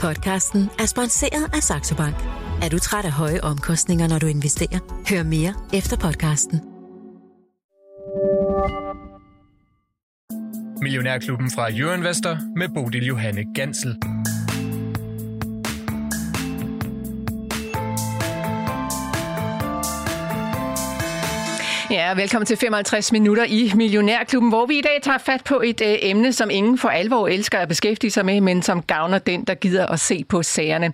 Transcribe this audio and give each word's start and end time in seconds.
Podcasten 0.00 0.70
er 0.78 0.86
sponsoreret 0.86 1.54
af 1.54 1.62
Saxo 1.62 1.96
Bank. 1.96 2.16
Er 2.62 2.68
du 2.68 2.78
træt 2.78 3.04
af 3.04 3.12
høje 3.12 3.40
omkostninger, 3.40 4.08
når 4.08 4.18
du 4.18 4.26
investerer? 4.26 4.78
Hør 5.10 5.22
mere 5.22 5.54
efter 5.74 5.96
podcasten. 5.96 6.60
Millionærklubben 10.82 11.50
fra 11.50 11.78
Euroinvestor 11.78 12.38
med 12.56 12.68
Bodil 12.74 13.06
Johanne 13.06 13.44
Gansel. 13.54 13.96
Ja, 21.90 22.14
velkommen 22.14 22.46
til 22.46 22.56
55 22.56 23.12
minutter 23.12 23.44
i 23.44 23.72
Millionærklubben, 23.74 24.48
hvor 24.48 24.66
vi 24.66 24.78
i 24.78 24.80
dag 24.80 25.00
tager 25.02 25.18
fat 25.18 25.44
på 25.44 25.60
et 25.64 25.80
øh, 25.80 25.96
emne, 26.02 26.32
som 26.32 26.50
ingen 26.50 26.78
for 26.78 26.88
alvor 26.88 27.28
elsker 27.28 27.58
at 27.58 27.68
beskæftige 27.68 28.10
sig 28.10 28.26
med, 28.26 28.40
men 28.40 28.62
som 28.62 28.82
gavner 28.82 29.18
den, 29.18 29.44
der 29.44 29.54
gider 29.54 29.86
at 29.86 30.00
se 30.00 30.24
på 30.28 30.42
sagerne. 30.42 30.92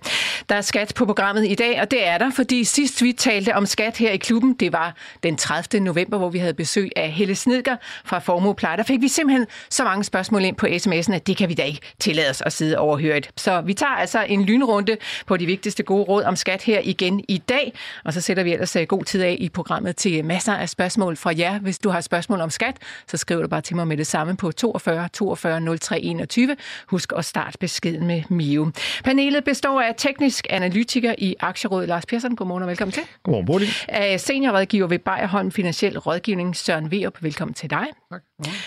Der 0.49 0.55
er 0.55 0.61
skat 0.61 0.93
på 0.95 1.05
programmet 1.05 1.45
i 1.45 1.55
dag, 1.55 1.81
og 1.81 1.91
det 1.91 2.07
er 2.07 2.17
der, 2.17 2.31
fordi 2.31 2.63
sidst 2.63 3.03
vi 3.03 3.11
talte 3.11 3.55
om 3.55 3.65
skat 3.65 3.97
her 3.97 4.11
i 4.11 4.17
klubben, 4.17 4.53
det 4.53 4.73
var 4.73 4.95
den 5.23 5.37
30. 5.37 5.83
november, 5.83 6.17
hvor 6.17 6.29
vi 6.29 6.37
havde 6.37 6.53
besøg 6.53 6.89
af 6.95 7.11
Helle 7.11 7.35
Snedger 7.35 7.75
fra 8.05 8.19
Formuepleje. 8.19 8.77
Der 8.77 8.83
fik 8.83 9.01
vi 9.01 9.07
simpelthen 9.07 9.47
så 9.69 9.83
mange 9.83 10.03
spørgsmål 10.03 10.43
ind 10.43 10.55
på 10.55 10.67
sms'en, 10.67 11.13
at 11.13 11.27
det 11.27 11.37
kan 11.37 11.49
vi 11.49 11.53
da 11.53 11.63
ikke 11.63 11.81
tillade 11.99 12.29
os 12.29 12.41
at 12.41 12.53
sidde 12.53 12.77
overhørt. 12.77 13.29
Så 13.37 13.61
vi 13.61 13.73
tager 13.73 13.91
altså 13.95 14.25
en 14.27 14.45
lynrunde 14.45 14.97
på 15.25 15.37
de 15.37 15.45
vigtigste 15.45 15.83
gode 15.83 16.03
råd 16.03 16.23
om 16.23 16.35
skat 16.35 16.63
her 16.63 16.79
igen 16.83 17.25
i 17.27 17.37
dag, 17.37 17.73
og 18.05 18.13
så 18.13 18.21
sætter 18.21 18.43
vi 18.43 18.53
ellers 18.53 18.75
øh, 18.75 18.87
god 18.87 19.03
tid 19.03 19.21
af 19.21 19.37
i 19.39 19.49
programmet 19.49 19.95
til 19.95 20.25
masser 20.25 20.53
af 20.53 20.69
spørgsmål 20.69 20.82
spørgsmål 20.83 21.17
fra 21.17 21.33
jer. 21.37 21.59
Hvis 21.59 21.79
du 21.79 21.89
har 21.89 22.01
spørgsmål 22.01 22.41
om 22.41 22.49
skat, 22.49 22.77
så 23.07 23.17
skriv 23.17 23.41
du 23.41 23.47
bare 23.47 23.61
til 23.61 23.75
mig 23.75 23.87
med 23.87 23.97
det 23.97 24.07
samme 24.07 24.37
på 24.37 24.51
42 24.51 25.07
42 25.13 25.77
03 25.77 26.01
21. 26.01 26.55
Husk 26.87 27.13
at 27.17 27.25
starte 27.25 27.57
beskeden 27.57 28.07
med 28.07 28.23
Mio. 28.29 28.71
Panelet 29.03 29.43
består 29.43 29.81
af 29.81 29.93
teknisk 29.97 30.47
analytiker 30.49 31.15
i 31.17 31.35
Aktierådet 31.39 31.89
Lars 31.89 32.05
Persson. 32.05 32.35
Godmorgen 32.35 32.63
og 32.63 32.69
velkommen 32.69 32.91
til. 32.91 33.03
Godmorgen, 33.23 33.45
Bodil. 33.45 33.69
Af 33.87 34.19
seniorrådgiver 34.19 34.87
ved 34.87 34.99
Bayerholm 34.99 35.51
Finansiel 35.51 35.99
Rådgivning 35.99 36.55
Søren 36.55 36.91
Verup. 36.91 37.23
Velkommen 37.23 37.53
til 37.53 37.69
dig. 37.69 37.85
Tak. 38.11 38.21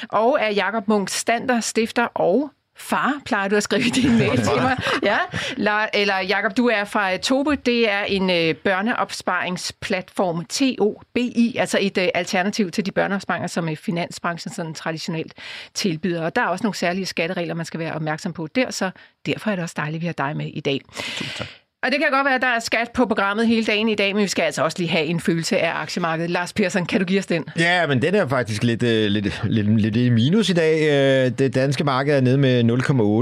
Og 0.08 0.46
af 0.46 0.54
Jakob 0.56 0.88
Munk 0.88 1.08
Stander, 1.08 1.60
stifter 1.60 2.04
og 2.04 2.50
Far, 2.78 3.20
plejer 3.24 3.48
du 3.48 3.56
at 3.56 3.62
skrive 3.62 3.82
din 3.82 4.18
mail 4.18 4.36
til 4.36 4.62
mig. 4.62 4.76
Ja. 5.02 5.18
Eller 5.94 6.18
Jakob, 6.18 6.56
du 6.56 6.68
er 6.68 6.84
fra 6.84 7.16
Tobe. 7.16 7.56
Det 7.56 7.90
er 7.90 8.04
en 8.04 8.30
øh, 8.30 8.54
børneopsparingsplatform, 8.54 10.44
TOBI, 10.44 11.56
altså 11.58 11.78
et 11.80 11.98
øh, 11.98 12.08
alternativ 12.14 12.70
til 12.70 12.86
de 12.86 12.92
børneopsparinger, 12.92 13.46
som 13.46 13.68
øh, 13.68 13.76
finansbranchen 13.76 14.54
sådan 14.54 14.74
traditionelt 14.74 15.34
tilbyder. 15.74 16.24
Og 16.24 16.36
der 16.36 16.42
er 16.42 16.46
også 16.46 16.62
nogle 16.62 16.76
særlige 16.76 17.06
skatteregler, 17.06 17.54
man 17.54 17.66
skal 17.66 17.80
være 17.80 17.92
opmærksom 17.92 18.32
på 18.32 18.46
der, 18.46 18.70
så 18.70 18.90
derfor 19.26 19.50
er 19.50 19.54
det 19.56 19.62
også 19.62 19.74
dejligt, 19.76 19.96
at 19.96 20.02
vi 20.02 20.06
har 20.06 20.12
dig 20.12 20.36
med 20.36 20.46
i 20.46 20.60
dag. 20.60 20.80
Tusind 20.92 21.28
tak. 21.36 21.65
Og 21.82 21.92
det 21.92 22.00
kan 22.00 22.10
godt 22.10 22.24
være, 22.24 22.34
at 22.34 22.42
der 22.42 22.48
er 22.48 22.60
skat 22.60 22.90
på 22.94 23.06
programmet 23.06 23.46
hele 23.46 23.64
dagen 23.64 23.88
i 23.88 23.94
dag, 23.94 24.14
men 24.14 24.22
vi 24.22 24.28
skal 24.28 24.42
altså 24.42 24.62
også 24.62 24.78
lige 24.78 24.90
have 24.90 25.04
en 25.04 25.20
følelse 25.20 25.58
af 25.58 25.80
aktiemarkedet. 25.80 26.30
Lars 26.30 26.52
Persson, 26.52 26.86
kan 26.86 27.00
du 27.00 27.06
give 27.06 27.18
os 27.18 27.26
den? 27.26 27.44
Ja, 27.58 27.86
men 27.86 28.02
den 28.02 28.14
er 28.14 28.28
faktisk 28.28 28.62
lidt, 28.64 28.82
uh, 28.82 28.88
lidt, 28.88 29.42
lidt, 29.44 29.80
lidt 29.80 29.96
i 29.96 30.10
minus 30.10 30.50
i 30.50 30.52
dag. 30.52 30.74
Uh, 31.26 31.32
det 31.38 31.54
danske 31.54 31.84
marked 31.84 32.16
er 32.16 32.20
nede 32.20 32.38
med 32.38 32.64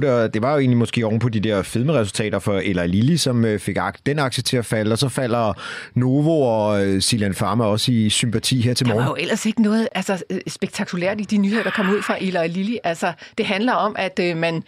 0,8, 0.06 0.08
og 0.08 0.34
det 0.34 0.42
var 0.42 0.52
jo 0.52 0.58
egentlig 0.58 0.77
måske 0.77 1.06
oven 1.06 1.19
på 1.19 1.28
de 1.28 1.41
der 1.41 1.62
fedme-resultater 1.62 2.38
for 2.38 2.58
Eller 2.58 2.86
Lilly, 2.86 3.16
som 3.16 3.44
uh, 3.44 3.58
fik 3.58 3.77
den 4.06 4.19
aktie 4.19 4.42
til 4.42 4.56
at 4.56 4.66
falde, 4.66 4.92
og 4.92 4.98
så 4.98 5.08
falder 5.08 5.60
Novo 5.94 6.41
og 6.41 6.86
uh, 6.86 7.00
Silan 7.00 7.34
Pharma 7.34 7.64
også 7.64 7.92
i 7.92 8.10
sympati 8.10 8.60
her 8.60 8.75
til 8.75 8.86
morgen. 8.86 8.98
Der 8.98 9.05
var 9.05 9.16
jo 9.19 9.22
ellers 9.22 9.47
ikke 9.47 9.62
noget 9.62 9.88
altså, 9.94 10.22
spektakulært 10.47 11.20
i 11.20 11.25
de 11.25 11.36
nyheder, 11.36 11.62
der 11.62 11.70
kom 11.70 11.91
ud 11.91 12.02
fra 12.02 12.16
Eller 12.20 12.47
Lilly. 12.47 12.77
Altså, 12.84 13.12
det 13.38 13.47
handler 13.47 13.72
om, 13.72 13.97
at 13.98 14.36
man 14.36 14.62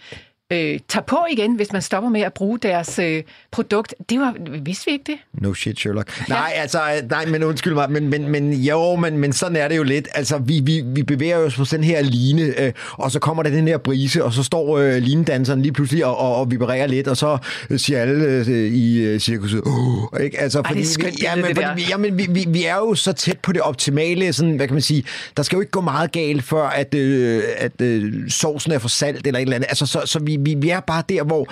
øh, 0.51 0.79
tager 0.87 1.03
på 1.03 1.17
igen, 1.31 1.55
hvis 1.55 1.71
man 1.73 1.81
stopper 1.81 2.09
med 2.09 2.21
at 2.21 2.33
bruge 2.33 2.59
deres 2.59 2.99
øh, 2.99 3.23
produkt. 3.51 3.95
Det 4.09 4.19
var, 4.19 4.35
vidste 4.63 4.85
vi 4.85 4.91
ikke 4.91 5.03
det? 5.07 5.41
No 5.41 5.53
shit, 5.53 5.79
Sherlock. 5.79 6.29
Nej, 6.29 6.51
altså, 6.55 6.79
nej, 7.09 7.25
men 7.25 7.43
undskyld 7.43 7.73
mig, 7.73 7.91
men, 7.91 8.09
men, 8.09 8.29
men 8.29 8.53
jo, 8.53 8.95
men, 8.95 9.17
men 9.17 9.33
sådan 9.33 9.55
er 9.55 9.67
det 9.67 9.77
jo 9.77 9.83
lidt. 9.83 10.07
Altså, 10.15 10.37
vi, 10.37 10.59
vi, 10.63 10.83
vi 10.85 11.03
bevæger 11.03 11.37
os 11.37 11.55
på 11.55 11.65
sådan 11.65 11.83
her 11.83 12.01
line, 12.01 12.61
øh, 12.61 12.73
og 12.91 13.11
så 13.11 13.19
kommer 13.19 13.43
der 13.43 13.49
den 13.49 13.67
her 13.67 13.77
brise, 13.77 14.23
og 14.23 14.33
så 14.33 14.43
står 14.43 14.77
øh, 14.77 14.97
linedanseren 14.97 15.61
lige 15.61 15.73
pludselig 15.73 16.05
og, 16.05 16.17
og, 16.17 16.35
og 16.35 16.51
vibrerer 16.51 16.87
lidt, 16.87 17.07
og 17.07 17.17
så 17.17 17.37
siger 17.77 18.01
alle 18.01 18.25
øh, 18.25 18.47
i 18.73 19.01
øh, 19.01 19.19
cirkuset, 19.19 19.61
oh, 19.65 20.23
ikke? 20.23 20.39
Altså, 20.39 20.61
fordi, 20.65 20.69
Ej, 20.69 20.73
det 20.73 20.81
er 20.81 20.93
skønt, 20.93 21.13
vi, 21.19 21.23
ja, 21.23 21.35
men, 21.35 21.45
det 21.45 21.57
fordi, 21.57 21.85
jamen, 21.89 22.17
vi, 22.17 22.27
vi, 22.29 22.45
vi 22.49 22.65
er 22.65 22.75
jo 22.75 22.95
så 22.95 23.13
tæt 23.13 23.39
på 23.39 23.51
det 23.51 23.61
optimale, 23.61 24.33
sådan, 24.33 24.55
hvad 24.55 24.67
kan 24.67 24.75
man 24.75 24.81
sige, 24.81 25.03
der 25.37 25.43
skal 25.43 25.55
jo 25.55 25.61
ikke 25.61 25.71
gå 25.71 25.81
meget 25.81 26.11
galt, 26.11 26.43
før 26.43 26.63
at, 26.63 26.93
øh, 26.93 27.43
at 27.57 27.81
øh, 27.81 28.29
sovsen 28.29 28.71
er 28.71 28.79
for 28.79 28.89
salt 28.89 29.27
eller 29.27 29.39
et 29.39 29.41
eller 29.41 29.55
andet. 29.55 29.67
Altså, 29.69 29.85
så, 29.85 30.01
så 30.05 30.19
vi, 30.19 30.36
vi, 30.39 30.55
vi 30.55 30.69
er 30.69 30.79
bare 30.79 31.03
der, 31.09 31.23
hvor 31.23 31.47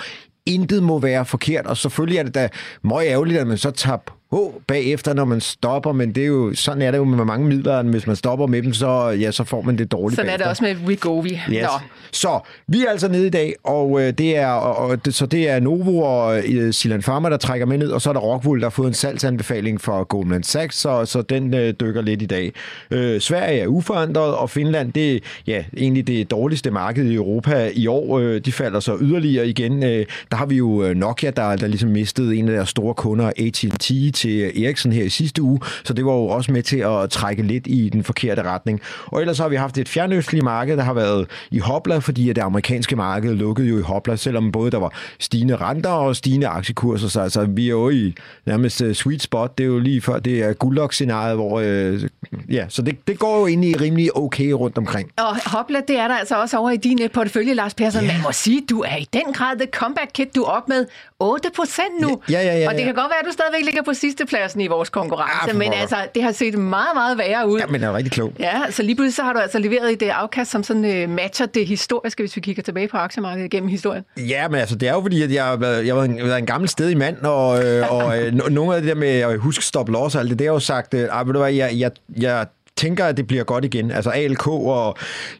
intet 0.46 0.82
må 0.82 0.98
være 0.98 1.24
forkert, 1.24 1.66
og 1.66 1.76
selvfølgelig 1.76 2.18
er 2.18 2.22
det 2.22 2.34
da 2.34 2.48
meget 2.82 3.08
ærgerligt, 3.08 3.38
at 3.38 3.46
man 3.46 3.58
så 3.58 3.70
tager 3.70 3.98
på 4.36 4.62
bagefter, 4.66 5.14
når 5.14 5.24
man 5.24 5.40
stopper, 5.40 5.92
men 5.92 6.12
det 6.12 6.22
er 6.22 6.26
jo, 6.26 6.54
sådan 6.54 6.82
er 6.82 6.90
det 6.90 6.98
jo 6.98 7.04
med 7.04 7.24
mange 7.24 7.46
midler, 7.46 7.82
hvis 7.82 8.06
man 8.06 8.16
stopper 8.16 8.46
med 8.46 8.62
dem, 8.62 8.72
så, 8.72 9.08
ja, 9.08 9.30
så 9.30 9.44
får 9.44 9.62
man 9.62 9.78
det 9.78 9.92
dårligt 9.92 10.16
Sådan 10.16 10.26
bagefter. 10.28 10.44
er 10.44 10.48
det 10.48 10.50
også 10.50 10.64
med 10.64 10.76
Wegovy. 10.86 11.26
Yes. 11.26 11.62
Nå. 11.62 11.68
Så 12.12 12.40
vi 12.66 12.84
er 12.84 12.90
altså 12.90 13.08
nede 13.08 13.26
i 13.26 13.30
dag, 13.30 13.54
og 13.64 14.02
øh, 14.02 14.12
det 14.12 14.36
er, 14.36 14.48
og, 14.48 14.76
og, 14.76 14.98
så 15.10 15.26
det 15.26 15.48
er 15.48 15.60
Novo 15.60 15.98
og 15.98 16.38
uh, 16.48 16.70
Silan 16.70 17.02
Pharma, 17.02 17.30
der 17.30 17.36
trækker 17.36 17.66
med 17.66 17.78
ned, 17.78 17.90
og 17.90 18.02
så 18.02 18.08
er 18.08 18.12
der 18.12 18.20
Rockwool, 18.20 18.58
der 18.60 18.64
har 18.64 18.70
fået 18.70 18.88
en 18.88 18.94
salgsanbefaling 18.94 19.80
fra 19.80 20.02
Goldman 20.02 20.42
Sachs, 20.42 20.76
så, 20.76 21.04
så 21.04 21.22
den 21.22 21.54
uh, 21.54 21.60
dykker 21.60 22.02
lidt 22.02 22.22
i 22.22 22.26
dag. 22.26 22.52
Uh, 22.90 23.18
Sverige 23.18 23.60
er 23.60 23.66
uforandret, 23.66 24.34
og 24.34 24.50
Finland, 24.50 24.92
det 24.92 25.14
er 25.14 25.18
ja, 25.46 25.64
egentlig 25.76 26.06
det 26.06 26.30
dårligste 26.30 26.70
marked 26.70 27.04
i 27.04 27.14
Europa 27.14 27.70
i 27.74 27.86
år. 27.86 28.18
Uh, 28.18 28.36
de 28.36 28.52
falder 28.52 28.80
så 28.80 28.96
yderligere 29.00 29.48
igen. 29.48 29.72
Uh, 29.72 29.88
der 30.30 30.34
har 30.36 30.46
vi 30.46 30.56
jo 30.56 30.92
Nokia, 30.96 31.30
der, 31.30 31.56
der 31.56 31.66
ligesom 31.66 31.90
mistede 31.90 32.36
en 32.36 32.48
af 32.48 32.54
deres 32.54 32.68
store 32.68 32.94
kunder, 32.94 33.26
AT&T, 33.38 34.25
til 34.26 34.64
Eriksen 34.64 34.92
her 34.92 35.04
i 35.04 35.08
sidste 35.08 35.42
uge, 35.42 35.60
så 35.84 35.92
det 35.92 36.06
var 36.06 36.12
jo 36.12 36.26
også 36.26 36.52
med 36.52 36.62
til 36.62 36.78
at 36.78 37.10
trække 37.10 37.42
lidt 37.42 37.66
i 37.66 37.88
den 37.88 38.04
forkerte 38.04 38.42
retning. 38.42 38.80
Og 39.06 39.20
ellers 39.20 39.38
har 39.38 39.48
vi 39.48 39.56
haft 39.56 39.78
et 39.78 39.88
fjernøstligt 39.88 40.44
marked, 40.44 40.76
der 40.76 40.82
har 40.82 40.94
været 40.94 41.26
i 41.50 41.58
hopla, 41.58 41.98
fordi 41.98 42.28
det 42.28 42.38
amerikanske 42.38 42.96
marked 42.96 43.34
lukkede 43.34 43.68
jo 43.68 43.78
i 43.78 43.82
hopla, 43.82 44.16
selvom 44.16 44.52
både 44.52 44.70
der 44.70 44.78
var 44.78 44.92
stigende 45.18 45.56
renter 45.56 45.90
og 45.90 46.16
stigende 46.16 46.48
aktiekurser, 46.48 47.08
så 47.08 47.20
altså, 47.20 47.44
vi 47.44 47.66
er 47.66 47.70
jo 47.70 47.90
i 47.90 48.14
nærmest 48.46 48.80
uh, 48.80 48.92
sweet 48.92 49.22
spot, 49.22 49.58
det 49.58 49.64
er 49.64 49.68
jo 49.68 49.78
lige 49.78 50.00
før 50.00 50.18
det 50.18 50.42
er 50.42 50.52
guldlok-scenariet, 50.52 51.36
hvor 51.36 51.60
uh, 51.60 52.02
ja, 52.50 52.66
så 52.68 52.82
det, 52.82 52.96
det 53.08 53.18
går 53.18 53.38
jo 53.38 53.46
egentlig 53.46 53.80
rimelig 53.80 54.16
okay 54.16 54.50
rundt 54.50 54.78
omkring. 54.78 55.10
Og 55.16 55.50
hopla, 55.50 55.80
det 55.88 55.98
er 55.98 56.08
der 56.08 56.14
altså 56.14 56.40
også 56.40 56.58
over 56.58 56.70
i 56.70 56.76
din 56.76 57.02
øh, 57.02 57.10
portefølje, 57.10 57.54
Lars 57.54 57.74
Persson. 57.74 58.02
Yeah. 58.02 58.14
Man 58.14 58.22
må 58.22 58.32
sige, 58.32 58.62
du 58.70 58.80
er 58.80 58.96
i 58.96 59.08
den 59.12 59.32
grad 59.32 59.56
the 59.56 59.68
comeback 59.72 60.10
kit, 60.14 60.34
du 60.34 60.42
er 60.42 60.48
op 60.48 60.68
med 60.68 60.86
8% 61.22 62.00
nu. 62.00 62.20
Ja, 62.30 62.40
ja, 62.40 62.46
ja, 62.46 62.58
ja, 62.58 62.68
Og 62.68 62.74
det 62.74 62.84
kan 62.84 62.94
godt 62.94 63.10
være, 63.10 63.20
at 63.20 63.26
du 63.26 63.32
stadigvæk 63.32 63.64
ligger 63.64 63.82
på 63.82 63.94
sidstepladsen 64.10 64.60
i 64.60 64.66
vores 64.66 64.90
konkurrence, 64.90 65.46
Ja, 65.46 65.52
men 65.52 65.66
for- 65.72 65.80
altså, 65.80 65.96
det 66.14 66.22
har 66.22 66.32
set 66.32 66.58
meget, 66.58 66.88
meget 66.94 67.18
værre 67.18 67.48
ud. 67.48 67.58
Ja, 67.58 67.66
men 67.66 67.80
det 67.80 67.86
er 67.88 67.96
rigtig 67.96 68.12
klog. 68.12 68.32
Ja, 68.38 68.62
så 68.70 68.82
lige 68.82 68.96
pludselig 68.96 69.14
så 69.14 69.22
har 69.22 69.32
du 69.32 69.38
altså 69.38 69.58
leveret 69.58 69.92
et 69.92 70.02
øh, 70.02 70.22
afkast, 70.22 70.50
som 70.50 70.62
sådan 70.62 70.84
øh, 70.84 71.08
matcher 71.10 71.46
det 71.46 71.66
historiske, 71.66 72.22
hvis 72.22 72.36
vi 72.36 72.40
kigger 72.40 72.62
tilbage 72.62 72.88
på 72.88 72.96
aktiemarkedet 72.96 73.50
gennem 73.50 73.68
historien. 73.68 74.04
Ja, 74.16 74.48
men 74.48 74.60
altså, 74.60 74.76
det 74.76 74.88
er 74.88 74.92
jo 74.92 75.00
fordi, 75.00 75.22
at 75.22 75.32
jeg 75.32 75.44
har 75.44 75.56
været, 75.56 75.86
jeg 75.86 75.94
har 75.94 76.00
været 76.00 76.10
en, 76.20 76.26
været 76.28 76.38
en 76.38 76.46
gammel 76.46 76.68
sted 76.68 76.90
i 76.90 76.94
mand, 76.94 77.16
og, 77.22 77.64
øh, 77.64 77.92
og 77.92 78.18
øh, 78.22 78.32
no- 78.32 78.48
nogle 78.50 78.74
af 78.76 78.82
det 78.82 78.88
der 78.88 78.94
med 78.94 79.08
at 79.08 79.38
huske 79.38 79.64
stop 79.64 79.88
loss 79.88 80.14
og 80.14 80.20
alt 80.20 80.30
det, 80.30 80.38
det 80.38 80.44
har 80.46 80.52
jeg 80.52 80.54
jo 80.54 80.60
sagt, 80.60 80.94
øh, 80.94 81.08
ah, 81.12 81.26
ved 81.26 81.32
du 81.34 81.38
hvad, 81.40 81.52
jeg, 81.52 81.70
jeg, 81.76 81.90
jeg 82.20 82.46
tænker, 82.76 83.04
at 83.04 83.16
det 83.16 83.26
bliver 83.26 83.44
godt 83.44 83.64
igen. 83.64 83.90
Altså 83.90 84.10
ALK 84.10 84.46
og 84.46 84.96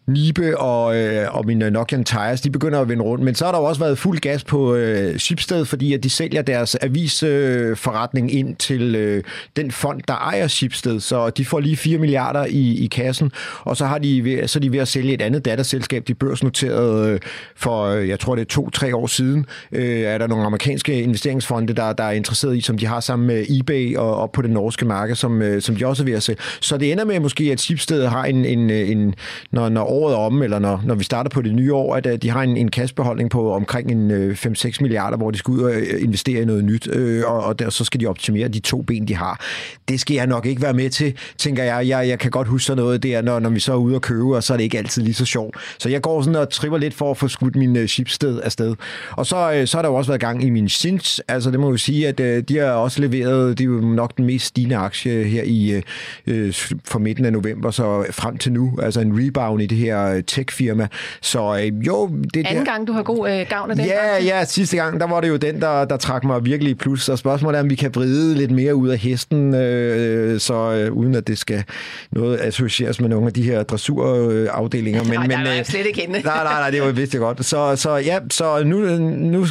Nibe 0.07 0.59
og, 0.59 0.97
øh, 0.97 1.35
og 1.37 1.47
mine 1.47 1.65
øh, 1.65 1.73
Nokian 1.73 2.05
Tires, 2.05 2.41
de 2.41 2.51
begynder 2.51 2.81
at 2.81 2.89
vende 2.89 3.05
rundt. 3.05 3.25
Men 3.25 3.35
så 3.35 3.45
har 3.45 3.53
der 3.53 3.59
jo 3.59 3.65
også 3.65 3.81
været 3.81 3.99
fuld 3.99 4.19
gas 4.19 4.45
på 4.45 4.75
øh, 4.75 5.19
Schibsted, 5.19 5.65
fordi 5.65 5.95
at 5.95 6.03
de 6.03 6.11
sælger 6.11 6.43
deres 6.43 6.75
avisforretning 6.75 7.71
øh, 7.71 7.77
forretning 7.77 8.33
ind 8.33 8.57
til 8.57 8.95
øh, 8.95 9.25
den 9.57 9.71
fond, 9.71 10.01
der 10.09 10.15
ejer 10.15 10.47
Schibsted. 10.47 11.01
Så 11.01 11.31
de 11.31 11.45
får 11.45 11.61
lige 11.61 11.77
4 11.77 11.99
milliarder 11.99 12.45
i, 12.45 12.85
i 12.85 12.87
kassen, 12.87 13.33
og 13.61 13.77
så, 13.77 13.87
har 13.87 13.99
de 13.99 14.25
ved, 14.25 14.49
så 14.49 14.59
er 14.59 14.61
de 14.61 14.73
ved 14.73 14.79
at 14.79 14.89
sælge 14.89 15.15
et 15.15 15.23
andet 15.23 15.45
datterselskab, 15.45 16.09
de 16.09 16.15
børsnoterede 16.15 17.13
øh, 17.13 17.21
for, 17.57 17.85
øh, 17.85 18.09
jeg 18.09 18.21
tror 18.21 18.35
det 18.35 18.43
er 18.43 18.47
to-tre 18.47 18.97
år 18.97 19.07
siden, 19.07 19.47
øh, 19.73 20.01
er 20.01 20.19
der 20.19 20.27
nogle 20.27 20.47
amerikanske 20.47 21.03
investeringsfonde, 21.03 21.73
der, 21.73 21.93
der 21.93 22.05
er 22.05 22.11
interesseret 22.13 22.57
i, 22.57 22.61
som 22.61 22.79
de 22.79 22.87
har 22.87 23.01
sammen 23.01 23.27
med 23.27 23.45
eBay 23.49 23.97
og 23.97 24.17
op 24.17 24.33
på 24.33 24.43
det 24.43 24.51
norske 24.51 24.85
marked, 24.85 25.15
som, 25.15 25.43
øh, 25.43 25.63
som 25.63 25.77
de 25.77 25.87
også 25.87 26.03
er 26.03 26.05
ved 26.05 26.15
at 26.15 26.23
sælge. 26.23 26.39
Så 26.61 26.77
det 26.77 26.93
ender 26.93 27.05
med 27.05 27.26
måske, 27.27 27.53
at 27.53 27.61
Sipsted 27.61 28.07
har 28.07 28.25
en, 28.25 28.45
en, 28.45 28.71
en 28.71 29.15
når, 29.51 29.69
når 29.69 29.85
året 29.85 30.15
er 30.15 30.19
om, 30.19 30.43
eller 30.43 30.59
når, 30.59 30.83
når 30.85 30.95
vi 30.95 31.05
starter 31.05 31.31
på 31.31 31.43
det 31.43 31.55
nye 31.55 31.75
år, 31.75 31.97
at 31.97 32.07
at 32.07 32.23
de 32.23 32.31
har 32.31 32.43
en, 32.43 32.57
en 32.57 32.71
kassebeholdning 32.71 33.31
på 33.31 33.53
omkring 33.53 33.91
en 33.91 34.11
øh, 34.11 34.37
5-6 34.47 34.77
milliarder, 34.81 35.17
hvor 35.17 35.31
de 35.31 35.39
skal 35.39 35.53
ud 35.53 35.63
og 35.63 35.73
øh, 35.73 36.03
investere 36.03 36.43
i 36.43 36.45
noget 36.45 36.65
nyt, 36.65 36.89
øh, 36.93 37.23
og, 37.27 37.45
og 37.45 37.59
der, 37.59 37.71
så 37.71 37.85
skal 37.85 38.01
de 38.01 38.07
optimere 38.07 38.49
de 38.49 38.61
to 38.61 38.83
ben, 38.83 39.09
de 39.09 39.15
har. 39.15 39.41
Det 39.89 40.01
skal 40.01 40.15
jeg 40.15 40.27
nok 40.27 40.47
ikke 40.47 40.63
være 40.63 40.75
med 40.75 40.91
til, 40.91 41.15
tænker 41.39 41.65
jeg. 41.65 41.89
Jeg, 41.89 42.09
jeg 42.09 42.19
kan 42.19 42.31
godt 42.31 42.49
huske 42.49 42.67
sådan 42.67 42.83
noget 42.83 43.03
der, 43.03 43.23
når, 43.23 43.39
når 43.39 43.51
vi 43.51 43.61
så 43.61 43.73
er 43.73 43.77
ude 43.77 43.95
og 43.95 44.03
købe, 44.03 44.37
og 44.37 44.43
så 44.43 44.53
er 44.53 44.57
det 44.57 44.65
ikke 44.65 44.79
altid 44.79 45.03
lige 45.03 45.15
så 45.15 45.25
sjovt. 45.25 45.57
Så 45.79 45.89
jeg 45.89 46.03
går 46.03 46.23
sådan 46.23 46.37
og 46.37 46.51
tripper 46.51 46.79
lidt 46.79 46.95
for 46.95 47.11
at 47.11 47.17
få 47.17 47.29
skudt 47.29 47.57
min 47.57 47.77
øh, 47.77 47.89
Sipsted 47.89 48.41
afsted. 48.41 48.75
Og 49.11 49.27
så, 49.27 49.53
øh, 49.53 49.67
så 49.67 49.77
har 49.77 49.83
der 49.83 49.89
jo 49.89 49.95
også 49.95 50.11
været 50.11 50.21
gang 50.21 50.45
i 50.45 50.51
min 50.51 50.69
Sins. 50.69 51.21
Altså 51.29 51.51
det 51.51 51.61
må 51.61 51.71
jo 51.71 51.77
sige, 51.77 52.09
at 52.09 52.21
øh, 52.21 52.43
de 52.43 52.57
har 52.57 52.71
også 52.71 53.01
leveret, 53.01 53.59
det 53.59 53.65
er 53.65 53.69
jo 53.69 53.81
nok 53.81 54.17
den 54.17 54.25
mest 54.25 54.47
stigende 54.47 54.77
aktie 54.77 55.25
her 55.25 55.43
i 55.43 55.71
øh, 55.71 55.83
øh 56.27 56.53
for 56.85 56.99
midt 56.99 57.16
midten 57.17 57.25
af 57.25 57.33
november, 57.33 57.71
så 57.71 58.07
frem 58.11 58.39
til 58.39 58.53
nu, 58.53 58.79
altså 58.83 59.01
en 59.01 59.27
rebound 59.27 59.63
i 59.63 59.67
det 59.67 59.79
her 59.79 60.21
tech-firma. 60.21 60.89
Så 61.23 61.59
øh, 61.59 61.87
jo, 61.87 62.09
det 62.35 62.47
Anden 62.47 62.67
der... 62.67 62.73
gang, 62.73 62.87
du 62.87 62.93
har 62.93 63.03
god 63.03 63.31
øh, 63.31 63.47
gavn 63.49 63.71
af 63.71 63.77
den 63.77 63.85
Ja, 63.85 64.25
ja, 64.25 64.45
sidste 64.45 64.77
gang, 64.77 65.01
der 65.01 65.07
var 65.07 65.21
det 65.21 65.29
jo 65.29 65.37
den, 65.37 65.61
der, 65.61 65.85
der 65.85 65.97
trak 65.97 66.25
mig 66.25 66.45
virkelig 66.45 66.71
i 66.71 66.75
plus. 66.75 67.09
Og 67.09 67.19
spørgsmålet 67.19 67.59
er, 67.59 67.63
om 67.63 67.71
vi 67.71 67.75
kan 67.75 67.95
vride 67.95 68.35
lidt 68.35 68.51
mere 68.51 68.75
ud 68.75 68.89
af 68.89 68.99
hesten, 68.99 69.55
øh, 69.55 70.41
så 70.41 70.73
øh, 70.73 70.93
uden 70.93 71.15
at 71.15 71.27
det 71.27 71.39
skal 71.39 71.65
noget 72.13 72.41
associeres 72.41 73.01
med 73.01 73.09
nogle 73.09 73.27
af 73.27 73.33
de 73.33 73.43
her 73.43 73.63
dressurafdelinger. 73.63 75.03
Men, 75.05 75.13
Nej, 75.13 75.27
men, 75.27 75.39
nej, 75.39 75.59
øh, 75.59 75.65
slet 75.65 75.87
ikke 75.87 76.01
hende. 76.01 76.13
nej, 76.25 76.45
nej, 76.45 76.61
nej, 76.61 76.71
det 76.71 76.83
var 76.83 76.91
vidste 76.91 77.15
jeg 77.17 77.21
godt. 77.21 77.45
Så, 77.45 77.77
så 77.77 77.91
ja, 77.97 78.19
så 78.31 78.63
nu, 78.65 78.79
nu 79.09 79.47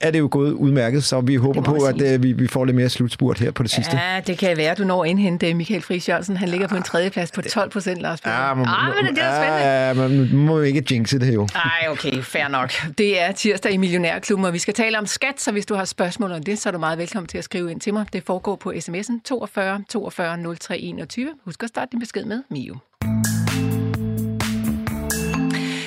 er 0.00 0.10
det 0.10 0.18
jo 0.18 0.28
gået 0.30 0.52
udmærket, 0.52 1.04
så 1.04 1.20
vi 1.20 1.36
håber 1.36 1.62
på, 1.62 1.74
at 1.74 2.02
øh, 2.02 2.22
vi, 2.22 2.32
vi 2.32 2.46
får 2.46 2.64
lidt 2.64 2.76
mere 2.76 2.88
slutspurt 2.88 3.38
her 3.38 3.50
på 3.50 3.62
det 3.62 3.70
sidste. 3.70 3.96
Ja, 3.96 4.20
det 4.26 4.38
kan 4.38 4.56
være, 4.56 4.74
du 4.74 4.84
når 4.84 5.04
indhente 5.04 5.54
Michael 5.54 5.82
Friis 5.82 6.08
Jørgensen. 6.08 6.36
Han 6.36 6.48
ligger 6.48 6.68
på 6.68 6.76
en 6.76 6.82
tredjeplads 6.82 7.32
på 7.32 7.42
12 7.42 7.70
procent, 7.70 8.00
Lars. 8.00 8.20
Ja, 8.26 8.54
man, 8.54 8.66
ah, 8.68 9.04
men 9.04 9.14
det 9.14 9.24
er 9.24 9.36
spændende. 9.36 9.64
Ja, 9.64 9.94
man 9.94 10.10
nu 10.10 10.38
må 10.38 10.56
jo 10.56 10.62
ikke 10.62 10.84
jinxe 10.90 11.18
det 11.18 11.34
jo. 11.34 11.48
Ej, 11.54 11.88
okay, 11.90 12.22
fair 12.22 12.48
nok. 12.48 12.72
Det 12.98 13.22
er 13.22 13.32
tirsdag 13.32 13.72
i 13.72 13.76
Millionærklubben, 13.76 14.44
og 14.44 14.52
vi 14.52 14.58
skal 14.58 14.74
tale 14.74 14.98
om 14.98 15.06
skat, 15.06 15.40
så 15.40 15.52
hvis 15.52 15.66
du 15.66 15.74
har 15.74 15.84
spørgsmål 15.84 16.32
om 16.32 16.42
det, 16.42 16.58
så 16.58 16.68
er 16.68 16.72
du 16.72 16.78
meget 16.78 16.98
velkommen 16.98 17.28
til 17.28 17.38
at 17.38 17.44
skrive 17.44 17.70
ind 17.70 17.80
til 17.80 17.94
mig. 17.94 18.06
Det 18.12 18.22
foregår 18.22 18.56
på 18.56 18.72
sms'en 18.72 19.20
42 19.24 19.84
42 19.88 20.56
03 20.56 20.78
21. 20.78 21.28
Husk 21.44 21.62
at 21.62 21.68
starte 21.68 21.90
din 21.92 22.00
besked 22.00 22.24
med 22.24 22.42
Mio. 22.50 22.76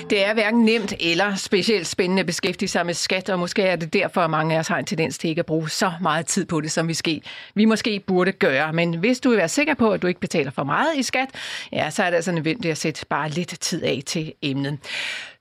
Det 0.10 0.26
er 0.26 0.34
hverken 0.34 0.66
nemt 0.66 0.94
eller 1.00 1.36
specielt 1.36 1.88
spændende 1.88 2.20
at 2.20 2.26
beskæftige 2.26 2.70
sig 2.70 2.86
med 2.86 2.94
skat, 2.94 3.30
og 3.30 3.40
måske 3.40 3.62
er 3.62 3.76
det 3.76 3.94
derfor, 3.94 4.22
at 4.22 4.30
mange 4.30 4.56
af 4.56 4.60
os 4.60 4.68
har 4.68 4.78
en 4.78 4.86
tendens 4.86 5.18
til 5.18 5.30
ikke 5.30 5.40
at 5.40 5.46
bruge 5.46 5.70
så 5.70 5.92
meget 6.02 6.26
tid 6.26 6.46
på 6.46 6.62
det, 6.62 6.72
som 6.72 6.88
vi, 6.88 6.94
ske, 6.94 7.22
vi 7.56 7.66
måske 7.66 8.04
burde 8.08 8.32
gøre. 8.32 8.74
Men 8.74 8.94
hvis 8.94 9.20
du 9.20 9.30
vil 9.30 9.38
være 9.38 9.50
sikker 9.50 9.74
på, 9.74 9.92
at 9.92 10.02
du 10.02 10.08
ikke 10.08 10.20
betaler 10.20 10.52
for 10.52 10.64
meget 10.64 10.98
i 10.98 11.04
skat, 11.04 11.30
ja, 11.72 11.90
så 11.90 12.04
er 12.04 12.10
det 12.10 12.16
altså 12.16 12.32
nødvendigt 12.32 12.72
at 12.72 12.78
sætte 12.78 13.06
bare 13.06 13.30
lidt 13.30 13.60
tid 13.60 13.84
af 13.84 14.02
til 14.06 14.34
emnet. 14.42 14.78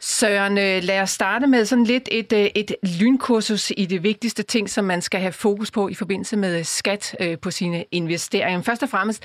Søren, 0.01 0.59
øh, 0.59 0.83
lad 0.83 1.01
os 1.01 1.11
starte 1.11 1.47
med 1.47 1.65
sådan 1.65 1.85
lidt 1.85 2.09
et, 2.13 2.33
øh, 2.33 2.49
et 2.55 2.77
lynkursus 3.01 3.73
i 3.77 3.87
det 3.87 4.03
vigtigste 4.03 4.43
ting, 4.43 4.71
som 4.71 4.85
man 4.85 5.03
skal 5.03 5.21
have 5.21 5.33
fokus 5.33 5.71
på 5.71 5.89
i 5.89 5.95
forbindelse 5.95 6.37
med 6.37 6.59
øh, 6.59 6.65
skat 6.65 7.17
på 7.43 7.51
sine 7.51 7.85
investeringer. 7.91 8.63
Først 8.63 8.83
og 8.83 8.89
fremmest, 8.89 9.23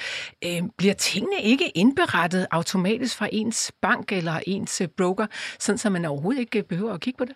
bliver 0.77 0.93
tingene 0.93 1.41
ikke 1.43 1.69
indberettet 1.69 2.47
automatisk 2.51 3.17
fra 3.17 3.27
ens 3.31 3.71
bank 3.81 4.11
eller 4.11 4.39
ens 4.47 4.81
broker, 4.97 5.27
sådan 5.59 5.77
så 5.77 5.89
man 5.89 6.05
overhovedet 6.05 6.39
ikke 6.39 6.63
behøver 6.63 6.93
at 6.93 7.01
kigge 7.01 7.17
på 7.17 7.25
det? 7.25 7.35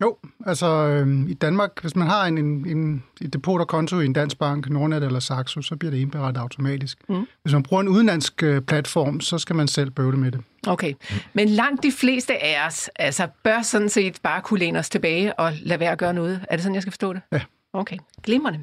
Jo, 0.00 0.16
altså 0.46 0.66
øh, 0.66 1.30
i 1.30 1.34
Danmark, 1.34 1.70
hvis 1.80 1.96
man 1.96 2.06
har 2.06 2.26
en, 2.26 2.38
en, 2.38 2.68
en 2.68 3.02
et 3.20 3.32
depot 3.32 3.60
og 3.60 3.68
konto 3.68 4.00
i 4.00 4.04
en 4.04 4.12
dansk 4.12 4.38
bank, 4.38 4.70
Nordnet 4.70 5.04
eller 5.04 5.20
Saxo, 5.20 5.62
så 5.62 5.76
bliver 5.76 5.90
det 5.90 5.98
indberettet 5.98 6.40
automatisk. 6.40 6.98
Mm. 7.08 7.26
Hvis 7.42 7.52
man 7.52 7.62
bruger 7.62 7.80
en 7.80 7.88
udenlandsk 7.88 8.42
øh, 8.42 8.62
platform, 8.62 9.20
så 9.20 9.38
skal 9.38 9.56
man 9.56 9.68
selv 9.68 9.90
bøvle 9.90 10.18
med 10.18 10.32
det. 10.32 10.40
Okay, 10.66 10.94
men 11.32 11.48
langt 11.48 11.82
de 11.82 11.92
fleste 11.92 12.44
af 12.44 12.66
os 12.66 12.90
altså, 12.96 13.28
bør 13.44 13.62
sådan 13.62 13.88
set 13.88 14.18
bare 14.22 14.42
kunne 14.42 14.60
læne 14.60 14.78
os 14.78 14.90
tilbage 14.90 15.38
og 15.38 15.52
lade 15.62 15.80
være 15.80 15.92
at 15.92 15.98
gøre 15.98 16.14
noget. 16.14 16.44
Er 16.50 16.56
det 16.56 16.62
sådan, 16.62 16.74
jeg 16.74 16.82
skal 16.82 16.92
forstå 16.92 17.12
det? 17.12 17.22
Ja. 17.32 17.40
Okay, 17.72 17.96
glimrende. 18.22 18.58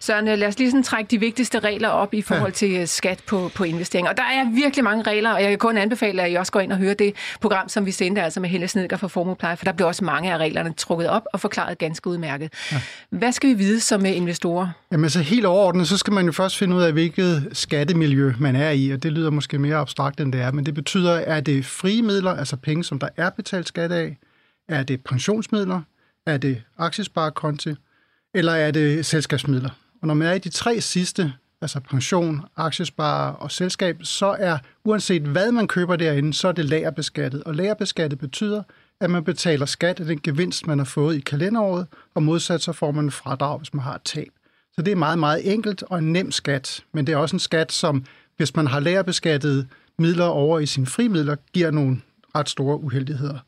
Så 0.00 0.20
lad 0.20 0.48
os 0.48 0.58
lige 0.58 0.70
sådan 0.70 0.82
trække 0.82 1.10
de 1.10 1.20
vigtigste 1.20 1.58
regler 1.58 1.88
op 1.88 2.14
i 2.14 2.22
forhold 2.22 2.52
til 2.52 2.80
øh, 2.80 2.86
skat 2.86 3.22
på, 3.26 3.50
på 3.54 3.64
investeringer. 3.64 4.10
Og 4.10 4.16
der 4.16 4.22
er 4.22 4.50
virkelig 4.54 4.84
mange 4.84 5.02
regler, 5.02 5.30
og 5.30 5.42
jeg 5.42 5.48
kan 5.50 5.58
kun 5.58 5.76
anbefale, 5.76 6.22
at 6.22 6.32
I 6.32 6.34
også 6.34 6.52
går 6.52 6.60
ind 6.60 6.72
og 6.72 6.78
hører 6.78 6.94
det 6.94 7.14
program, 7.40 7.68
som 7.68 7.86
vi 7.86 7.90
sendte, 7.90 8.22
altså 8.22 8.40
med 8.40 8.48
Helle 8.48 8.68
Snedker 8.68 8.96
fra 8.96 9.08
Formuepleje, 9.08 9.56
for 9.56 9.64
der 9.64 9.72
bliver 9.72 9.88
også 9.88 10.04
mange 10.04 10.32
af 10.32 10.38
reglerne 10.38 10.72
trukket 10.72 11.08
op 11.08 11.22
og 11.32 11.40
forklaret 11.40 11.78
ganske 11.78 12.10
udmærket. 12.10 12.52
Ja. 12.72 12.80
Hvad 13.10 13.32
skal 13.32 13.48
vi 13.50 13.54
vide 13.54 13.80
som 13.80 14.06
øh, 14.06 14.16
investorer? 14.16 14.68
Jamen 14.92 15.10
så 15.10 15.20
helt 15.20 15.46
overordnet, 15.46 15.88
så 15.88 15.96
skal 15.96 16.12
man 16.12 16.26
jo 16.26 16.32
først 16.32 16.58
finde 16.58 16.76
ud 16.76 16.82
af, 16.82 16.92
hvilket 16.92 17.48
skattemiljø 17.52 18.32
man 18.38 18.56
er 18.56 18.70
i, 18.70 18.90
og 18.90 19.02
det 19.02 19.12
lyder 19.12 19.30
måske 19.30 19.58
mere 19.58 19.76
abstrakt, 19.76 20.20
end 20.20 20.32
det 20.32 20.40
er, 20.40 20.52
men 20.52 20.66
det 20.66 20.74
betyder, 20.74 21.12
er 21.12 21.40
det 21.40 21.66
frie 21.66 22.02
midler, 22.02 22.30
altså 22.30 22.56
penge, 22.56 22.84
som 22.84 22.98
der 22.98 23.08
er 23.16 23.30
betalt 23.30 23.68
skat 23.68 23.92
af? 23.92 24.16
Er 24.68 24.82
det 24.82 25.04
pensionsmidler? 25.04 25.80
Er 26.26 26.36
det 26.36 26.62
aktiesparekonti? 26.78 27.74
Eller 28.34 28.52
er 28.52 28.70
det 28.70 29.06
selskabsmidler? 29.06 29.70
Og 30.02 30.06
når 30.06 30.14
man 30.14 30.28
er 30.28 30.32
i 30.32 30.38
de 30.38 30.48
tre 30.48 30.80
sidste, 30.80 31.32
altså 31.60 31.80
pension, 31.80 32.40
aktiespare 32.56 33.36
og 33.36 33.50
selskab, 33.50 33.98
så 34.02 34.36
er 34.38 34.58
uanset 34.84 35.22
hvad 35.22 35.52
man 35.52 35.68
køber 35.68 35.96
derinde, 35.96 36.34
så 36.34 36.48
er 36.48 36.52
det 36.52 36.64
lagerbeskattet. 36.64 37.44
Og 37.44 37.54
lagerbeskattet 37.54 38.18
betyder, 38.18 38.62
at 39.00 39.10
man 39.10 39.24
betaler 39.24 39.66
skat 39.66 40.00
af 40.00 40.06
den 40.06 40.20
gevinst, 40.20 40.66
man 40.66 40.78
har 40.78 40.84
fået 40.84 41.16
i 41.16 41.20
kalenderåret, 41.20 41.86
og 42.14 42.22
modsat 42.22 42.62
så 42.62 42.72
får 42.72 42.90
man 42.90 43.04
en 43.04 43.10
fradrag, 43.10 43.58
hvis 43.58 43.74
man 43.74 43.82
har 43.82 43.94
et 43.94 44.02
tab. 44.04 44.28
Så 44.72 44.82
det 44.82 44.92
er 44.92 44.96
meget, 44.96 45.18
meget 45.18 45.52
enkelt 45.52 45.82
og 45.82 45.98
en 45.98 46.12
nem 46.12 46.32
skat, 46.32 46.84
men 46.92 47.06
det 47.06 47.12
er 47.12 47.16
også 47.16 47.36
en 47.36 47.40
skat, 47.40 47.72
som 47.72 48.04
hvis 48.36 48.56
man 48.56 48.66
har 48.66 48.80
lagerbeskattet 48.80 49.68
midler 49.98 50.24
over 50.24 50.58
i 50.58 50.66
sine 50.66 50.86
frimidler, 50.86 51.36
giver 51.52 51.70
nogle 51.70 52.00
ret 52.34 52.48
store 52.48 52.80
uheldigheder. 52.80 53.38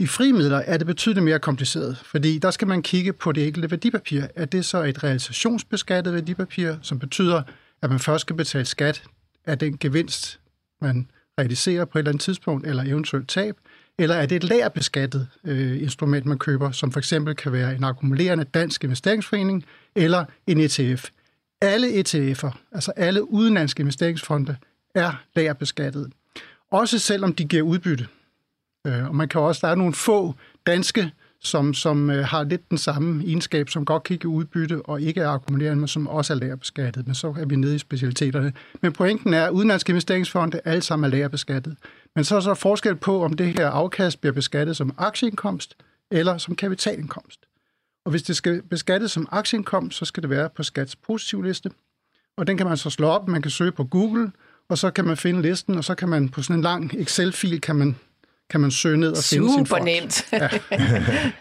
I 0.00 0.06
frimidler 0.06 0.56
er 0.56 0.76
det 0.76 0.86
betydeligt 0.86 1.24
mere 1.24 1.38
kompliceret, 1.38 1.96
fordi 1.96 2.38
der 2.38 2.50
skal 2.50 2.68
man 2.68 2.82
kigge 2.82 3.12
på 3.12 3.32
det 3.32 3.46
enkelte 3.46 3.70
værdipapir. 3.70 4.22
Er 4.34 4.44
det 4.44 4.64
så 4.64 4.82
et 4.82 5.04
realisationsbeskattet 5.04 6.14
værdipapir, 6.14 6.74
som 6.82 6.98
betyder, 6.98 7.42
at 7.82 7.90
man 7.90 7.98
først 7.98 8.20
skal 8.20 8.36
betale 8.36 8.64
skat 8.64 9.02
af 9.46 9.58
den 9.58 9.78
gevinst, 9.78 10.40
man 10.80 11.10
realiserer 11.38 11.84
på 11.84 11.98
et 11.98 12.00
eller 12.00 12.10
andet 12.10 12.22
tidspunkt, 12.22 12.66
eller 12.66 12.82
eventuelt 12.82 13.28
tab, 13.28 13.56
eller 13.98 14.14
er 14.14 14.26
det 14.26 14.36
et 14.36 14.44
lagerbeskattet 14.44 15.28
øh, 15.44 15.82
instrument, 15.82 16.26
man 16.26 16.38
køber, 16.38 16.70
som 16.70 16.92
for 16.92 16.98
eksempel 16.98 17.34
kan 17.34 17.52
være 17.52 17.74
en 17.74 17.84
akkumulerende 17.84 18.44
dansk 18.44 18.84
investeringsforening 18.84 19.64
eller 19.94 20.24
en 20.46 20.60
ETF. 20.60 21.08
Alle 21.60 22.00
ETF'er, 22.00 22.50
altså 22.72 22.92
alle 22.96 23.30
udenlandske 23.30 23.80
investeringsfonde, 23.80 24.56
er 24.94 25.12
lagerbeskattet. 25.36 26.12
Også 26.70 26.98
selvom 26.98 27.34
de 27.34 27.44
giver 27.44 27.62
udbytte. 27.62 28.06
Øh, 28.86 29.08
og 29.08 29.14
man 29.14 29.28
kan 29.28 29.40
også, 29.40 29.66
der 29.66 29.72
er 29.72 29.76
nogle 29.76 29.94
få 29.94 30.34
danske, 30.66 31.12
som, 31.40 31.74
som 31.74 32.10
øh, 32.10 32.24
har 32.24 32.44
lidt 32.44 32.70
den 32.70 32.78
samme 32.78 33.24
egenskab, 33.24 33.68
som 33.68 33.84
godt 33.84 34.02
kan 34.02 34.18
give 34.18 34.32
udbytte 34.32 34.82
og 34.82 35.00
ikke 35.00 35.20
er 35.20 35.28
akkumulerende, 35.28 35.80
men 35.80 35.88
som 35.88 36.08
også 36.08 36.32
er 36.32 36.36
lagerbeskattet. 36.36 37.06
Men 37.06 37.14
så 37.14 37.34
er 37.38 37.44
vi 37.44 37.56
nede 37.56 37.74
i 37.74 37.78
specialiteterne. 37.78 38.52
Men 38.82 38.92
pointen 38.92 39.34
er, 39.34 39.44
at 39.44 39.50
udenlandske 39.50 39.90
investeringsfonde 39.90 40.60
alle 40.64 40.82
sammen 40.82 41.04
er 41.04 41.16
lagerbeskattet. 41.16 41.76
Men 42.14 42.24
så 42.24 42.36
er 42.36 42.40
der 42.40 42.54
forskel 42.54 42.96
på, 42.96 43.24
om 43.24 43.32
det 43.32 43.46
her 43.46 43.68
afkast 43.68 44.20
bliver 44.20 44.34
beskattet 44.34 44.76
som 44.76 44.94
aktieindkomst 44.98 45.76
eller 46.10 46.38
som 46.38 46.56
kapitalindkomst. 46.56 47.40
Og 48.04 48.10
hvis 48.10 48.22
det 48.22 48.36
skal 48.36 48.62
beskattes 48.62 49.10
som 49.10 49.28
aktieindkomst, 49.30 49.98
så 49.98 50.04
skal 50.04 50.22
det 50.22 50.30
være 50.30 50.48
på 50.56 50.62
skats 50.62 50.96
positivliste. 50.96 51.70
Og 52.36 52.46
den 52.46 52.56
kan 52.56 52.66
man 52.66 52.76
så 52.76 52.90
slå 52.90 53.06
op, 53.06 53.28
man 53.28 53.42
kan 53.42 53.50
søge 53.50 53.72
på 53.72 53.84
Google, 53.84 54.32
og 54.68 54.78
så 54.78 54.90
kan 54.90 55.04
man 55.04 55.16
finde 55.16 55.42
listen, 55.42 55.74
og 55.74 55.84
så 55.84 55.94
kan 55.94 56.08
man 56.08 56.28
på 56.28 56.42
sådan 56.42 56.56
en 56.56 56.62
lang 56.62 56.94
Excel-fil, 56.94 57.60
kan 57.60 57.76
man 57.76 57.96
kan 58.50 58.60
man 58.60 58.70
søge 58.70 58.96
ned 58.96 59.10
og 59.10 59.24
finde 59.30 59.52
sin 59.52 59.66
fond. 59.66 59.84
nemt. 59.84 60.28
Ja. 60.32 60.48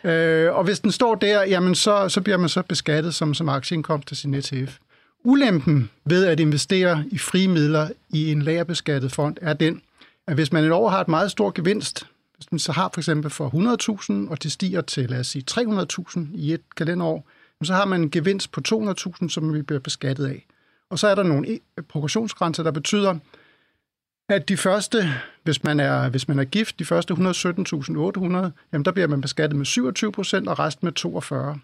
øh, 0.46 0.56
og 0.56 0.64
hvis 0.64 0.80
den 0.80 0.92
står 0.92 1.16
der, 1.16 1.44
jamen 1.44 1.76
så, 1.76 2.10
så 2.10 2.22
bliver 2.22 2.38
man 2.38 2.50
så 2.50 2.62
beskattet 2.62 3.16
som, 3.16 3.34
som 3.34 3.50
aktieindkomst 3.50 4.12
af 4.12 4.18
sin 4.18 4.34
ETF. 4.34 4.78
Ulempen 5.24 5.90
ved 6.06 6.26
at 6.26 6.40
investere 6.40 7.04
i 7.12 7.18
frie 7.18 7.48
midler 7.48 7.90
i 8.10 8.32
en 8.32 8.42
lagerbeskattet 8.42 9.12
fond 9.12 9.38
er 9.42 9.54
den, 9.54 9.82
at 10.28 10.34
hvis 10.34 10.52
man 10.52 10.64
et 10.64 10.72
år 10.72 10.90
har 10.90 11.02
et 11.02 11.08
meget 11.08 11.32
stor 11.32 11.52
gevinst, 11.56 12.08
hvis 12.36 12.52
man 12.52 12.60
så 12.60 12.72
har 12.72 12.90
for 12.94 13.00
eksempel 13.02 13.32
for 13.32 13.50
100.000, 14.26 14.32
og 14.32 14.44
det 14.44 14.52
stiger 14.52 14.82
til, 14.82 15.10
lad 15.10 15.20
os 15.20 15.28
sige, 15.28 15.44
300.000 15.52 16.20
i 16.34 16.54
et 16.54 16.62
kalenderår, 16.78 17.28
så 17.64 17.74
har 17.74 17.86
man 17.86 18.02
en 18.02 18.10
gevinst 18.10 18.52
på 18.52 18.62
200.000, 18.68 19.30
som 19.30 19.54
vi 19.54 19.62
bliver 19.62 19.80
beskattet 19.80 20.26
af. 20.26 20.46
Og 20.90 21.00
så 21.00 21.08
er 21.08 21.16
der 21.16 21.24
nogle 21.24 21.60
progressionsgrænser, 21.90 22.64
der 22.64 22.72
betyder, 22.72 23.16
at 24.30 24.50
de 24.50 24.58
første, 24.58 25.14
hvis 25.44 25.64
man 25.64 25.80
er, 25.80 26.10
hvis 26.10 26.28
man 26.28 26.40
er 26.40 26.44
gift, 26.44 26.80
de 26.80 26.86
første 26.86 27.14
117.800, 27.14 27.18
jamen 28.74 28.86
der 28.86 28.92
bliver 28.92 29.08
man 29.08 29.22
beskattet 29.22 29.58
med 29.58 29.66
27 29.66 30.12
procent 30.12 30.48
og 30.48 30.60
resten 30.60 30.86
med 30.86 30.94
42. 30.94 31.60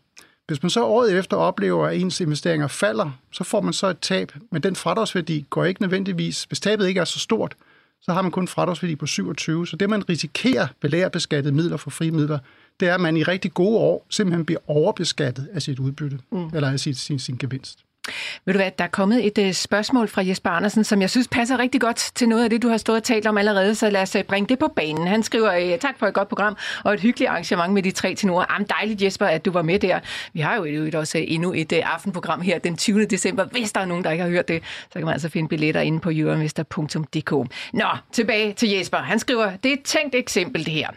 Hvis 0.48 0.64
man 0.64 0.70
så 0.70 0.84
året 0.86 1.18
efter 1.18 1.38
oplever, 1.38 1.88
at 1.88 1.98
ens 1.98 2.22
investeringer 2.22 2.68
falder, 2.68 3.12
så 3.32 3.44
får 3.44 3.62
man 3.62 3.74
så 3.74 3.88
et 3.88 4.00
tab, 4.00 4.32
men 4.52 4.64
den 4.64 4.76
fradragsværdi 4.76 5.46
går 5.50 5.66
ikke 5.66 5.82
nødvendigvis, 5.82 6.44
hvis 6.44 6.60
tabet 6.60 6.88
ikke 6.88 7.00
er 7.00 7.06
så 7.06 7.20
stort, 7.20 7.56
så 8.02 8.14
har 8.14 8.22
man 8.22 8.32
kun 8.32 8.44
en 8.44 8.48
fradragsværdi 8.48 8.96
på 8.96 9.06
27. 9.06 9.68
Så 9.68 9.76
det, 9.76 9.90
man 9.90 10.10
risikerer 10.10 10.68
ved 10.82 10.90
lagerbeskattede 10.90 11.56
midler 11.56 11.78
for 11.78 11.90
frie 11.90 12.12
midler, 12.12 12.40
det 12.80 12.88
er, 12.88 12.94
at 12.94 13.02
man 13.02 13.18
i 13.18 13.24
rigtig 13.24 13.54
gode 13.54 13.78
år 13.78 14.06
simpelthen 14.10 14.46
bliver 14.46 14.60
overbeskattet 14.68 15.50
af 15.54 15.62
sit 15.62 15.80
udbytte, 15.80 16.20
mm. 16.32 16.50
eller 16.54 16.72
af 16.72 16.80
sin, 16.80 16.94
sin, 16.94 17.20
sin 17.20 17.38
gevinst. 17.38 17.80
Ved 18.46 18.54
du 18.54 18.58
hvad, 18.58 18.72
der 18.78 18.84
er 18.84 18.88
kommet 18.88 19.26
et 19.26 19.48
uh, 19.48 19.52
spørgsmål 19.52 20.08
fra 20.08 20.28
Jesper 20.28 20.50
Andersen, 20.50 20.84
som 20.84 21.02
jeg 21.02 21.10
synes 21.10 21.28
passer 21.28 21.60
rigtig 21.60 21.82
godt 21.82 22.12
til 22.16 22.30
noget 22.30 22.44
af 22.44 22.50
det, 22.50 22.62
du 22.62 22.70
har 22.70 22.78
stået 22.78 22.98
og 22.98 23.04
talt 23.04 23.28
om 23.28 23.38
allerede, 23.38 23.76
så 23.76 23.90
lad 23.90 24.02
os 24.02 24.16
uh, 24.16 24.22
bringe 24.22 24.50
det 24.50 24.60
på 24.60 24.68
banen. 24.76 25.08
Han 25.08 25.24
skriver, 25.24 25.54
øh, 25.54 25.80
tak 25.80 26.00
for 26.00 26.08
et 26.08 26.14
godt 26.14 26.28
program 26.28 26.58
og 26.84 26.94
et 26.94 27.00
hyggeligt 27.00 27.30
arrangement 27.30 27.74
med 27.74 27.84
de 27.84 27.92
tre 27.92 28.16
tenorer. 28.16 28.46
Am 28.56 28.66
dejligt 28.66 29.02
Jesper, 29.02 29.26
at 29.26 29.46
du 29.46 29.52
var 29.52 29.62
med 29.62 29.80
der. 29.80 30.00
Vi 30.34 30.40
har 30.40 30.56
jo 30.56 30.90
også 31.00 31.18
uh, 31.18 31.24
endnu 31.28 31.54
et 31.54 31.72
uh, 31.72 31.94
aftenprogram 31.94 32.42
her 32.42 32.60
den 32.60 32.78
20. 32.78 33.06
december. 33.06 33.46
Hvis 33.46 33.72
der 33.72 33.82
er 33.82 33.86
nogen, 33.86 34.04
der 34.04 34.12
ikke 34.12 34.24
har 34.24 34.32
hørt 34.32 34.48
det, 34.48 34.64
så 34.64 34.94
kan 34.94 35.06
man 35.06 35.14
altså 35.14 35.30
finde 35.30 35.50
billetter 35.50 35.82
inde 35.82 36.00
på 36.00 36.10
euroinvestor.dk. 36.14 37.32
Nå, 37.74 37.88
tilbage 38.12 38.54
til 38.54 38.70
Jesper. 38.70 38.98
Han 38.98 39.20
skriver, 39.20 39.56
det 39.64 39.70
er 39.70 39.74
et 39.74 39.84
tænkt 39.84 40.16
eksempel 40.16 40.66
det 40.66 40.74
her. 40.74 40.88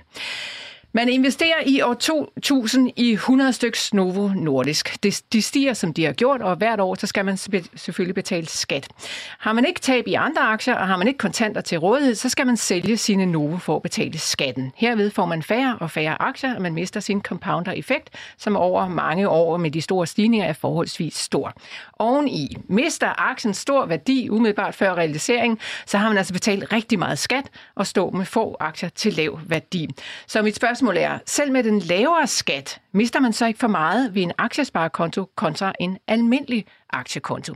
Man 0.97 1.09
investerer 1.09 1.63
i 1.67 1.81
år 1.81 1.95
2000 1.95 2.93
i 2.97 3.13
100 3.13 3.53
styks 3.53 3.95
Novo 3.95 4.29
Nordisk. 4.29 5.03
De, 5.03 5.13
de 5.33 5.43
stiger, 5.43 5.75
som 5.75 5.95
de 5.95 6.05
har 6.05 6.13
gjort, 6.13 6.43
og 6.43 6.57
hvert 6.57 6.81
år 6.81 6.95
så 6.95 7.07
skal 7.07 7.25
man 7.25 7.37
selvfølgelig 7.37 8.15
betale 8.15 8.47
skat. 8.47 8.89
Har 9.39 9.53
man 9.53 9.65
ikke 9.65 9.81
tab 9.81 10.07
i 10.07 10.15
andre 10.15 10.43
aktier, 10.43 10.75
og 10.75 10.87
har 10.87 10.97
man 10.97 11.09
ikke 11.09 11.19
kontanter 11.19 11.61
til 11.61 11.79
rådighed, 11.79 12.15
så 12.15 12.29
skal 12.29 12.47
man 12.47 12.57
sælge 12.57 12.97
sine 12.97 13.27
Novo 13.27 13.59
for 13.59 13.77
at 13.77 13.83
betale 13.83 14.19
skatten. 14.19 14.73
Herved 14.77 15.11
får 15.11 15.27
man 15.27 15.43
færre 15.43 15.79
og 15.81 15.91
færre 15.91 16.23
aktier, 16.23 16.55
og 16.55 16.63
man 16.63 16.75
mister 16.75 17.01
sin 17.01 17.23
compounder-effekt, 17.23 18.11
som 18.39 18.57
over 18.57 18.89
mange 18.89 19.29
år 19.29 19.57
med 19.57 19.71
de 19.71 19.81
store 19.81 20.07
stigninger 20.07 20.47
er 20.47 20.53
forholdsvis 20.53 21.15
stor. 21.15 21.53
Oveni 21.99 22.57
mister 22.69 23.31
aktien 23.31 23.55
stor 23.55 23.87
værdi 23.87 24.29
umiddelbart 24.31 24.75
før 24.75 24.95
realisering, 24.95 25.59
så 25.87 25.99
har 25.99 26.09
man 26.09 26.19
altså 26.19 26.33
betalt 26.33 26.73
rigtig 26.73 26.99
meget 26.99 27.19
skat 27.19 27.45
og 27.75 27.87
står 27.87 28.11
med 28.11 28.25
få 28.25 28.57
aktier 28.61 28.89
til 28.89 29.13
lav 29.13 29.41
værdi. 29.47 29.89
Så 30.27 30.43
mit 30.43 30.57
spørgsmål 30.57 30.86
er, 30.95 31.19
selv 31.27 31.53
med 31.53 31.63
den 31.63 31.79
lavere 31.79 32.27
skat, 32.27 32.81
mister 32.93 33.21
man 33.21 33.33
så 33.33 33.47
ikke 33.47 33.59
for 33.59 33.69
meget 33.69 34.15
ved 34.15 34.23
en 34.23 34.33
aktiesparekonto 34.39 35.31
kontra 35.37 35.73
en 35.81 35.99
almindelig 36.09 36.67
aktiekonto. 36.91 37.55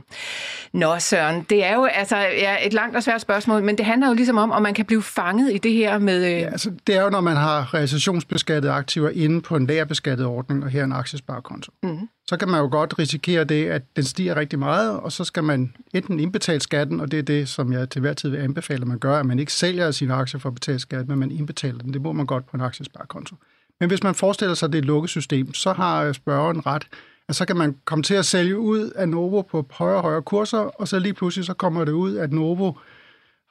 Nå 0.73 0.99
Søren, 0.99 1.45
det 1.49 1.63
er 1.63 1.75
jo 1.75 1.85
altså 1.85 2.17
ja, 2.17 2.67
et 2.67 2.73
langt 2.73 2.95
og 2.95 3.03
svært 3.03 3.21
spørgsmål, 3.21 3.63
men 3.63 3.77
det 3.77 3.85
handler 3.85 4.07
jo 4.07 4.13
ligesom 4.13 4.37
om, 4.37 4.51
om 4.51 4.61
man 4.61 4.73
kan 4.73 4.85
blive 4.85 5.03
fanget 5.03 5.53
i 5.53 5.57
det 5.57 5.73
her 5.73 5.99
med... 5.99 6.25
Øh... 6.25 6.31
Ja, 6.31 6.45
altså, 6.45 6.71
det 6.87 6.95
er 6.95 7.03
jo, 7.03 7.09
når 7.09 7.21
man 7.21 7.35
har 7.35 7.73
realisationsbeskattede 7.73 8.73
aktiver 8.73 9.09
inde 9.09 9.41
på 9.41 9.55
en 9.55 9.67
lærerbeskattet 9.67 10.25
ordning, 10.25 10.63
og 10.63 10.69
her 10.69 10.83
en 10.83 10.91
aktiesparekonto. 10.91 11.71
Mm-hmm. 11.83 12.09
Så 12.27 12.37
kan 12.37 12.49
man 12.49 12.59
jo 12.59 12.67
godt 12.71 12.99
risikere 12.99 13.43
det, 13.43 13.67
at 13.67 13.81
den 13.95 14.03
stiger 14.03 14.35
rigtig 14.35 14.59
meget, 14.59 14.99
og 14.99 15.11
så 15.11 15.23
skal 15.23 15.43
man 15.43 15.73
enten 15.93 16.19
indbetale 16.19 16.59
skatten, 16.59 16.99
og 16.99 17.11
det 17.11 17.19
er 17.19 17.23
det, 17.23 17.49
som 17.49 17.73
jeg 17.73 17.89
til 17.89 18.01
hver 18.01 18.13
tid 18.13 18.29
vil 18.29 18.37
anbefale, 18.37 18.81
at 18.81 18.87
man 18.87 18.99
gør, 18.99 19.19
at 19.19 19.25
man 19.25 19.39
ikke 19.39 19.53
sælger 19.53 19.91
sine 19.91 20.13
aktier 20.13 20.39
for 20.39 20.49
at 20.49 20.55
betale 20.55 20.79
skat, 20.79 21.07
men 21.07 21.19
man 21.19 21.31
indbetaler 21.31 21.79
den. 21.79 21.93
Det 21.93 22.01
må 22.01 22.11
man 22.11 22.25
godt 22.25 22.45
på 22.45 22.57
en 22.57 22.61
aktiesparekonto. 22.61 23.35
Men 23.79 23.89
hvis 23.89 24.03
man 24.03 24.15
forestiller 24.15 24.55
sig, 24.55 24.69
det 24.69 24.77
er 24.77 24.81
et 24.81 24.85
lukket 24.85 25.09
system, 25.09 25.53
så 25.53 25.73
har 25.73 26.13
spørgeren 26.13 26.65
ret 26.65 26.87
at 27.31 27.35
så 27.35 27.45
kan 27.45 27.57
man 27.57 27.75
komme 27.85 28.03
til 28.03 28.13
at 28.13 28.25
sælge 28.25 28.57
ud 28.57 28.89
af 28.89 29.09
Novo 29.09 29.41
på 29.41 29.65
højere 29.71 29.97
og 29.97 30.01
højere 30.01 30.21
kurser, 30.21 30.57
og 30.57 30.87
så 30.87 30.99
lige 30.99 31.13
pludselig 31.13 31.45
så 31.45 31.53
kommer 31.53 31.85
det 31.85 31.91
ud, 31.91 32.17
at 32.17 32.33
Novo 32.33 32.73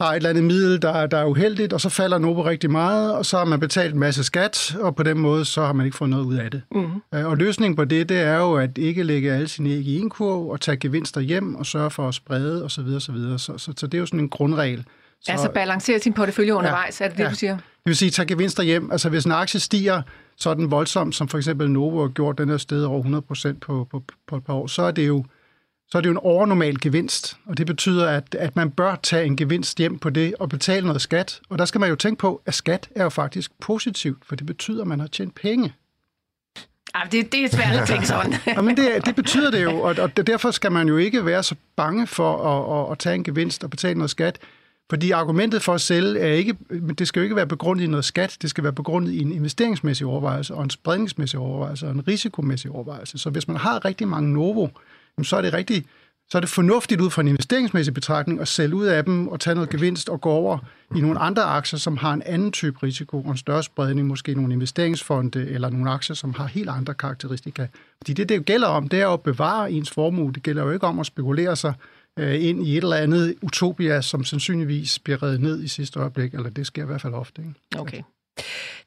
har 0.00 0.10
et 0.10 0.16
eller 0.16 0.30
andet 0.30 0.44
middel, 0.44 0.82
der, 0.82 1.06
der 1.06 1.18
er 1.18 1.24
uheldigt, 1.24 1.72
og 1.72 1.80
så 1.80 1.88
falder 1.88 2.18
Novo 2.18 2.42
rigtig 2.42 2.70
meget, 2.70 3.14
og 3.14 3.26
så 3.26 3.38
har 3.38 3.44
man 3.44 3.60
betalt 3.60 3.94
en 3.94 4.00
masse 4.00 4.24
skat, 4.24 4.76
og 4.80 4.96
på 4.96 5.02
den 5.02 5.18
måde, 5.18 5.44
så 5.44 5.64
har 5.64 5.72
man 5.72 5.86
ikke 5.86 5.96
fået 5.96 6.10
noget 6.10 6.24
ud 6.24 6.34
af 6.34 6.50
det. 6.50 6.62
Mm-hmm. 6.74 7.24
Og 7.24 7.36
løsningen 7.36 7.76
på 7.76 7.84
det, 7.84 8.08
det 8.08 8.20
er 8.20 8.36
jo 8.36 8.54
at 8.54 8.78
ikke 8.78 9.02
lægge 9.02 9.32
alle 9.32 9.48
sine 9.48 9.70
æg 9.70 9.86
i 9.86 9.98
en 9.98 10.10
kurv, 10.10 10.48
og 10.48 10.60
tage 10.60 10.76
gevinster 10.76 11.20
hjem, 11.20 11.54
og 11.54 11.66
sørge 11.66 11.90
for 11.90 12.08
at 12.08 12.14
sprede, 12.14 12.64
osv. 12.64 12.84
Så, 12.84 13.00
så, 13.00 13.38
så, 13.38 13.58
så, 13.58 13.72
så 13.76 13.86
det 13.86 13.94
er 13.94 13.98
jo 13.98 14.06
sådan 14.06 14.20
en 14.20 14.28
grundregel. 14.28 14.84
Så, 15.20 15.32
altså 15.32 15.50
balancere 15.50 15.98
sin 15.98 16.12
portefølje 16.12 16.54
undervejs, 16.54 17.00
ja, 17.00 17.04
er 17.04 17.08
det 17.08 17.18
det, 17.18 17.24
ja. 17.24 17.30
du 17.30 17.34
siger? 17.34 17.56
Det 17.56 17.62
vil 17.84 17.96
sige, 17.96 18.10
tage 18.10 18.26
gevinster 18.26 18.62
hjem. 18.62 18.90
Altså 18.92 19.08
hvis 19.08 19.24
en 19.24 19.32
aktie 19.32 19.60
stiger 19.60 20.02
sådan 20.40 20.70
voldsomt, 20.70 21.14
som 21.14 21.28
for 21.28 21.38
eksempel 21.38 21.70
Novo 21.70 22.00
har 22.00 22.08
gjort 22.08 22.38
den 22.38 22.48
her 22.48 22.56
sted 22.56 22.84
over 22.84 22.98
100 22.98 23.22
procent 23.22 23.60
på, 23.60 23.86
på, 23.90 24.02
på 24.26 24.36
et 24.36 24.44
par 24.44 24.54
år, 24.54 24.66
så 24.66 24.82
er 24.82 24.90
det 24.90 25.08
jo 25.08 25.24
så 25.90 25.98
er 25.98 26.02
det 26.02 26.06
jo 26.06 26.12
en 26.12 26.18
overnormal 26.22 26.80
gevinst, 26.80 27.36
og 27.46 27.58
det 27.58 27.66
betyder, 27.66 28.08
at, 28.08 28.34
at 28.34 28.56
man 28.56 28.70
bør 28.70 28.94
tage 29.02 29.24
en 29.26 29.36
gevinst 29.36 29.78
hjem 29.78 29.98
på 29.98 30.10
det 30.10 30.34
og 30.40 30.48
betale 30.48 30.86
noget 30.86 31.02
skat. 31.02 31.40
Og 31.48 31.58
der 31.58 31.64
skal 31.64 31.80
man 31.80 31.90
jo 31.90 31.96
tænke 31.96 32.18
på, 32.20 32.42
at 32.46 32.54
skat 32.54 32.88
er 32.96 33.02
jo 33.02 33.08
faktisk 33.08 33.50
positivt, 33.60 34.24
for 34.26 34.36
det 34.36 34.46
betyder, 34.46 34.82
at 34.82 34.88
man 34.88 35.00
har 35.00 35.06
tjent 35.06 35.34
penge. 35.34 35.74
Ja, 36.94 37.00
det, 37.12 37.32
det 37.32 37.44
er 37.44 37.48
svært 37.48 37.80
at 37.80 37.88
tænke 37.88 38.06
sådan. 38.06 38.34
ja, 38.46 38.60
men 38.60 38.76
det, 38.76 39.06
det 39.06 39.14
betyder 39.14 39.50
det 39.50 39.62
jo, 39.62 39.80
og, 39.80 39.96
og 39.98 40.16
derfor 40.16 40.50
skal 40.50 40.72
man 40.72 40.88
jo 40.88 40.96
ikke 40.96 41.26
være 41.26 41.42
så 41.42 41.54
bange 41.76 42.06
for 42.06 42.36
at, 42.36 42.86
at, 42.86 42.92
at 42.92 42.98
tage 42.98 43.14
en 43.14 43.24
gevinst 43.24 43.64
og 43.64 43.70
betale 43.70 43.94
noget 43.94 44.10
skat. 44.10 44.38
Fordi 44.90 45.10
argumentet 45.10 45.62
for 45.62 45.74
at 45.74 45.80
sælge 45.80 46.20
er 46.20 46.32
ikke, 46.32 46.56
det 46.98 47.08
skal 47.08 47.20
jo 47.20 47.22
ikke 47.22 47.36
være 47.36 47.46
begrundet 47.46 47.84
i 47.84 47.86
noget 47.86 48.04
skat, 48.04 48.36
det 48.42 48.50
skal 48.50 48.64
være 48.64 48.72
begrundet 48.72 49.12
i 49.12 49.20
en 49.20 49.32
investeringsmæssig 49.32 50.06
overvejelse, 50.06 50.54
og 50.54 50.64
en 50.64 50.70
spredningsmæssig 50.70 51.38
overvejelse, 51.38 51.86
og 51.86 51.92
en 51.92 52.08
risikomæssig 52.08 52.70
overvejelse. 52.70 53.18
Så 53.18 53.30
hvis 53.30 53.48
man 53.48 53.56
har 53.56 53.84
rigtig 53.84 54.08
mange 54.08 54.32
Novo, 54.32 54.68
så 55.22 55.36
er 55.36 55.42
det 55.42 55.52
rigtig, 55.52 55.84
så 56.30 56.38
er 56.38 56.40
det 56.40 56.48
fornuftigt 56.48 57.00
ud 57.00 57.10
fra 57.10 57.22
en 57.22 57.28
investeringsmæssig 57.28 57.94
betragtning 57.94 58.40
at 58.40 58.48
sælge 58.48 58.74
ud 58.74 58.86
af 58.86 59.04
dem 59.04 59.28
og 59.28 59.40
tage 59.40 59.54
noget 59.54 59.70
gevinst 59.70 60.08
og 60.08 60.20
gå 60.20 60.30
over 60.30 60.58
i 60.96 61.00
nogle 61.00 61.18
andre 61.18 61.42
aktier, 61.42 61.78
som 61.78 61.96
har 61.96 62.12
en 62.12 62.22
anden 62.26 62.52
type 62.52 62.78
risiko 62.82 63.20
og 63.20 63.30
en 63.30 63.36
større 63.36 63.62
spredning, 63.62 64.06
måske 64.06 64.34
nogle 64.34 64.52
investeringsfonde 64.52 65.48
eller 65.48 65.70
nogle 65.70 65.90
aktier, 65.90 66.16
som 66.16 66.34
har 66.34 66.46
helt 66.46 66.68
andre 66.68 66.94
karakteristika. 66.94 67.66
Fordi 67.96 68.12
det, 68.12 68.28
det 68.28 68.44
gælder 68.44 68.68
om, 68.68 68.88
det 68.88 69.00
er 69.00 69.08
at 69.08 69.20
bevare 69.20 69.72
ens 69.72 69.90
formue. 69.90 70.32
Det 70.32 70.42
gælder 70.42 70.62
jo 70.62 70.70
ikke 70.70 70.86
om 70.86 70.98
at 70.98 71.06
spekulere 71.06 71.56
sig 71.56 71.74
øh, 72.18 72.44
ind 72.44 72.66
i 72.66 72.76
et 72.76 72.82
eller 72.82 72.96
andet 72.96 73.34
utopia, 73.42 74.00
som 74.00 74.24
sandsynligvis 74.24 74.98
bliver 74.98 75.22
reddet 75.22 75.40
ned 75.40 75.62
i 75.62 75.68
sidste 75.68 76.00
øjeblik, 76.00 76.34
eller 76.34 76.50
det 76.50 76.66
sker 76.66 76.82
i 76.82 76.86
hvert 76.86 77.00
fald 77.00 77.14
ofte. 77.14 77.42
Ikke? 77.42 77.80
Okay. 77.80 78.02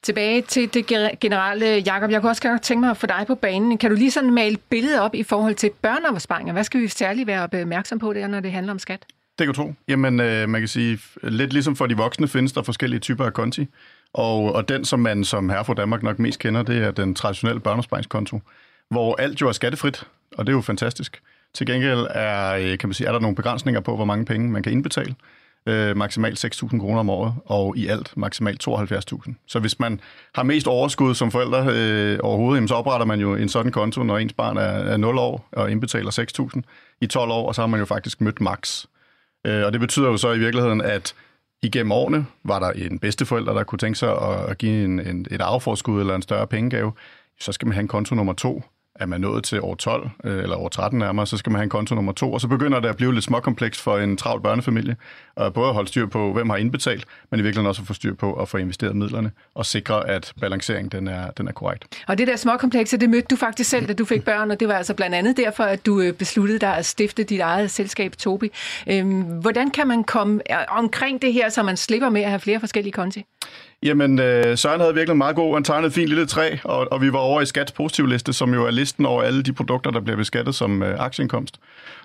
Tilbage 0.02 0.42
til 0.42 0.74
det 0.74 0.86
generelle, 1.20 1.66
Jakob. 1.66 2.10
Jeg 2.10 2.20
kunne 2.20 2.30
også 2.30 2.42
godt 2.42 2.62
tænke 2.62 2.80
mig 2.80 2.90
at 2.90 2.96
få 2.96 3.06
dig 3.06 3.24
på 3.26 3.34
banen. 3.34 3.78
Kan 3.78 3.90
du 3.90 3.96
lige 3.96 4.10
sådan 4.10 4.34
male 4.34 4.56
billedet 4.70 5.00
op 5.00 5.14
i 5.14 5.22
forhold 5.22 5.54
til 5.54 5.70
børneopsparinger? 5.82 6.52
Hvad 6.52 6.64
skal 6.64 6.80
vi 6.80 6.88
særligt 6.88 7.26
være 7.26 7.42
opmærksom 7.42 7.98
på 7.98 8.12
der, 8.12 8.26
når 8.26 8.40
det 8.40 8.52
handler 8.52 8.72
om 8.72 8.78
skat? 8.78 9.06
Det 9.38 9.46
kan 9.46 9.54
tro. 9.54 9.74
Jamen, 9.88 10.20
øh, 10.20 10.48
man 10.48 10.60
kan 10.60 10.68
sige, 10.68 10.98
lidt 11.22 11.52
ligesom 11.52 11.76
for 11.76 11.86
de 11.86 11.96
voksne 11.96 12.28
findes 12.28 12.52
der 12.52 12.62
forskellige 12.62 13.00
typer 13.00 13.24
af 13.24 13.32
konti. 13.32 13.66
Og, 14.12 14.54
og 14.54 14.68
den, 14.68 14.84
som 14.84 15.00
man 15.00 15.24
som 15.24 15.48
herre 15.48 15.64
for 15.64 15.74
Danmark 15.74 16.02
nok 16.02 16.18
mest 16.18 16.38
kender, 16.38 16.62
det 16.62 16.82
er 16.82 16.90
den 16.90 17.14
traditionelle 17.14 17.60
børneopsparingskonto, 17.60 18.40
hvor 18.90 19.16
alt 19.16 19.40
jo 19.40 19.48
er 19.48 19.52
skattefrit, 19.52 20.04
og 20.32 20.46
det 20.46 20.52
er 20.52 20.56
jo 20.56 20.60
fantastisk. 20.60 21.22
Til 21.54 21.66
gengæld 21.66 22.06
er, 22.10 22.54
øh, 22.54 22.78
kan 22.78 22.88
man 22.88 22.94
sige, 22.94 23.06
er 23.06 23.12
der 23.12 23.20
nogle 23.20 23.36
begrænsninger 23.36 23.80
på, 23.80 23.96
hvor 23.96 24.04
mange 24.04 24.24
penge 24.24 24.50
man 24.50 24.62
kan 24.62 24.72
indbetale. 24.72 25.14
Øh, 25.68 25.96
maksimalt 25.96 26.44
6.000 26.44 26.80
kroner 26.80 27.00
om 27.00 27.10
året, 27.10 27.34
og 27.46 27.76
i 27.76 27.86
alt 27.86 28.16
maksimalt 28.16 28.68
72.000. 28.68 29.34
Så 29.46 29.58
hvis 29.58 29.78
man 29.78 30.00
har 30.34 30.42
mest 30.42 30.66
overskud 30.66 31.14
som 31.14 31.30
forældre 31.30 31.66
øh, 31.68 32.18
overhovedet, 32.22 32.56
jamen, 32.56 32.68
så 32.68 32.74
opretter 32.74 33.06
man 33.06 33.20
jo 33.20 33.34
en 33.34 33.48
sådan 33.48 33.72
konto, 33.72 34.02
når 34.02 34.18
ens 34.18 34.32
barn 34.32 34.56
er, 34.56 34.62
er 34.62 34.96
0 34.96 35.18
år 35.18 35.48
og 35.52 35.70
indbetaler 35.70 36.26
6.000 36.56 36.60
i 37.00 37.06
12 37.06 37.30
år, 37.30 37.48
og 37.48 37.54
så 37.54 37.62
har 37.62 37.66
man 37.66 37.80
jo 37.80 37.86
faktisk 37.86 38.20
mødt 38.20 38.40
max. 38.40 38.84
Øh, 39.46 39.66
og 39.66 39.72
det 39.72 39.80
betyder 39.80 40.08
jo 40.08 40.16
så 40.16 40.32
i 40.32 40.38
virkeligheden, 40.38 40.80
at 40.80 41.14
igennem 41.62 41.92
årene 41.92 42.26
var 42.44 42.58
der 42.58 42.70
en 42.70 42.98
bedsteforælder, 42.98 43.52
der 43.52 43.64
kunne 43.64 43.78
tænke 43.78 43.98
sig 43.98 44.18
at 44.48 44.58
give 44.58 44.84
en, 44.84 45.00
en, 45.00 45.26
et 45.30 45.40
afforskud 45.40 46.00
eller 46.00 46.14
en 46.14 46.22
større 46.22 46.46
pengegave. 46.46 46.92
Så 47.40 47.52
skal 47.52 47.66
man 47.66 47.74
have 47.74 47.82
en 47.82 47.88
konto 47.88 48.14
nummer 48.14 48.32
to, 48.32 48.62
er 49.00 49.06
man 49.06 49.20
nået 49.20 49.44
til 49.44 49.60
år 49.60 49.74
12, 49.74 50.10
øh, 50.24 50.42
eller 50.42 50.56
år 50.56 50.68
13 50.68 50.98
nærmere, 50.98 51.26
så 51.26 51.36
skal 51.36 51.52
man 51.52 51.58
have 51.58 51.64
en 51.64 51.70
konto 51.70 51.94
nummer 51.94 52.12
2, 52.12 52.32
og 52.32 52.40
så 52.40 52.48
begynder 52.48 52.80
det 52.80 52.88
at 52.88 52.96
blive 52.96 53.14
lidt 53.14 53.24
småkompleks 53.24 53.80
for 53.80 53.98
en 53.98 54.16
travl 54.16 54.42
børnefamilie, 54.42 54.96
og 55.36 55.54
både 55.54 55.68
at 55.68 55.74
holde 55.74 55.88
styr 55.88 56.06
på, 56.06 56.32
hvem 56.32 56.50
har 56.50 56.56
indbetalt, 56.56 57.04
men 57.30 57.40
i 57.40 57.42
virkeligheden 57.42 57.68
også 57.68 57.82
at 57.82 57.86
få 57.86 57.94
styr 57.94 58.14
på 58.14 58.32
at 58.32 58.48
få 58.48 58.56
investeret 58.56 58.96
midlerne, 58.96 59.30
og 59.54 59.66
sikre, 59.66 60.08
at 60.08 60.32
balanceringen 60.40 60.90
den 60.90 61.08
er, 61.08 61.30
den 61.30 61.48
er 61.48 61.52
korrekt. 61.52 62.02
Og 62.06 62.18
det 62.18 62.26
der 62.26 62.36
småkomplekse, 62.36 62.96
det 62.96 63.10
mødte 63.10 63.26
du 63.30 63.36
faktisk 63.36 63.70
selv, 63.70 63.86
da 63.86 63.92
du 63.92 64.04
fik 64.04 64.24
børn, 64.24 64.50
og 64.50 64.60
det 64.60 64.68
var 64.68 64.74
altså 64.74 64.94
blandt 64.94 65.16
andet 65.16 65.36
derfor, 65.36 65.64
at 65.64 65.86
du 65.86 66.00
øh, 66.00 66.12
besluttede 66.12 66.58
dig 66.58 66.76
at 66.76 66.86
stifte 66.86 67.24
dit 67.24 67.40
eget 67.40 67.70
selskab, 67.70 68.16
Tobi. 68.16 68.50
Øhm, 68.86 69.20
hvordan 69.20 69.70
kan 69.70 69.86
man 69.86 70.04
komme 70.04 70.40
øh, 70.50 70.56
omkring 70.68 71.22
det 71.22 71.32
her, 71.32 71.48
så 71.48 71.62
man 71.62 71.76
slipper 71.76 72.08
med 72.10 72.22
at 72.22 72.28
have 72.28 72.40
flere 72.40 72.60
forskellige 72.60 72.92
konti? 72.92 73.24
Jamen, 73.84 74.18
øh, 74.18 74.58
Søren 74.58 74.80
havde 74.80 74.94
virkelig 74.94 75.16
meget 75.16 75.36
god. 75.36 75.54
Han 75.54 75.64
tegnede 75.64 75.86
et 75.86 75.94
fint 75.94 76.08
lille 76.08 76.26
træ, 76.26 76.56
og, 76.64 76.92
og 76.92 77.02
vi 77.02 77.12
var 77.12 77.18
over 77.18 77.40
i 77.40 77.46
Skats 77.46 77.72
positivliste, 77.72 78.32
som 78.32 78.54
jo 78.54 78.66
er 78.66 78.70
listen 78.70 79.06
over 79.06 79.22
alle 79.22 79.42
de 79.42 79.52
produkter, 79.52 79.90
der 79.90 80.00
bliver 80.00 80.16
beskattet 80.16 80.54
som 80.54 80.82
øh, 80.82 81.00
aktieindkomst. 81.00 81.60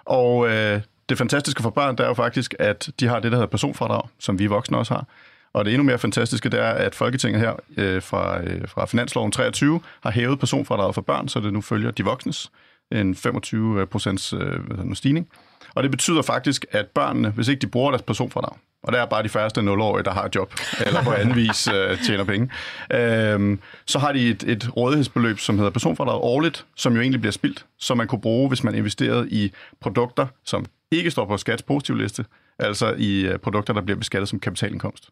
Og 0.05 0.50
øh, 0.50 0.81
det 1.09 1.17
fantastiske 1.17 1.63
for 1.63 1.69
børn, 1.69 1.95
det 1.95 2.03
er 2.03 2.07
jo 2.07 2.13
faktisk, 2.13 2.55
at 2.59 2.89
de 3.00 3.07
har 3.07 3.19
det, 3.19 3.31
der 3.31 3.38
hedder 3.38 3.50
personfradrag, 3.50 4.01
som 4.19 4.39
vi 4.39 4.45
voksne 4.45 4.77
også 4.77 4.93
har. 4.93 5.05
Og 5.53 5.65
det 5.65 5.74
endnu 5.74 5.83
mere 5.83 5.98
fantastiske, 5.98 6.50
det 6.50 6.59
er, 6.59 6.69
at 6.69 6.95
Folketinget 6.95 7.41
her 7.41 7.53
øh, 7.77 8.01
fra, 8.01 8.43
øh, 8.43 8.67
fra 8.67 8.86
Finansloven 8.86 9.31
23 9.31 9.81
har 10.03 10.12
hævet 10.12 10.39
personfradraget 10.39 10.95
for 10.95 11.01
børn, 11.01 11.27
så 11.27 11.39
det 11.39 11.53
nu 11.53 11.62
følger 11.62 11.91
de 11.91 12.03
voksnes 12.03 12.51
en 12.91 13.15
25 13.15 13.88
procents 13.88 14.33
øh, 14.33 14.59
stigning. 14.93 15.27
Og 15.75 15.83
det 15.83 15.91
betyder 15.91 16.21
faktisk, 16.21 16.65
at 16.71 16.88
børnene, 16.88 17.29
hvis 17.29 17.48
ikke 17.48 17.62
de 17.62 17.67
bruger 17.67 17.91
deres 17.91 18.01
personfradrag, 18.01 18.57
og 18.83 18.93
der 18.93 19.01
er 19.01 19.05
bare 19.05 19.24
de 19.24 19.29
færreste 19.29 19.62
0-årige, 19.62 20.03
der 20.03 20.12
har 20.12 20.25
et 20.25 20.36
job, 20.36 20.53
eller 20.86 21.03
på 21.03 21.12
anden 21.12 21.36
vis 21.36 21.67
øh, 21.67 21.98
tjener 22.05 22.24
penge. 22.24 22.50
Øhm, 22.93 23.59
så 23.86 24.00
har 24.00 24.12
de 24.12 24.29
et, 24.29 24.43
et 24.43 24.77
rådighedsbeløb, 24.77 25.39
som 25.39 25.57
hedder 25.57 25.71
personfradrag 25.71 26.24
årligt, 26.24 26.65
som 26.75 26.93
jo 26.93 27.01
egentlig 27.01 27.21
bliver 27.21 27.31
spildt, 27.31 27.65
som 27.77 27.98
man 27.98 28.07
kunne 28.07 28.21
bruge, 28.21 28.48
hvis 28.48 28.63
man 28.63 28.75
investerede 28.75 29.29
i 29.29 29.51
produkter, 29.81 30.27
som 30.45 30.65
ikke 30.91 31.12
står 31.12 31.25
på 31.25 31.38
skats 31.38 31.63
positivliste, 31.63 32.25
altså 32.59 32.95
i 32.98 33.21
øh, 33.25 33.39
produkter, 33.39 33.74
der 33.74 33.81
bliver 33.81 33.98
beskattet 33.98 34.29
som 34.29 34.39
kapitalindkomst. 34.39 35.09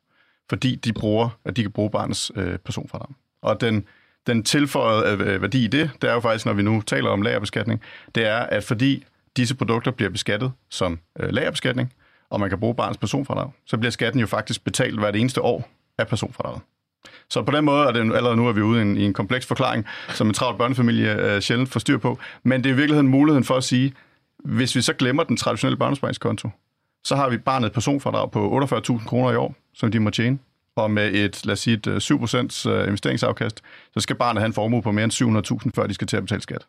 Fordi 0.49 0.75
de 0.75 0.93
bruger, 0.93 1.29
at 1.45 1.57
de 1.57 1.61
kan 1.61 1.71
bruge 1.71 1.89
barnets 1.89 2.31
øh, 2.35 2.57
personfradrag. 2.57 3.09
Og 3.41 3.61
den, 3.61 3.85
den 4.27 4.43
tilføjede 4.43 5.11
øh, 5.11 5.33
øh 5.33 5.41
værdi 5.41 5.63
i 5.63 5.67
det, 5.67 5.91
det 6.01 6.09
er 6.09 6.13
jo 6.13 6.19
faktisk, 6.19 6.45
når 6.45 6.53
vi 6.53 6.61
nu 6.61 6.81
taler 6.81 7.09
om 7.09 7.21
lagerbeskatning, 7.21 7.81
det 8.15 8.25
er, 8.25 8.37
at 8.37 8.63
fordi 8.63 9.05
disse 9.37 9.55
produkter 9.55 9.91
bliver 9.91 10.09
beskattet 10.09 10.51
som 10.69 10.99
øh, 11.19 11.29
lagerbeskatning, 11.29 11.93
og 12.29 12.39
man 12.39 12.49
kan 12.49 12.59
bruge 12.59 12.75
barnets 12.75 12.97
personfradrag, 12.97 13.51
så 13.65 13.77
bliver 13.77 13.91
skatten 13.91 14.21
jo 14.21 14.27
faktisk 14.27 14.63
betalt 14.63 14.99
hvert 14.99 15.15
eneste 15.15 15.41
år 15.41 15.69
af 15.97 16.07
personfradraget. 16.07 16.61
Så 17.29 17.43
på 17.43 17.51
den 17.51 17.65
måde 17.65 17.87
er 17.87 17.91
det 17.91 17.99
allerede 17.99 18.35
nu, 18.35 18.49
at 18.49 18.55
vi 18.55 18.61
ude 18.61 18.79
i 18.79 18.81
en, 18.81 18.97
i 18.97 19.03
en 19.03 19.13
kompleks 19.13 19.45
forklaring, 19.45 19.85
som 20.09 20.27
en 20.27 20.33
travlt 20.33 20.57
børnefamilie 20.57 21.15
øh, 21.15 21.41
sjældent 21.41 21.69
får 21.69 21.79
styr 21.79 21.97
på. 21.97 22.19
Men 22.43 22.63
det 22.63 22.69
er 22.69 22.73
i 22.73 22.75
virkeligheden 22.75 23.07
muligheden 23.07 23.43
for 23.43 23.55
at 23.55 23.63
sige, 23.63 23.93
hvis 24.43 24.75
vi 24.75 24.81
så 24.81 24.93
glemmer 24.93 25.23
den 25.23 25.37
traditionelle 25.37 25.77
børnesparingskonto, 25.77 26.49
så 27.03 27.15
har 27.15 27.29
vi 27.29 27.37
barnet 27.37 27.67
et 27.67 27.73
personfradrag 27.73 28.31
på 28.31 28.63
48.000 28.63 29.05
kroner 29.05 29.31
i 29.31 29.35
år, 29.35 29.55
som 29.73 29.91
de 29.91 29.99
må 29.99 30.09
tjene. 30.09 30.39
og 30.75 30.91
med 30.91 31.13
et, 31.13 31.45
lad 31.45 31.53
os 31.53 31.59
sige, 31.59 31.73
et 31.73 31.87
øh, 31.87 31.97
7% 31.97 32.69
øh, 32.69 32.87
investeringsafkast, 32.87 33.61
så 33.93 33.99
skal 33.99 34.15
barnet 34.15 34.41
have 34.41 34.47
en 34.47 34.53
formue 34.53 34.81
på 34.81 34.91
mere 34.91 35.03
end 35.03 35.63
700.000, 35.63 35.71
før 35.75 35.87
de 35.87 35.93
skal 35.93 36.07
til 36.07 36.17
at 36.17 36.23
betale 36.23 36.41
skat. 36.41 36.65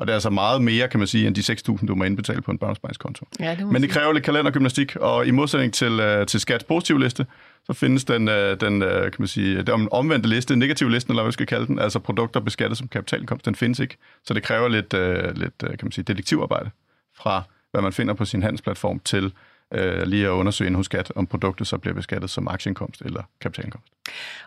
Og 0.00 0.06
det 0.06 0.12
er 0.12 0.16
altså 0.16 0.30
meget 0.30 0.62
mere, 0.62 0.88
kan 0.88 1.00
man 1.00 1.06
sige, 1.06 1.26
end 1.26 1.34
de 1.34 1.40
6.000, 1.40 1.86
du 1.86 1.94
må 1.94 2.04
indbetale 2.04 2.42
på 2.42 2.50
en 2.50 2.58
børnespangskonto. 2.58 3.26
Ja, 3.40 3.50
det 3.50 3.66
Men 3.66 3.74
det 3.74 3.82
sige. 3.82 3.92
kræver 3.92 4.12
lidt 4.12 4.24
kalendergymnastik, 4.24 4.96
og 4.96 5.26
i 5.26 5.30
modsætning 5.30 5.74
til, 5.74 6.00
uh, 6.00 6.26
til 6.26 6.40
skats 6.40 6.64
positive 6.64 7.00
liste, 7.00 7.26
så 7.66 7.72
findes 7.72 8.04
den, 8.04 8.28
uh, 8.28 8.34
den 8.34 8.82
uh, 8.82 8.88
kan 8.88 9.12
man 9.18 9.28
sige, 9.28 9.62
den 9.62 9.88
omvendte 9.90 10.28
liste, 10.28 10.56
negative 10.56 10.90
listen, 10.90 11.12
eller 11.12 11.22
hvad 11.22 11.28
vi 11.28 11.32
skal 11.32 11.46
kalde 11.46 11.66
den, 11.66 11.78
altså 11.78 11.98
produkter 11.98 12.40
beskattet 12.40 12.78
som 12.78 12.88
kapitalindkomst, 12.88 13.46
den 13.46 13.54
findes 13.54 13.78
ikke. 13.78 13.96
Så 14.24 14.34
det 14.34 14.42
kræver 14.42 14.68
lidt, 14.68 14.94
uh, 14.94 15.40
lidt 15.40 15.62
uh, 15.62 15.68
kan 15.68 15.78
man 15.82 15.92
sige, 15.92 16.04
detektivarbejde 16.04 16.70
fra, 17.16 17.42
hvad 17.70 17.82
man 17.82 17.92
finder 17.92 18.14
på 18.14 18.24
sin 18.24 18.42
handelsplatform, 18.42 19.00
til 19.04 19.32
øh, 19.74 20.02
lige 20.02 20.26
at 20.26 20.30
undersøge 20.30 20.68
ind 20.68 20.76
hos 20.76 20.86
skat, 20.86 21.12
om 21.16 21.26
produktet 21.26 21.66
så 21.66 21.78
bliver 21.78 21.94
beskattet 21.94 22.30
som 22.30 22.48
aktieindkomst 22.48 23.02
eller 23.02 23.22
kapitalindkomst. 23.40 23.92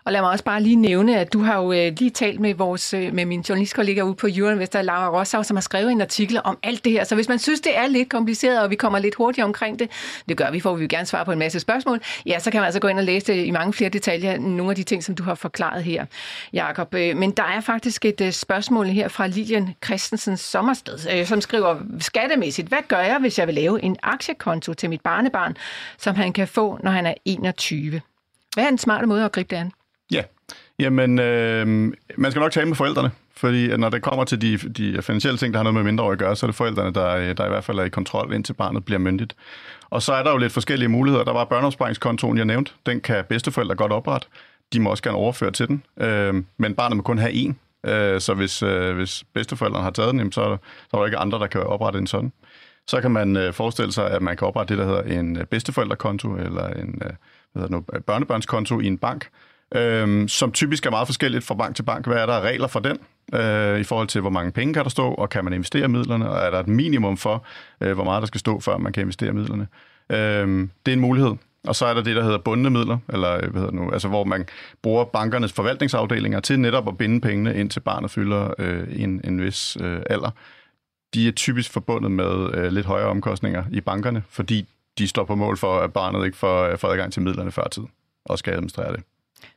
Og 0.04 0.12
lad 0.12 0.20
mig 0.20 0.30
også 0.30 0.44
bare 0.44 0.62
lige 0.62 0.76
nævne, 0.76 1.18
at 1.18 1.32
du 1.32 1.42
har 1.42 1.62
jo 1.62 1.72
øh, 1.72 1.92
lige 1.98 2.10
talt 2.10 2.40
med, 2.40 2.54
vores, 2.54 2.94
øh, 2.94 3.14
med 3.14 3.24
min 3.24 3.40
journalistkollega 3.40 4.02
ude 4.02 4.14
på 4.14 4.28
Euroinvestor, 4.36 4.82
Laura 4.82 5.18
Rossau, 5.18 5.42
som 5.42 5.56
har 5.56 5.60
skrevet 5.60 5.92
en 5.92 6.00
artikel 6.00 6.40
om 6.44 6.58
alt 6.62 6.84
det 6.84 6.92
her. 6.92 7.04
Så 7.04 7.14
hvis 7.14 7.28
man 7.28 7.38
synes, 7.38 7.60
det 7.60 7.78
er 7.78 7.86
lidt 7.86 8.08
kompliceret, 8.08 8.62
og 8.62 8.70
vi 8.70 8.76
kommer 8.76 8.98
lidt 8.98 9.14
hurtigt 9.14 9.44
omkring 9.44 9.78
det, 9.78 9.90
det 10.28 10.36
gør 10.36 10.50
vi, 10.50 10.60
for 10.60 10.74
vi 10.74 10.80
vil 10.80 10.88
gerne 10.88 11.06
svare 11.06 11.24
på 11.24 11.32
en 11.32 11.38
masse 11.38 11.60
spørgsmål, 11.60 12.00
ja, 12.26 12.38
så 12.38 12.50
kan 12.50 12.60
man 12.60 12.64
altså 12.66 12.80
gå 12.80 12.88
ind 12.88 12.98
og 12.98 13.04
læse 13.04 13.26
det 13.26 13.44
i 13.44 13.50
mange 13.50 13.72
flere 13.72 13.90
detaljer, 13.90 14.38
nogle 14.38 14.70
af 14.70 14.76
de 14.76 14.82
ting, 14.82 15.04
som 15.04 15.14
du 15.14 15.22
har 15.22 15.34
forklaret 15.34 15.84
her, 15.84 16.06
Jakob. 16.52 16.92
Men 16.92 17.30
der 17.30 17.42
er 17.42 17.60
faktisk 17.60 18.04
et 18.04 18.34
spørgsmål 18.34 18.86
her 18.86 19.08
fra 19.08 19.26
Lilian 19.26 19.74
Christensen 19.84 20.36
Sommersted, 20.36 21.24
som 21.24 21.40
skriver, 21.40 21.76
skattemæssigt, 22.00 22.68
hvad 22.68 22.78
gør 22.88 23.00
jeg, 23.00 23.18
hvis 23.20 23.38
jeg 23.38 23.46
vil 23.46 23.54
lave 23.54 23.82
en 23.82 23.96
aktiekonto 24.02 24.74
til 24.74 24.90
mit 24.90 25.00
barnebarn, 25.14 25.56
som 25.98 26.14
han 26.14 26.32
kan 26.32 26.48
få, 26.48 26.78
når 26.82 26.90
han 26.90 27.06
er 27.06 27.14
21? 27.24 28.00
Hvad 28.54 28.64
er 28.64 28.68
en 28.68 28.78
smart 28.78 29.08
måde 29.08 29.24
at 29.24 29.32
gribe 29.32 29.54
det 29.54 29.60
an? 29.60 29.72
Ja, 30.10 30.22
jamen 30.78 31.18
øh, 31.18 31.66
man 32.16 32.30
skal 32.30 32.40
nok 32.40 32.52
tale 32.52 32.66
med 32.66 32.76
forældrene, 32.76 33.10
fordi 33.36 33.70
at 33.70 33.80
når 33.80 33.88
det 33.88 34.02
kommer 34.02 34.24
til 34.24 34.40
de, 34.40 34.58
de 34.58 35.02
finansielle 35.02 35.38
ting, 35.38 35.54
der 35.54 35.58
har 35.58 35.64
noget 35.64 35.74
med 35.74 35.82
mindreårige 35.82 36.12
at 36.12 36.18
gøre, 36.18 36.36
så 36.36 36.46
er 36.46 36.48
det 36.48 36.54
forældrene, 36.54 36.92
der, 36.92 37.34
der 37.34 37.46
i 37.46 37.48
hvert 37.48 37.64
fald 37.64 37.78
er 37.78 37.84
i 37.84 37.88
kontrol, 37.88 38.32
indtil 38.32 38.52
barnet 38.52 38.84
bliver 38.84 38.98
myndigt. 38.98 39.36
Og 39.90 40.02
så 40.02 40.12
er 40.12 40.22
der 40.22 40.30
jo 40.30 40.36
lidt 40.36 40.52
forskellige 40.52 40.88
muligheder. 40.88 41.24
Der 41.24 41.32
var 41.32 41.44
børneopsparingskontoen, 41.44 42.36
jeg 42.36 42.44
nævnte. 42.44 42.72
Den 42.86 43.00
kan 43.00 43.24
bedsteforældre 43.28 43.74
godt 43.74 43.92
oprette. 43.92 44.26
De 44.72 44.80
må 44.80 44.90
også 44.90 45.02
gerne 45.02 45.18
overføre 45.18 45.50
til 45.50 45.68
den. 45.68 45.82
Øh, 46.00 46.34
men 46.58 46.74
barnet 46.74 46.96
må 46.96 47.02
kun 47.02 47.18
have 47.18 47.32
én. 47.32 47.54
Øh, 47.90 48.20
så 48.20 48.34
hvis, 48.34 48.62
øh, 48.62 48.96
hvis 48.96 49.24
bedsteforældrene 49.34 49.84
har 49.84 49.90
taget 49.90 50.10
den, 50.10 50.18
jamen, 50.18 50.32
så, 50.32 50.56
så 50.90 50.96
er 50.96 50.98
der 50.98 51.06
ikke 51.06 51.18
andre, 51.18 51.38
der 51.38 51.46
kan 51.46 51.60
oprette 51.60 51.98
en 51.98 52.06
sådan. 52.06 52.32
Så 52.86 53.00
kan 53.00 53.10
man 53.10 53.36
øh, 53.36 53.52
forestille 53.52 53.92
sig, 53.92 54.10
at 54.10 54.22
man 54.22 54.36
kan 54.36 54.48
oprette 54.48 54.74
det, 54.74 54.78
der 54.78 54.86
hedder 54.86 55.20
en 55.20 55.36
øh, 55.36 55.44
bedsteforældrekonto 55.46 56.36
eller 56.36 56.68
en 56.68 57.02
øh, 57.04 57.10
hvad 57.52 57.62
hedder 57.62 57.78
det 57.78 57.86
nu, 57.88 57.96
øh, 57.96 58.00
børnebørnskonto 58.00 58.80
i 58.80 58.86
en 58.86 58.98
bank, 58.98 59.28
øh, 59.74 60.28
som 60.28 60.52
typisk 60.52 60.86
er 60.86 60.90
meget 60.90 61.08
forskelligt 61.08 61.44
fra 61.44 61.54
bank 61.54 61.76
til 61.76 61.82
bank. 61.82 62.06
Hvad 62.06 62.16
er 62.16 62.26
der 62.26 62.40
regler 62.40 62.66
for 62.66 62.80
den, 62.80 62.98
øh, 63.34 63.80
i 63.80 63.84
forhold 63.84 64.08
til, 64.08 64.20
hvor 64.20 64.30
mange 64.30 64.52
penge 64.52 64.74
kan 64.74 64.82
der 64.82 64.90
stå, 64.90 65.08
og 65.12 65.28
kan 65.30 65.44
man 65.44 65.52
investere 65.52 65.88
midlerne, 65.88 66.30
og 66.30 66.38
er 66.38 66.50
der 66.50 66.60
et 66.60 66.68
minimum 66.68 67.16
for, 67.16 67.44
øh, 67.80 67.92
hvor 67.92 68.04
meget 68.04 68.20
der 68.20 68.26
skal 68.26 68.40
stå, 68.40 68.60
før 68.60 68.76
man 68.76 68.92
kan 68.92 69.00
investere 69.00 69.32
midlerne. 69.32 69.66
Øh, 70.10 70.68
det 70.86 70.92
er 70.92 70.96
en 70.96 71.00
mulighed. 71.00 71.32
Og 71.66 71.76
så 71.76 71.86
er 71.86 71.94
der 71.94 72.02
det, 72.02 72.16
der 72.16 72.22
hedder 72.22 72.38
bundne 72.38 72.70
midler, 72.70 72.98
eller 73.08 73.34
øh, 73.34 73.40
hvad 73.40 73.60
hedder 73.60 73.70
det 73.70 73.80
nu, 73.80 73.90
altså 73.90 74.08
hvor 74.08 74.24
man 74.24 74.46
bruger 74.82 75.04
bankernes 75.04 75.52
forvaltningsafdelinger 75.52 76.40
til 76.40 76.60
netop 76.60 76.88
at 76.88 76.98
binde 76.98 77.20
pengene, 77.20 77.56
indtil 77.56 77.80
barnet 77.80 78.10
fylder 78.10 78.54
øh, 78.58 78.86
en, 78.90 79.20
en 79.24 79.42
vis 79.42 79.76
øh, 79.80 80.00
alder. 80.10 80.30
De 81.14 81.28
er 81.28 81.32
typisk 81.32 81.70
forbundet 81.70 82.10
med 82.10 82.54
øh, 82.54 82.72
lidt 82.72 82.86
højere 82.86 83.08
omkostninger 83.08 83.64
i 83.72 83.80
bankerne, 83.80 84.22
fordi 84.28 84.68
de 84.98 85.08
står 85.08 85.24
på 85.24 85.34
mål 85.34 85.56
for, 85.56 85.78
at 85.78 85.92
barnet 85.92 86.24
ikke 86.24 86.36
får, 86.36 86.62
øh, 86.62 86.78
får 86.78 86.88
adgang 86.88 87.12
til 87.12 87.22
midlerne 87.22 87.52
før 87.52 87.68
tid, 87.68 87.82
og 88.24 88.38
skal 88.38 88.52
administrere 88.54 88.92
det. 88.92 89.02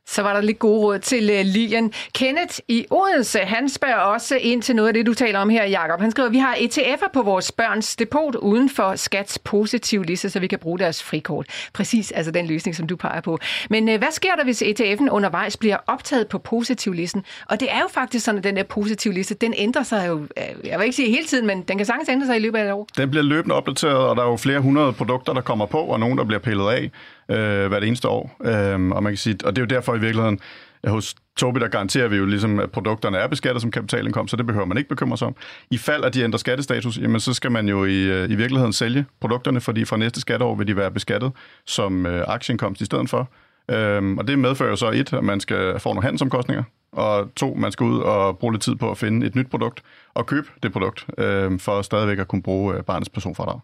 Så 0.06 0.22
var 0.22 0.34
der 0.34 0.40
lidt 0.40 0.58
gode 0.58 0.80
råd 0.80 0.98
til 0.98 1.30
øh, 1.30 1.40
uh, 1.40 1.46
Lilian. 1.46 1.92
Kenneth 2.14 2.58
i 2.68 2.86
Odense, 2.90 3.38
han 3.38 3.68
spørger 3.68 3.94
også 3.94 4.36
ind 4.36 4.62
til 4.62 4.76
noget 4.76 4.88
af 4.88 4.94
det, 4.94 5.06
du 5.06 5.14
taler 5.14 5.38
om 5.38 5.48
her, 5.48 5.64
Jakob. 5.64 6.00
Han 6.00 6.10
skriver, 6.10 6.28
vi 6.28 6.38
har 6.38 6.54
ETF'er 6.54 7.12
på 7.12 7.22
vores 7.22 7.52
børns 7.52 7.96
depot 7.96 8.34
uden 8.34 8.70
for 8.70 8.96
skats 8.96 9.38
positiv 9.38 10.02
liste, 10.02 10.30
så 10.30 10.40
vi 10.40 10.46
kan 10.46 10.58
bruge 10.58 10.78
deres 10.78 11.02
frikort. 11.02 11.46
Præcis, 11.72 12.10
altså 12.10 12.32
den 12.32 12.46
løsning, 12.46 12.76
som 12.76 12.86
du 12.86 12.96
peger 12.96 13.20
på. 13.20 13.38
Men 13.70 13.88
uh, 13.88 13.94
hvad 13.94 14.12
sker 14.12 14.34
der, 14.34 14.44
hvis 14.44 14.62
ETF'en 14.62 15.08
undervejs 15.10 15.56
bliver 15.56 15.76
optaget 15.86 16.28
på 16.28 16.38
positiv 16.38 16.92
listen? 16.92 17.24
Og 17.48 17.60
det 17.60 17.72
er 17.72 17.80
jo 17.80 17.88
faktisk 17.90 18.24
sådan, 18.24 18.38
at 18.38 18.44
den 18.44 18.56
der 18.56 18.62
positivliste, 18.62 19.34
den 19.34 19.54
ændrer 19.56 19.82
sig 19.82 20.08
jo, 20.08 20.18
øh, 20.18 20.68
jeg 20.68 20.78
vil 20.78 20.84
ikke 20.84 20.96
sige 20.96 21.10
hele 21.10 21.26
tiden, 21.26 21.46
men 21.46 21.62
den 21.62 21.76
kan 21.76 21.86
sagtens 21.86 22.08
ændre 22.08 22.26
sig 22.26 22.36
i 22.36 22.40
løbet 22.40 22.58
af 22.58 22.64
et 22.64 22.72
år. 22.72 22.86
Den 22.96 23.10
bliver 23.10 23.22
løbende 23.22 23.54
opdateret, 23.54 23.96
og 23.96 24.16
der 24.16 24.22
er 24.22 24.30
jo 24.30 24.36
flere 24.36 24.60
hundrede 24.60 24.92
produkter, 24.92 25.32
der 25.32 25.40
kommer 25.40 25.66
på, 25.66 25.78
og 25.78 26.00
nogle, 26.00 26.16
der 26.16 26.24
bliver 26.24 26.40
pillet 26.40 26.70
af 26.70 26.90
øh, 27.30 27.68
hvert 27.68 27.84
eneste 27.84 28.08
år. 28.08 28.36
Øh, 28.44 28.90
og 28.90 29.02
man 29.02 29.12
kan 29.12 29.16
sige, 29.16 29.36
og 29.44 29.56
det 29.56 29.62
er 29.62 29.66
jo 29.66 29.76
derfor 29.76 29.94
i 29.94 30.00
virkeligheden, 30.00 30.40
at 30.82 30.90
hos 30.90 31.14
Tobi, 31.36 31.60
der 31.60 31.68
garanterer 31.68 32.08
vi 32.08 32.16
jo 32.16 32.26
ligesom, 32.26 32.60
at 32.60 32.70
produkterne 32.70 33.18
er 33.18 33.26
beskattet 33.26 33.62
som 33.62 33.70
kapitalindkomst, 33.70 34.30
så 34.30 34.36
det 34.36 34.46
behøver 34.46 34.66
man 34.66 34.78
ikke 34.78 34.88
bekymre 34.88 35.18
sig 35.18 35.26
om. 35.26 35.36
I 35.70 35.78
fald, 35.78 36.04
at 36.04 36.14
de 36.14 36.22
ændrer 36.22 36.38
skattestatus, 36.38 36.98
jamen 36.98 37.20
så 37.20 37.34
skal 37.34 37.52
man 37.52 37.68
jo 37.68 37.84
i, 37.84 38.02
øh, 38.02 38.30
i 38.30 38.34
virkeligheden 38.34 38.72
sælge 38.72 39.06
produkterne, 39.20 39.60
fordi 39.60 39.84
fra 39.84 39.96
næste 39.96 40.20
skatteår 40.20 40.54
vil 40.54 40.66
de 40.66 40.76
være 40.76 40.90
beskattet 40.90 41.32
som 41.66 42.06
øh, 42.06 42.24
aktieindkomst 42.26 42.80
i 42.80 42.84
stedet 42.84 43.10
for. 43.10 43.30
Øhm, 43.70 44.18
og 44.18 44.28
det 44.28 44.38
medfører 44.38 44.70
jo 44.70 44.76
så 44.76 44.90
et, 44.90 45.12
at 45.12 45.24
man 45.24 45.40
skal 45.40 45.80
få 45.80 45.88
nogle 45.88 46.02
handelsomkostninger, 46.02 46.62
og 46.92 47.34
to, 47.36 47.54
man 47.54 47.72
skal 47.72 47.84
ud 47.84 48.00
og 48.00 48.38
bruge 48.38 48.52
lidt 48.52 48.62
tid 48.62 48.74
på 48.74 48.90
at 48.90 48.98
finde 48.98 49.26
et 49.26 49.34
nyt 49.34 49.50
produkt 49.50 49.82
og 50.14 50.26
købe 50.26 50.48
det 50.62 50.72
produkt, 50.72 51.06
øh, 51.18 51.58
for 51.58 51.82
stadigvæk 51.82 52.18
at 52.18 52.28
kunne 52.28 52.42
bruge 52.42 52.74
øh, 52.74 52.82
barnets 52.82 53.08
personfradrag. 53.08 53.60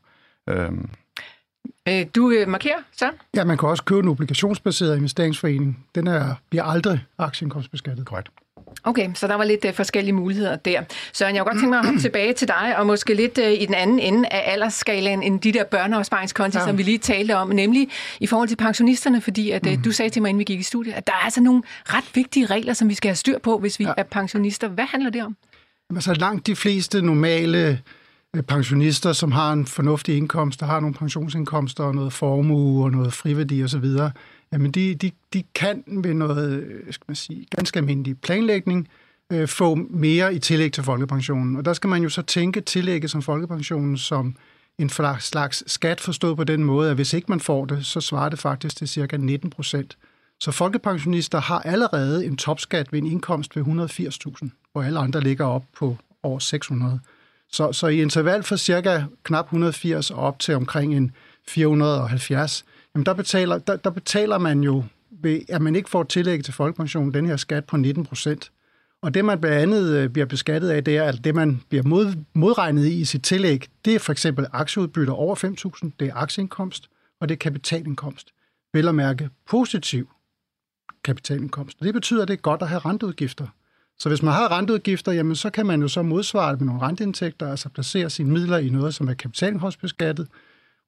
Øhm, 0.49 0.69
Øh, 0.69 0.71
du 2.15 2.31
øh, 2.31 2.49
markerer, 2.49 2.79
så? 2.97 3.11
Ja, 3.37 3.45
man 3.45 3.59
kan 3.59 3.69
også 3.69 3.85
købe 3.85 4.01
en 4.01 4.09
obligationsbaseret 4.09 4.97
investeringsforening. 4.97 5.87
Den 5.95 6.07
er, 6.07 6.35
bliver 6.51 6.65
aldrig 6.65 7.05
aktieindkomstbeskattet. 7.19 8.07
korrekt. 8.07 8.29
Okay, 8.85 9.11
så 9.15 9.29
der 9.29 9.35
var 9.35 9.45
lidt 9.45 9.65
uh, 9.65 9.75
forskellige 9.75 10.13
muligheder 10.13 10.57
der. 10.57 10.83
Søren, 11.13 11.35
jeg 11.35 11.43
kunne 11.43 11.51
godt 11.51 11.61
tænke 11.61 11.71
mig 11.71 11.79
at 11.79 11.85
hoppe 11.85 12.01
tilbage 12.09 12.33
til 12.33 12.49
dig, 12.49 12.75
og 12.79 12.87
måske 12.87 13.15
lidt 13.15 13.39
i 13.39 13.67
den 13.67 13.75
anden 13.75 13.99
ende 13.99 14.29
af 14.29 14.53
aldersskalaen 14.53 15.23
end 15.23 15.41
de 15.41 15.53
der 15.53 15.65
børneopsparingskonti, 15.65 16.59
ja. 16.59 16.65
som 16.65 16.79
vi 16.79 16.83
lige 16.83 16.99
talte 16.99 17.37
om, 17.37 17.49
nemlig 17.49 17.89
i 18.21 18.27
forhold 18.27 18.49
til 18.49 18.57
pensionisterne, 18.57 19.21
fordi 19.21 19.51
at, 19.51 19.67
uh, 19.67 19.85
du 19.85 19.93
sagde 19.93 20.11
til 20.11 20.23
mig, 20.23 20.29
inden 20.29 20.39
vi 20.39 20.45
gik 20.45 20.61
i 20.61 20.63
studiet, 20.63 20.93
at 20.93 21.07
der 21.07 21.13
er 21.13 21.25
altså 21.25 21.41
nogle 21.41 21.63
ret 21.85 22.05
vigtige 22.15 22.47
regler, 22.47 22.73
som 22.73 22.89
vi 22.89 22.95
skal 22.95 23.09
have 23.09 23.17
styr 23.17 23.39
på, 23.39 23.59
hvis 23.59 23.79
vi 23.79 23.85
ja. 23.85 23.93
er 23.97 24.03
pensionister. 24.03 24.69
Hvad 24.69 24.85
handler 24.85 25.11
det 25.11 25.25
om? 25.25 25.37
Jamen, 25.91 26.03
så 26.03 26.15
langt 26.15 26.47
de 26.47 26.57
fleste 26.57 27.03
normale 27.03 27.69
øh, 27.69 27.77
pensionister, 28.43 29.13
som 29.13 29.33
har 29.33 29.53
en 29.53 29.67
fornuftig 29.67 30.17
indkomst, 30.17 30.61
der 30.61 30.67
har 30.67 30.81
nogle 30.81 30.95
pensionsindkomster 30.95 31.85
og 31.85 31.95
noget 31.95 32.13
formue 32.13 32.85
og 32.85 32.91
noget 32.91 33.13
friværdi 33.13 33.65
osv., 33.65 33.85
jamen 34.53 34.71
de, 34.71 34.95
de, 34.95 35.11
de 35.33 35.43
kan 35.55 35.85
ved 35.87 36.15
noget 36.15 36.63
øh, 36.63 36.93
skal 36.93 37.05
man 37.09 37.17
sige, 37.17 37.47
ganske 37.57 37.79
almindelig 37.79 38.21
planlægning 38.21 38.89
øh, 39.33 39.49
få 39.49 39.75
mere 39.75 40.35
i 40.35 40.39
tillæg 40.39 40.73
til 40.73 40.83
folkepensionen. 40.83 41.57
Og 41.57 41.65
der 41.65 41.73
skal 41.73 41.91
man 41.91 42.03
jo 42.03 42.09
så 42.09 42.23
tænke 42.23 42.61
tillægget 42.61 43.11
som 43.11 43.23
folkepensionen 43.23 43.97
som 43.99 44.37
en 44.79 44.89
slags- 44.89 45.27
slags 45.27 45.73
skat 45.73 46.01
forstået 46.01 46.37
på 46.37 46.45
den 46.45 46.65
måde, 46.65 46.91
at 46.91 46.97
hvis 46.97 47.13
ikke 47.13 47.27
man 47.29 47.41
får 47.41 47.65
det, 47.65 47.87
så 47.87 48.01
svarer 48.01 48.29
det 48.29 48.39
faktisk 48.39 48.77
til 48.77 48.89
cirka 48.89 49.17
19 49.17 49.51
procent. 49.51 49.97
Så 50.41 50.51
folkepensionister 50.51 51.41
har 51.41 51.61
allerede 51.61 52.27
en 52.27 52.37
topskat 52.37 52.93
ved 52.93 52.99
en 52.99 53.07
indkomst 53.07 53.57
ved 53.57 53.63
180.000, 53.63 54.49
hvor 54.73 54.83
alle 54.83 54.99
andre 54.99 55.21
ligger 55.21 55.45
op 55.45 55.65
på 55.79 55.97
over 56.23 56.39
600. 56.39 57.01
Så, 57.55 57.73
så 57.73 57.87
i 57.87 58.03
interval 58.03 58.43
fra 58.43 58.57
cirka 58.57 59.03
knap 59.23 59.45
180 59.45 60.11
og 60.11 60.19
op 60.19 60.39
til 60.39 60.55
omkring 60.55 60.95
en 60.97 61.13
470, 61.49 62.65
jamen 62.95 63.07
der 63.07 63.15
betaler, 63.15 63.59
der, 63.59 63.77
der 63.77 63.91
betaler 63.91 64.39
man 64.39 64.61
jo, 64.61 64.85
ved, 65.11 65.41
at 65.49 65.63
man 65.63 65.77
ikke 65.77 65.91
får 65.91 66.03
tillæg 66.03 66.45
til 66.45 66.55
folkepensionen, 66.55 67.15
den 67.15 67.27
her 67.27 67.37
skat 67.37 67.65
på 67.65 67.77
19 67.77 68.07
procent. 68.07 68.53
Og 69.03 69.15
det, 69.15 69.25
man 69.25 69.41
blandt 69.41 69.59
andet 69.59 69.97
øh, 69.97 70.09
bliver 70.09 70.27
beskattet 70.27 70.71
af, 70.71 70.85
det 70.85 70.97
er, 70.97 71.05
at 71.05 71.25
det, 71.25 71.35
man 71.35 71.61
bliver 71.69 71.83
mod, 71.83 72.15
modregnet 72.33 72.87
i 72.87 73.01
i 73.01 73.05
sit 73.05 73.23
tillæg, 73.23 73.67
det 73.85 73.95
er 73.95 73.99
for 73.99 74.13
eksempel 74.13 74.47
aktieudbytter 74.53 75.13
over 75.13 75.37
5.000, 75.85 75.91
det 76.01 76.09
er 76.09 76.15
aktieindkomst, 76.15 76.91
og 77.21 77.29
det 77.29 77.35
er 77.35 77.39
kapitalindkomst. 77.39 78.29
Vel 78.73 78.89
at 78.89 78.95
mærke 78.95 79.31
positiv 79.49 80.09
kapitalindkomst. 81.05 81.77
Og 81.81 81.87
det 81.87 81.95
betyder, 81.95 82.23
at 82.23 82.29
det 82.29 82.35
er 82.35 82.41
godt 82.41 82.63
at 82.63 82.69
have 82.69 82.79
renteudgifter. 82.79 83.47
Så 83.99 84.09
hvis 84.09 84.23
man 84.23 84.33
har 84.33 84.59
renteudgifter, 84.59 85.13
jamen 85.13 85.37
så 85.37 85.51
kan 85.51 85.67
man 85.67 85.81
jo 85.81 85.89
så 85.89 86.03
modsvare 86.03 86.53
det 86.53 86.61
med 86.61 86.67
nogle 86.67 86.83
renteindtægter, 86.83 87.51
altså 87.51 87.69
placere 87.69 88.11
sine 88.11 88.31
midler 88.31 88.59
i 88.59 88.69
noget, 88.69 88.95
som 88.95 89.09
er 89.09 89.15
kapitalindkomstbeskattet, 89.15 90.29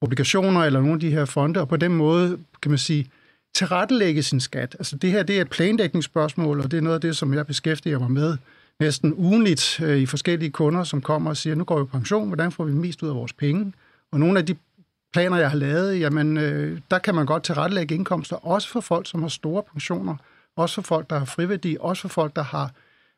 obligationer 0.00 0.64
eller 0.64 0.80
nogle 0.80 0.94
af 0.94 1.00
de 1.00 1.10
her 1.10 1.24
fonde, 1.24 1.60
og 1.60 1.68
på 1.68 1.76
den 1.76 1.92
måde, 1.92 2.38
kan 2.62 2.70
man 2.70 2.78
sige, 2.78 3.10
tilrettelægge 3.54 4.22
sin 4.22 4.40
skat. 4.40 4.76
Altså 4.78 4.96
det 4.96 5.10
her, 5.10 5.22
det 5.22 5.36
er 5.36 5.40
et 5.40 5.50
planlægningsspørgsmål, 5.50 6.60
og 6.60 6.70
det 6.70 6.76
er 6.76 6.80
noget 6.80 6.94
af 6.94 7.00
det, 7.00 7.16
som 7.16 7.34
jeg 7.34 7.46
beskæftiger 7.46 7.98
mig 7.98 8.10
med 8.10 8.36
næsten 8.80 9.14
ugenligt 9.14 9.80
øh, 9.82 9.98
i 9.98 10.06
forskellige 10.06 10.50
kunder, 10.50 10.84
som 10.84 11.00
kommer 11.00 11.30
og 11.30 11.36
siger, 11.36 11.54
nu 11.54 11.64
går 11.64 11.78
vi 11.78 11.84
på 11.84 11.98
pension, 11.98 12.26
hvordan 12.26 12.52
får 12.52 12.64
vi 12.64 12.72
mest 12.72 13.02
ud 13.02 13.08
af 13.08 13.14
vores 13.14 13.32
penge? 13.32 13.72
Og 14.12 14.20
nogle 14.20 14.38
af 14.38 14.46
de 14.46 14.56
planer, 15.12 15.36
jeg 15.36 15.50
har 15.50 15.56
lavet, 15.56 16.00
jamen 16.00 16.36
øh, 16.36 16.80
der 16.90 16.98
kan 16.98 17.14
man 17.14 17.26
godt 17.26 17.42
tilrettelægge 17.42 17.94
indkomster, 17.94 18.46
også 18.46 18.68
for 18.68 18.80
folk, 18.80 19.06
som 19.06 19.22
har 19.22 19.28
store 19.28 19.62
pensioner, 19.72 20.16
også 20.56 20.74
for 20.74 20.82
folk, 20.82 21.10
der 21.10 21.18
har 21.18 21.24
friværdi, 21.24 21.76
også 21.80 22.02
for 22.02 22.08
folk, 22.08 22.36
der 22.36 22.42
har 22.42 22.70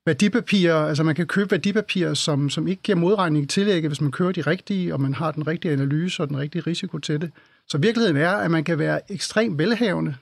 værdipapirer, 0.08 0.74
altså 0.74 1.02
man 1.02 1.14
kan 1.14 1.26
købe 1.26 1.50
værdipapirer, 1.50 2.14
som, 2.14 2.50
som 2.50 2.68
ikke 2.68 2.82
giver 2.82 2.98
modregning 2.98 3.44
i 3.44 3.46
tillægget, 3.46 3.90
hvis 3.90 4.00
man 4.00 4.10
kører 4.10 4.32
de 4.32 4.40
rigtige, 4.40 4.94
og 4.94 5.00
man 5.00 5.14
har 5.14 5.32
den 5.32 5.46
rigtige 5.46 5.72
analyse 5.72 6.22
og 6.22 6.28
den 6.28 6.38
rigtige 6.38 6.62
risiko 6.66 6.98
til 6.98 7.20
det. 7.20 7.30
Så 7.66 7.78
virkeligheden 7.78 8.16
er, 8.16 8.30
at 8.30 8.50
man 8.50 8.64
kan 8.64 8.78
være 8.78 9.12
ekstremt 9.12 9.58
velhavende, 9.58 10.14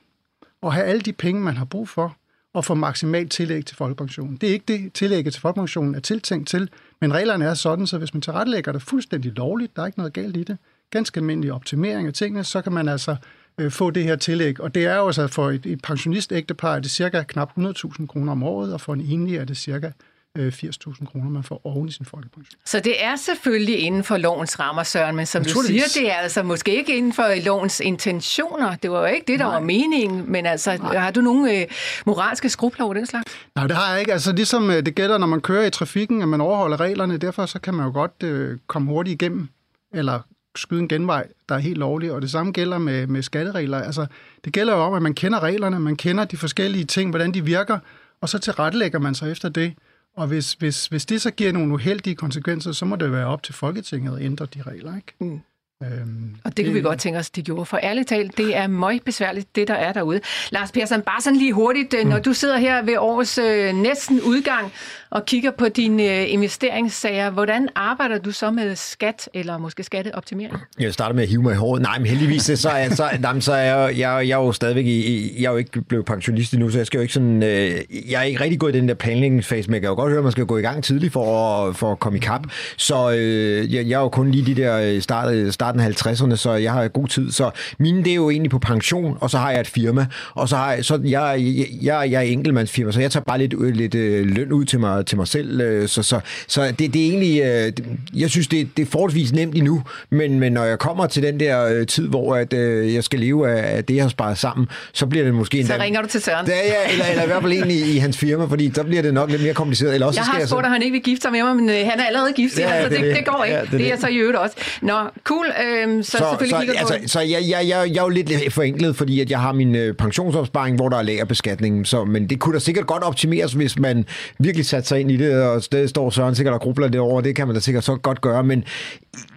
og 0.63 0.73
have 0.73 0.87
alle 0.87 1.01
de 1.01 1.13
penge, 1.13 1.41
man 1.41 1.57
har 1.57 1.65
brug 1.65 1.89
for, 1.89 2.17
og 2.55 2.65
få 2.65 2.75
maksimalt 2.75 3.33
tillæg 3.33 3.67
til 3.67 3.77
folkepensionen. 3.77 4.37
Det 4.37 4.49
er 4.49 4.53
ikke 4.53 4.65
det, 4.69 4.93
tillægget 4.93 5.33
til 5.33 5.41
folkepensionen 5.41 5.95
er 5.95 6.01
tiltænkt 6.01 6.49
til, 6.49 6.71
men 7.01 7.13
reglerne 7.13 7.45
er 7.45 7.55
sådan, 7.55 7.87
så 7.87 7.99
hvis 7.99 8.15
man 8.15 8.21
tilrettelægger 8.21 8.73
det 8.73 8.83
fuldstændig 8.83 9.33
lovligt, 9.33 9.77
der 9.77 9.83
er 9.83 9.87
ikke 9.87 9.99
noget 9.99 10.13
galt 10.13 10.37
i 10.37 10.45
det, 10.45 10.59
ganske 10.91 11.19
almindelig 11.19 11.53
optimering 11.53 12.09
af 12.09 12.15
tingene, 12.15 12.45
så 12.45 12.63
kan 12.63 12.73
man 12.73 12.89
altså 12.89 13.17
øh, 13.59 13.71
få 13.71 13.91
det 13.91 14.05
her 14.05 14.17
tillæg. 14.17 14.61
Og 14.61 14.75
det 14.75 14.85
er 14.85 14.97
jo 14.97 15.07
altså 15.07 15.27
for 15.27 15.51
et, 15.51 15.67
et 15.67 15.83
pensionistægtepar 15.83 16.77
er 16.77 16.81
det 16.81 16.91
cirka 16.91 17.23
knap 17.23 17.51
100.000 17.59 18.07
kroner 18.07 18.33
om 18.33 18.43
året, 18.43 18.73
og 18.73 18.81
for 18.81 18.93
en 18.93 19.01
enlig 19.01 19.37
er 19.37 19.45
det 19.45 19.57
cirka 19.57 19.91
80.000 20.39 21.05
kroner, 21.05 21.31
man 21.31 21.43
får 21.43 21.61
oven 21.65 21.89
i 21.89 21.93
sin 21.93 22.07
folkepension. 22.07 22.61
Så 22.65 22.81
det 22.81 23.05
er 23.05 23.17
selvfølgelig 23.17 23.79
inden 23.79 24.05
for 24.05 24.17
lovens 24.17 24.61
rammer, 24.61 24.83
Søren, 24.83 25.17
men 25.17 25.27
som 25.27 25.45
du 25.45 25.63
siger, 25.67 25.83
det 25.95 26.11
er 26.11 26.15
altså 26.15 26.43
måske 26.43 26.77
ikke 26.77 26.97
inden 26.97 27.13
for 27.13 27.45
lovens 27.45 27.81
intentioner. 27.81 28.77
Det 28.77 28.91
var 28.91 28.99
jo 28.99 29.15
ikke 29.15 29.33
det, 29.33 29.39
der 29.39 29.45
Nej. 29.45 29.55
var 29.55 29.61
meningen, 29.61 30.33
men 30.33 30.47
altså, 30.47 30.77
Nej. 30.77 30.97
har 30.97 31.11
du 31.11 31.21
nogle 31.21 31.61
øh, 31.61 31.67
moralske 32.07 32.49
skrubler 32.49 32.85
over 32.85 32.95
den 32.95 33.07
slags? 33.07 33.33
Nej, 33.55 33.67
det 33.67 33.77
har 33.77 33.91
jeg 33.91 34.01
ikke. 34.01 34.13
Altså, 34.13 34.33
ligesom 34.33 34.71
øh, 34.71 34.87
det 34.87 34.95
gælder, 34.95 35.19
når 35.19 35.27
man 35.27 35.41
kører 35.41 35.67
i 35.67 35.71
trafikken, 35.71 36.23
at 36.23 36.29
man 36.29 36.41
overholder 36.41 36.81
reglerne, 36.81 37.17
derfor 37.17 37.47
så 37.47 37.59
kan 37.59 37.75
man 37.75 37.87
jo 37.87 37.93
godt 37.93 38.23
øh, 38.25 38.59
komme 38.67 38.89
hurtigt 38.89 39.23
igennem, 39.23 39.49
eller 39.95 40.21
skyde 40.59 40.81
en 40.81 40.89
genvej, 40.89 41.27
der 41.49 41.55
er 41.55 41.59
helt 41.59 41.79
lovlig, 41.79 42.13
og 42.13 42.23
det 42.23 42.31
samme 42.31 42.53
gælder 42.53 42.79
med, 42.79 43.07
med 43.07 43.23
skatteregler. 43.23 43.79
Altså, 43.79 44.07
det 44.45 44.53
gælder 44.53 44.75
jo 44.75 44.81
om, 44.81 44.95
at 44.95 45.03
man 45.03 45.15
kender 45.15 45.43
reglerne, 45.43 45.81
man 45.81 45.97
kender 45.97 46.25
de 46.25 46.37
forskellige 46.37 46.85
ting, 46.85 47.11
hvordan 47.11 47.35
de 47.35 47.45
virker, 47.45 47.79
og 48.21 48.29
så 48.29 48.39
tilrettelægger 48.39 48.99
man 48.99 49.15
sig 49.15 49.33
efter 49.33 49.49
det. 49.49 49.75
Og 50.17 50.27
hvis, 50.27 50.53
hvis, 50.53 50.87
hvis 50.87 51.07
det 51.07 51.23
så 51.23 51.31
giver 51.31 51.53
nogle 51.53 51.75
uheldige 51.75 52.17
konsekvenser, 52.17 52.73
så 52.73 52.85
må 52.85 52.97
det 52.97 53.13
være 53.13 53.27
op 53.27 53.43
til 53.43 53.55
Folketinget 53.55 54.17
at 54.17 54.25
ændre 54.25 54.47
de 54.55 54.63
regler, 54.63 54.97
ikke? 54.97 55.13
Mm. 55.19 55.41
Øhm, 55.83 56.37
og 56.45 56.57
det 56.57 56.65
kunne 56.65 56.75
vi 56.75 56.81
godt 56.81 56.99
tænke 56.99 57.19
os, 57.19 57.31
de 57.31 57.43
gjorde. 57.43 57.67
For 57.67 57.79
ærligt 57.83 58.09
talt, 58.09 58.37
det 58.37 58.57
er 58.57 58.67
meget 58.67 59.03
besværligt, 59.03 59.57
det 59.57 59.69
der 59.69 59.75
er 59.75 59.93
derude. 59.93 60.21
Lars 60.51 60.73
Persson, 60.73 61.03
bare 61.03 61.21
sådan 61.21 61.39
lige 61.39 61.53
hurtigt, 61.53 61.95
øh, 61.95 62.03
mm. 62.03 62.09
når 62.09 62.19
du 62.19 62.33
sidder 62.33 62.59
her 62.59 62.83
ved 62.83 62.97
årets 62.99 63.39
øh, 63.39 63.75
næsten 63.75 64.21
udgang 64.21 64.73
og 65.11 65.25
kigger 65.27 65.51
på 65.51 65.69
dine 65.69 66.03
øh, 66.03 66.33
investeringssager, 66.33 67.31
hvordan 67.31 67.69
arbejder 67.75 68.19
du 68.19 68.33
så 68.33 68.51
med 68.51 68.77
skat, 68.77 69.29
eller 69.35 69.59
måske 69.59 69.83
skatteoptimering? 69.83 70.57
Jeg 70.81 70.95
starter 70.95 71.15
med 71.15 71.23
at 71.23 71.29
hive 71.29 71.43
mig 71.43 71.53
i 71.53 71.57
håret. 71.57 71.83
Nej, 71.83 71.99
men 71.99 72.07
heldigvis 72.07 72.43
så 72.43 72.69
er, 72.69 72.95
så, 72.95 73.11
nej, 73.21 73.41
så 73.41 73.53
er 73.53 73.87
jeg, 73.87 73.99
jeg, 73.99 74.29
jeg 74.29 74.41
er 74.41 74.45
jo 74.45 74.53
stadigvæk 74.53 74.87
i, 74.87 75.33
jeg 75.43 75.47
er 75.47 75.53
jo 75.53 75.57
ikke 75.57 75.83
blevet 75.83 76.07
pensionist 76.07 76.53
endnu, 76.53 76.71
så 76.71 76.79
jeg 76.79 76.87
skal 76.87 76.99
jo 76.99 77.03
ikke 77.03 77.15
sådan, 77.15 77.43
øh, 77.43 77.81
jeg 78.11 78.19
er 78.19 78.23
ikke 78.23 78.41
rigtig 78.41 78.61
gået 78.61 78.75
i 78.75 78.79
den 78.79 78.89
der 78.89 78.95
planlægningsfase, 78.95 79.69
men 79.69 79.75
jeg 79.75 79.83
kan 79.83 79.89
jo 79.89 79.95
godt 79.95 80.11
høre, 80.11 80.19
at 80.19 80.25
man 80.25 80.33
skal 80.33 80.47
gå 80.47 80.59
i 80.59 80.63
gang 80.63 80.85
tidligt 80.85 81.13
for 81.13 81.59
at, 81.69 81.77
for 81.77 81.93
at 81.93 81.99
komme 81.99 82.19
i 82.19 82.21
kap. 82.21 82.43
Så 82.77 83.11
øh, 83.11 83.75
jeg, 83.75 83.87
jeg 83.87 83.97
er 83.97 84.03
jo 84.03 84.09
kun 84.09 84.31
lige 84.31 84.55
de 84.55 84.63
der 84.63 85.01
start, 85.01 85.35
starten 85.67 85.81
af 85.81 86.07
50'erne, 86.07 86.37
så 86.37 86.53
jeg 86.53 86.73
har 86.73 86.89
god 86.89 87.09
tid. 87.09 87.33
Så 87.33 87.51
mine, 87.79 88.05
det 88.05 88.11
er 88.11 88.15
jo 88.15 88.31
egentlig 88.31 88.51
på 88.51 88.59
pension, 88.59 89.19
og 89.21 89.31
så 89.31 89.39
har 89.39 89.51
jeg 89.51 89.61
et 89.61 89.67
firma, 89.67 90.07
og 90.35 90.49
så 90.49 90.57
har 90.57 90.73
jeg, 90.73 90.85
så 90.85 91.01
jeg, 91.05 91.37
jeg, 91.39 91.67
jeg, 91.83 92.11
jeg 92.11 92.19
er 92.19 92.21
enkeltmandsfirma, 92.21 92.93
så 92.93 93.01
jeg 93.01 93.11
tager 93.11 93.25
bare 93.25 93.39
lidt, 93.39 93.77
lidt 93.77 93.95
øh, 93.95 94.27
løn 94.27 94.53
ud 94.53 94.65
til 94.65 94.81
mig, 94.81 95.07
til 95.07 95.17
mig 95.17 95.29
selv. 95.29 95.61
Øh, 95.61 95.89
så, 95.89 96.03
så, 96.03 96.21
så 96.47 96.75
det, 96.79 96.95
det 96.95 97.07
er 97.07 97.11
egentlig, 97.11 97.43
øh, 97.43 97.73
jeg 98.21 98.31
synes, 98.31 98.49
det, 98.49 98.69
det 98.77 98.83
er 98.83 98.87
forholdsvis 98.87 99.33
nemt 99.33 99.55
endnu, 99.55 99.83
men, 100.11 100.41
men 100.41 100.53
når 100.53 100.65
jeg 100.65 100.79
kommer 100.79 101.07
til 101.07 101.23
den 101.23 101.41
der 101.41 101.67
øh, 101.67 101.87
tid, 101.87 102.09
hvor 102.09 102.37
at, 102.37 102.53
øh, 102.53 102.95
jeg 102.95 103.05
skal 103.05 103.21
leve 103.21 103.51
af, 103.51 103.77
af 103.77 103.85
det, 103.85 103.97
jeg 103.97 104.05
har 104.05 104.09
sparet 104.09 104.39
sammen, 104.39 104.69
så 104.93 105.07
bliver 105.07 105.25
det 105.25 105.35
måske... 105.35 105.67
Så 105.67 105.77
ringer 105.81 106.03
du 106.03 106.09
til 106.09 106.21
Søren. 106.21 106.47
Ja, 106.47 106.57
ja 106.57 106.93
eller, 106.93 107.05
eller 107.05 107.23
i 107.23 107.27
hvert 107.27 107.43
fald 107.43 107.53
en 107.53 107.71
i, 107.71 107.81
i 107.81 107.99
hans 107.99 108.19
firma, 108.19 108.45
fordi 108.45 108.73
så 108.75 108.85
bliver 108.85 109.03
det 109.03 109.15
nok 109.15 109.31
lidt 109.31 109.43
mere 109.43 109.55
kompliceret. 109.55 109.95
Eller 109.95 110.07
også 110.07 110.21
jeg 110.21 110.41
har 110.41 110.47
spurgt, 110.47 110.67
at 110.67 110.73
han 110.73 110.83
ikke 110.83 110.93
vil 110.93 111.03
gifte 111.03 111.23
sig 111.23 111.33
med 111.33 111.43
mig, 111.43 111.57
men 111.57 111.69
øh, 111.69 111.75
han 111.75 112.01
er 112.01 112.05
allerede 112.05 112.33
gift, 112.33 112.59
ja, 112.59 112.83
så 112.83 112.89
det, 112.89 113.01
det, 113.01 113.17
det 113.17 113.27
går 113.27 113.45
ikke. 113.45 113.57
Ja, 113.57 113.63
det, 113.63 113.73
det 113.73 113.93
er 113.93 113.97
så 113.97 114.09
i 114.09 114.17
øvrigt 114.17 114.39
også. 114.39 114.57
Nå, 114.83 114.95
cool. 115.25 115.47
Øh, 115.65 116.05
så, 116.05 116.11
så 116.11 116.25
selvfølgelig 116.31 116.75
så, 116.75 116.79
altså, 116.79 117.13
så 117.13 117.21
jeg, 117.21 117.43
jeg, 117.49 117.69
jeg, 117.69 117.91
jeg 117.95 117.97
er 117.97 118.03
jo 118.03 118.09
lidt 118.09 118.53
forenklet, 118.53 118.97
fordi 118.97 119.21
at 119.21 119.31
jeg 119.31 119.41
har 119.41 119.53
min 119.53 119.75
øh, 119.75 119.95
pensionsopsparing, 119.95 120.77
hvor 120.77 120.89
der 120.89 120.97
er 120.97 121.03
lagerbeskatning, 121.03 121.87
så, 121.87 122.05
men 122.05 122.31
det 122.31 122.41
kunne 122.41 122.55
da 122.55 122.59
sikkert 122.59 122.87
godt 122.87 123.03
optimeres, 123.03 123.53
hvis 123.53 123.79
man 123.79 124.05
virkelig 124.39 124.67
satte 124.67 124.89
sig 124.89 125.01
ind 125.01 125.11
i 125.11 125.17
det, 125.17 125.43
og 125.43 125.63
det 125.73 125.91
står 125.91 126.11
Søren 126.11 126.35
sikkert 126.35 126.55
og 126.55 126.61
grubler 126.61 126.89
det 126.89 127.01
over, 127.01 127.21
det 127.21 127.37
kan 127.37 127.47
man 127.47 127.55
da 127.55 127.61
sikkert 127.61 127.85
så 127.85 127.97
godt 127.97 128.21
gøre, 128.21 128.45
men 128.45 128.65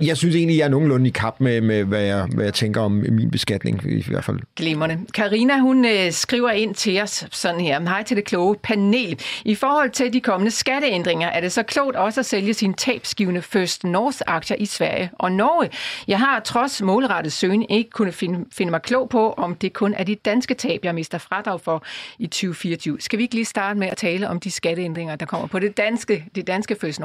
jeg 0.02 0.18
synes 0.18 0.36
egentlig, 0.36 0.58
jeg 0.58 0.66
er 0.66 0.70
nogenlunde 0.70 1.08
i 1.08 1.12
kap 1.12 1.36
med, 1.40 1.62
med 1.62 1.84
hvad, 1.84 2.02
jeg, 2.02 2.26
hvad 2.36 2.46
jeg 2.46 2.54
tænker 2.54 2.82
om 2.82 2.92
min 2.92 3.32
beskatning 3.32 3.82
i, 3.86 4.06
hvert 4.08 4.24
fald. 4.24 4.40
Glimmerne. 4.56 5.00
Karina 5.14 5.60
hun 5.60 5.86
øh, 5.86 6.12
skriver 6.12 6.50
ind 6.50 6.76
til 6.76 7.02
os 7.02 7.26
sådan 7.32 7.60
her. 7.60 7.80
Hej 7.80 8.04
til 8.04 8.18
det 8.18 8.26
kloge 8.26 8.56
panel. 8.64 9.20
I 9.46 9.56
forhold 9.56 9.90
til 9.90 10.14
de 10.14 10.22
kommende 10.22 10.52
skatteændringer, 10.52 11.28
er 11.28 11.42
det 11.42 11.52
så 11.52 11.64
klogt 11.64 11.96
også 11.96 12.20
at 12.20 12.26
sælge 12.26 12.54
sine 12.54 12.74
tabsgivende 12.74 13.42
First 13.42 13.84
North-aktier 13.84 14.58
i 14.60 14.66
Sverige 14.66 15.10
og 15.14 15.32
Norge? 15.32 15.70
Jeg 16.10 16.20
har 16.20 16.40
trods 16.40 16.82
målrettet 16.82 17.34
søgen 17.34 17.66
ikke 17.70 17.90
kunne 17.90 18.12
finde, 18.12 18.46
finde 18.52 18.72
mig 18.72 18.82
klog 18.82 19.10
på, 19.10 19.34
om 19.34 19.56
det 19.56 19.74
kun 19.74 19.94
er 19.94 20.04
de 20.04 20.16
danske 20.16 20.54
tab, 20.54 20.80
jeg 20.84 20.96
mister 20.96 21.18
fradrag 21.18 21.62
for 21.62 21.84
i 22.20 22.28
2024. 22.28 23.02
Skal 23.02 23.18
vi 23.18 23.24
ikke 23.24 23.36
lige 23.36 23.46
starte 23.46 23.80
med 23.80 23.88
at 23.88 23.98
tale 23.98 24.30
om 24.30 24.40
de 24.40 24.52
skatteændringer, 24.52 25.16
der 25.16 25.26
kommer 25.26 25.48
på 25.48 25.60
det 25.60 25.78
danske, 25.78 26.26
de 26.36 26.44
danske 26.44 26.76
First 26.82 27.02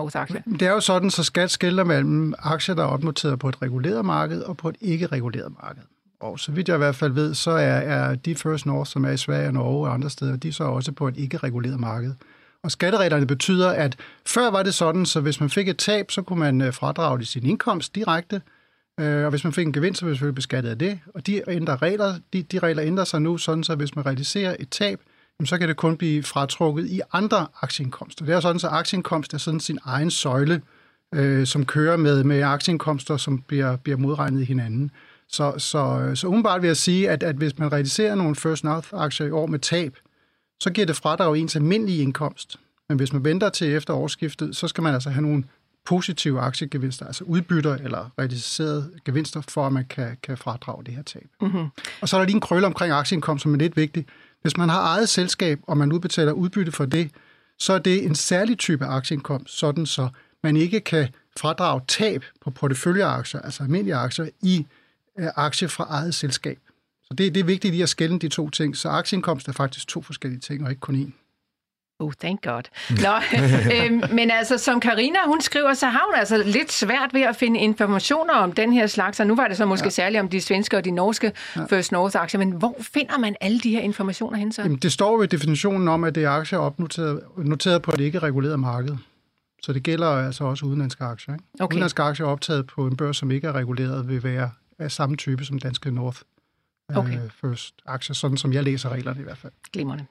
Det 0.61 0.63
er 0.63 0.71
jo 0.71 0.81
sådan, 0.81 1.11
så 1.11 1.25
skat 1.25 1.51
skiller 1.51 1.85
mellem 1.85 2.35
aktier, 2.39 2.75
der 2.75 2.83
er 2.83 2.87
opnoteret 2.87 3.39
på 3.39 3.49
et 3.49 3.63
reguleret 3.63 4.05
marked 4.05 4.43
og 4.43 4.57
på 4.57 4.69
et 4.69 4.77
ikke 4.81 5.07
reguleret 5.07 5.53
marked. 5.63 5.83
Og 6.21 6.41
så 6.41 6.53
vidt 6.53 6.69
jeg 6.69 6.75
i 6.75 6.79
hvert 6.79 6.97
fald 6.97 7.13
ved, 7.13 7.35
så 7.35 7.51
er, 7.51 7.57
er 7.65 8.15
de 8.15 8.35
First 8.35 8.67
North, 8.67 8.91
som 8.91 9.05
er 9.05 9.11
i 9.11 9.17
Sverige 9.17 9.47
og 9.47 9.55
Norge 9.55 9.89
og 9.89 9.95
andre 9.95 10.11
steder, 10.11 10.37
de 10.37 10.49
er 10.49 10.53
så 10.53 10.65
også 10.65 10.93
på 10.93 11.09
et 11.09 11.17
ikke 11.17 11.37
reguleret 11.37 11.81
marked. 11.81 12.15
Og 12.63 12.71
skattereglerne 12.71 13.27
betyder, 13.27 13.71
at 13.71 13.97
før 14.27 14.51
var 14.51 14.63
det 14.63 14.75
sådan, 14.75 15.07
så 15.07 15.21
hvis 15.21 15.41
man 15.41 15.51
fik 15.51 15.69
et 15.69 15.79
tab, 15.79 16.11
så 16.11 16.23
kunne 16.23 16.39
man 16.39 16.61
øh, 16.61 16.73
fradrage 16.73 17.19
det 17.19 17.29
sin 17.29 17.47
indkomst 17.47 17.95
direkte, 17.95 18.43
øh, 19.01 19.25
og 19.25 19.31
hvis 19.31 19.45
man 19.45 19.53
fik 19.53 19.67
en 19.67 19.73
gevinst, 19.73 19.99
så 19.99 20.05
blev 20.05 20.11
man 20.11 20.15
selvfølgelig 20.15 20.35
beskattet 20.35 20.71
af 20.71 20.79
det. 20.79 21.01
Og 21.15 21.27
de, 21.27 21.43
ændrer 21.49 21.83
regler, 21.83 22.15
de, 22.33 22.43
de 22.43 22.59
regler 22.59 22.85
ændrer 22.85 23.05
sig 23.05 23.23
nu, 23.23 23.39
sådan 23.39 23.65
så 23.65 23.75
hvis 23.75 23.97
man 23.97 24.07
realiserer 24.07 24.57
et 24.61 24.69
tab, 24.71 25.01
så 25.45 25.59
kan 25.59 25.69
det 25.69 25.77
kun 25.77 25.97
blive 25.97 26.23
fratrukket 26.23 26.87
i 26.87 27.01
andre 27.13 27.47
aktieindkomster. 27.63 28.25
Det 28.25 28.35
er 28.35 28.41
sådan, 28.41 28.59
så 28.59 28.69
aktieindkomst 28.69 29.35
er 29.35 29.39
sådan 29.39 29.61
sin 29.61 29.79
egen 29.85 30.11
søjle, 30.11 30.63
øh, 31.15 31.47
som 31.47 31.67
kører 31.67 31.97
med, 31.97 32.25
med 32.25 32.43
aktieindkomster, 32.43 33.17
som 33.17 33.39
bliver, 33.39 33.77
bliver 33.77 33.99
modregnet 33.99 34.41
i 34.41 34.45
hinanden. 34.45 34.91
Så, 35.29 35.55
så, 35.59 36.11
så 36.15 36.27
umiddelbart 36.27 36.63
vil 36.63 36.69
jeg 36.69 36.77
sige, 36.77 37.11
at, 37.11 37.23
at 37.23 37.37
hvis 37.37 37.59
man 37.59 37.73
realiserer 37.73 38.15
nogle 38.15 38.37
First 38.37 38.65
North-aktier 38.65 39.27
i 39.27 39.31
år 39.31 39.47
med 39.47 39.59
tab, 39.59 39.97
så 40.61 40.71
giver 40.71 40.87
det 40.87 40.97
fradrag 40.97 41.39
ens 41.39 41.57
almindelige 41.57 42.03
indkomst. 42.03 42.57
Men 42.89 42.97
hvis 42.97 43.13
man 43.13 43.25
venter 43.25 43.49
til 43.49 43.75
efter 43.75 43.95
årsskiftet, 43.95 44.57
så 44.57 44.69
skal 44.69 44.83
man 44.83 44.95
altså 44.95 45.11
have 45.11 45.23
nogle 45.23 45.45
positive 45.85 46.41
aktiegevinster, 46.41 47.07
altså 47.07 47.25
udbytter 47.25 47.75
eller 47.75 48.11
realiserede 48.19 48.91
gevinster, 49.05 49.41
for 49.41 49.67
at 49.67 49.73
man 49.73 49.85
kan, 49.91 50.17
kan 50.23 50.37
fradrage 50.37 50.85
det 50.85 50.95
her 50.95 51.03
tab. 51.03 51.27
Mm-hmm. 51.41 51.67
Og 52.01 52.09
så 52.09 52.17
er 52.17 52.21
der 52.21 52.27
lige 52.27 52.35
en 52.35 52.41
krølle 52.41 52.67
omkring 52.67 52.93
aktieindkomst, 52.93 53.43
som 53.43 53.55
er 53.55 53.59
lidt 53.59 53.77
vigtigt. 53.77 54.09
Hvis 54.43 54.57
man 54.57 54.69
har 54.69 54.81
eget 54.81 55.09
selskab, 55.09 55.61
og 55.63 55.77
man 55.77 55.93
udbetaler 55.93 56.33
udbytte 56.33 56.73
for 56.73 56.85
det, 56.85 57.11
så 57.59 57.73
er 57.73 57.79
det 57.79 58.05
en 58.05 58.15
særlig 58.15 58.59
type 58.59 58.85
aktieindkomst, 58.85 59.59
sådan 59.59 59.87
så 59.87 60.09
man 60.43 60.57
ikke 60.57 60.81
kan 60.81 61.09
fradrage 61.39 61.81
tab 61.89 62.25
på 62.41 62.51
porteføljeaktier, 62.51 63.41
altså 63.41 63.63
almindelige 63.63 63.95
aktier, 63.95 64.29
i 64.43 64.67
øh, 65.19 65.29
aktier 65.37 65.69
fra 65.69 65.87
eget 65.91 66.15
selskab. 66.15 66.59
Så 67.03 67.15
det, 67.15 67.35
det 67.35 67.41
er 67.41 67.45
vigtigt 67.45 67.73
lige 67.73 67.83
at 67.83 67.89
skælde 67.89 68.19
de 68.19 68.29
to 68.29 68.51
ting. 68.51 68.77
Så 68.77 68.89
aktieindkomst 68.89 69.49
er 69.49 69.53
faktisk 69.53 69.89
to 69.89 70.03
forskellige 70.03 70.41
ting, 70.41 70.65
og 70.65 70.71
ikke 70.71 70.81
kun 70.81 71.03
én. 71.03 71.24
Oh, 72.05 72.13
thank 72.21 72.43
God. 72.43 72.63
Nå, 72.91 73.15
øh, 73.75 74.15
men 74.15 74.31
altså, 74.31 74.59
som 74.59 74.81
Karina 74.81 75.19
hun 75.27 75.41
skriver, 75.41 75.75
så 75.75 75.87
har 75.87 76.03
hun 76.07 76.15
altså 76.19 76.43
lidt 76.47 76.73
svært 76.73 77.15
ved 77.15 77.23
at 77.23 77.37
finde 77.37 77.61
informationer 77.61 78.35
om 78.35 78.53
den 78.53 78.73
her 78.73 78.87
slags, 78.87 79.21
og 79.21 79.27
nu 79.27 79.37
var 79.37 79.49
det 79.49 79.57
så 79.57 79.67
måske 79.67 79.87
ja. 79.87 79.91
særligt 79.91 80.21
om 80.21 80.29
de 80.29 80.41
svenske 80.41 80.77
og 80.77 80.85
de 80.85 80.91
norske 80.91 81.33
ja. 81.57 81.65
First 81.65 81.93
North-aktier, 81.93 82.39
men 82.39 82.51
hvor 82.51 82.77
finder 82.81 83.19
man 83.19 83.37
alle 83.41 83.61
de 83.61 83.71
her 83.71 83.81
informationer 83.81 84.39
hen 84.39 84.53
så? 84.53 84.63
Jamen, 84.63 84.79
det 84.79 84.93
står 84.93 85.13
jo 85.13 85.23
i 85.23 85.27
definitionen 85.27 85.89
om, 85.89 86.05
at 86.05 86.15
det 86.15 86.25
er 86.25 86.31
aktier 86.31 86.59
opnoteret 86.59 87.21
noteret 87.37 87.83
på 87.83 87.91
et 87.91 88.01
ikke 88.01 88.19
reguleret 88.19 88.61
marked. 88.61 88.97
Så 89.63 89.73
det 89.73 89.83
gælder 89.83 90.07
altså 90.07 90.45
også 90.45 90.67
udenlandske 90.67 91.05
aktier. 91.05 91.35
Ikke? 91.35 91.45
Okay. 91.61 91.75
Udenlandske 91.75 92.03
aktier 92.03 92.27
optaget 92.27 92.67
på 92.67 92.87
en 92.87 92.97
børs, 92.97 93.17
som 93.17 93.31
ikke 93.31 93.47
er 93.47 93.53
reguleret, 93.53 94.09
vil 94.09 94.23
være 94.23 94.51
af 94.79 94.93
samme 94.93 95.17
type 95.17 95.45
som 95.45 95.59
danske 95.59 95.91
North 95.91 96.19
øh, 96.91 96.97
okay. 96.97 97.19
First 97.41 97.75
aktier, 97.87 98.15
sådan 98.15 98.37
som 98.37 98.53
jeg 98.53 98.63
læser 98.63 98.89
reglerne 98.89 99.21
i 99.21 99.23
hvert 99.23 99.39
fald. 99.39 99.53
Glimmerne. 99.73 100.07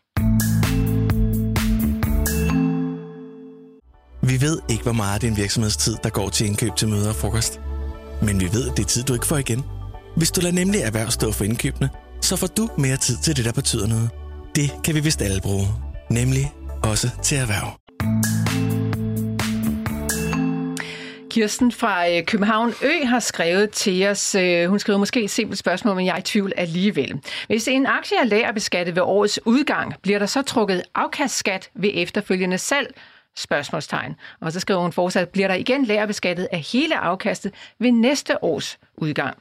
Vi 4.28 4.42
ved 4.42 4.60
ikke, 4.70 4.84
hvor 4.84 4.92
meget 4.92 5.14
af 5.14 5.20
din 5.20 5.38
virksomhedstid, 5.38 5.96
der 6.04 6.10
går 6.10 6.30
til 6.30 6.48
indkøb 6.48 6.76
til 6.76 6.88
møder 6.88 7.10
og 7.10 7.16
frokost. 7.16 7.62
Men 8.22 8.40
vi 8.40 8.50
ved, 8.54 8.70
at 8.70 8.78
det 8.78 8.84
er 8.84 8.88
tid, 8.88 9.04
du 9.04 9.14
ikke 9.14 9.26
får 9.26 9.38
igen. 9.38 9.64
Hvis 10.18 10.32
du 10.32 10.42
lader 10.42 10.56
nemlig 10.56 10.82
erhverv 10.82 11.10
stå 11.10 11.32
for 11.32 11.44
indkøbene, 11.44 11.90
så 12.22 12.36
får 12.36 12.48
du 12.48 12.70
mere 12.78 12.98
tid 12.98 13.18
til 13.18 13.36
det, 13.38 13.46
der 13.46 13.52
betyder 13.52 13.88
noget. 13.88 14.10
Det 14.56 14.72
kan 14.84 14.96
vi 14.96 15.00
vist 15.00 15.22
alle 15.22 15.42
bruge. 15.42 15.68
Nemlig 16.10 16.54
også 16.84 17.10
til 17.24 17.38
erhverv. 17.38 17.80
Kirsten 21.30 21.72
fra 21.72 22.10
øh, 22.10 22.26
København 22.26 22.74
Ø 22.82 23.06
har 23.06 23.20
skrevet 23.20 23.70
til 23.70 24.08
os. 24.08 24.36
Øh, 24.36 24.70
hun 24.70 24.80
skriver 24.80 25.00
måske 25.00 25.24
et 25.24 25.32
simpelt 25.32 25.60
spørgsmål, 25.60 25.96
men 25.96 26.06
jeg 26.06 26.14
er 26.14 26.20
i 26.20 26.22
tvivl 26.22 26.54
alligevel. 26.58 27.20
Hvis 27.48 27.68
en 27.68 27.86
aktie 27.86 28.18
er 28.18 28.26
lagerbeskattet 28.26 28.96
ved 28.96 29.02
årets 29.02 29.40
udgang, 29.46 29.94
bliver 30.02 30.20
der 30.20 30.26
så 30.26 30.42
trukket 30.42 30.82
afkastskat 30.96 31.70
ved 31.76 31.90
efterfølgende 31.94 32.58
salg? 32.58 32.96
Spørgsmålstegn. 33.38 34.16
Og 34.40 34.52
så 34.52 34.60
skriver 34.60 34.82
hun 34.82 34.92
fortsat, 34.92 35.30
bliver 35.30 35.48
der 35.48 35.56
igen 35.56 35.86
lærerbeskattet 35.86 36.48
af 36.52 36.60
hele 36.60 36.98
afkastet 36.98 37.54
ved 37.80 37.92
næste 37.92 38.44
års 38.44 38.80
udgang? 38.98 39.38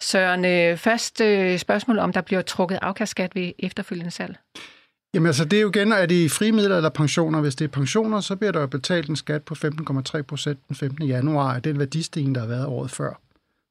Søren, 0.00 0.44
øh, 0.44 0.76
først 0.76 1.20
øh, 1.20 1.58
spørgsmål 1.58 1.98
om 1.98 2.12
der 2.12 2.20
bliver 2.20 2.42
trukket 2.42 2.78
afkastskat 2.82 3.34
ved 3.34 3.52
efterfølgende 3.58 4.10
salg. 4.10 4.36
Jamen 5.14 5.26
altså, 5.26 5.44
det 5.44 5.56
er 5.56 5.60
jo 5.60 5.70
igen, 5.70 5.92
er 5.92 6.06
det 6.06 6.30
frimidler 6.30 6.76
eller 6.76 6.90
pensioner? 6.90 7.40
Hvis 7.40 7.54
det 7.54 7.64
er 7.64 7.68
pensioner, 7.68 8.20
så 8.20 8.36
bliver 8.36 8.52
der 8.52 8.60
jo 8.60 8.66
betalt 8.66 9.08
en 9.08 9.16
skat 9.16 9.42
på 9.42 9.54
15,3 9.54 10.22
procent 10.22 10.58
den 10.68 10.76
15. 10.76 11.06
januar 11.06 11.54
af 11.54 11.62
den 11.62 11.78
værdistigning, 11.78 12.34
der 12.34 12.40
har 12.40 12.48
været 12.48 12.66
året 12.66 12.90
før. 12.90 13.20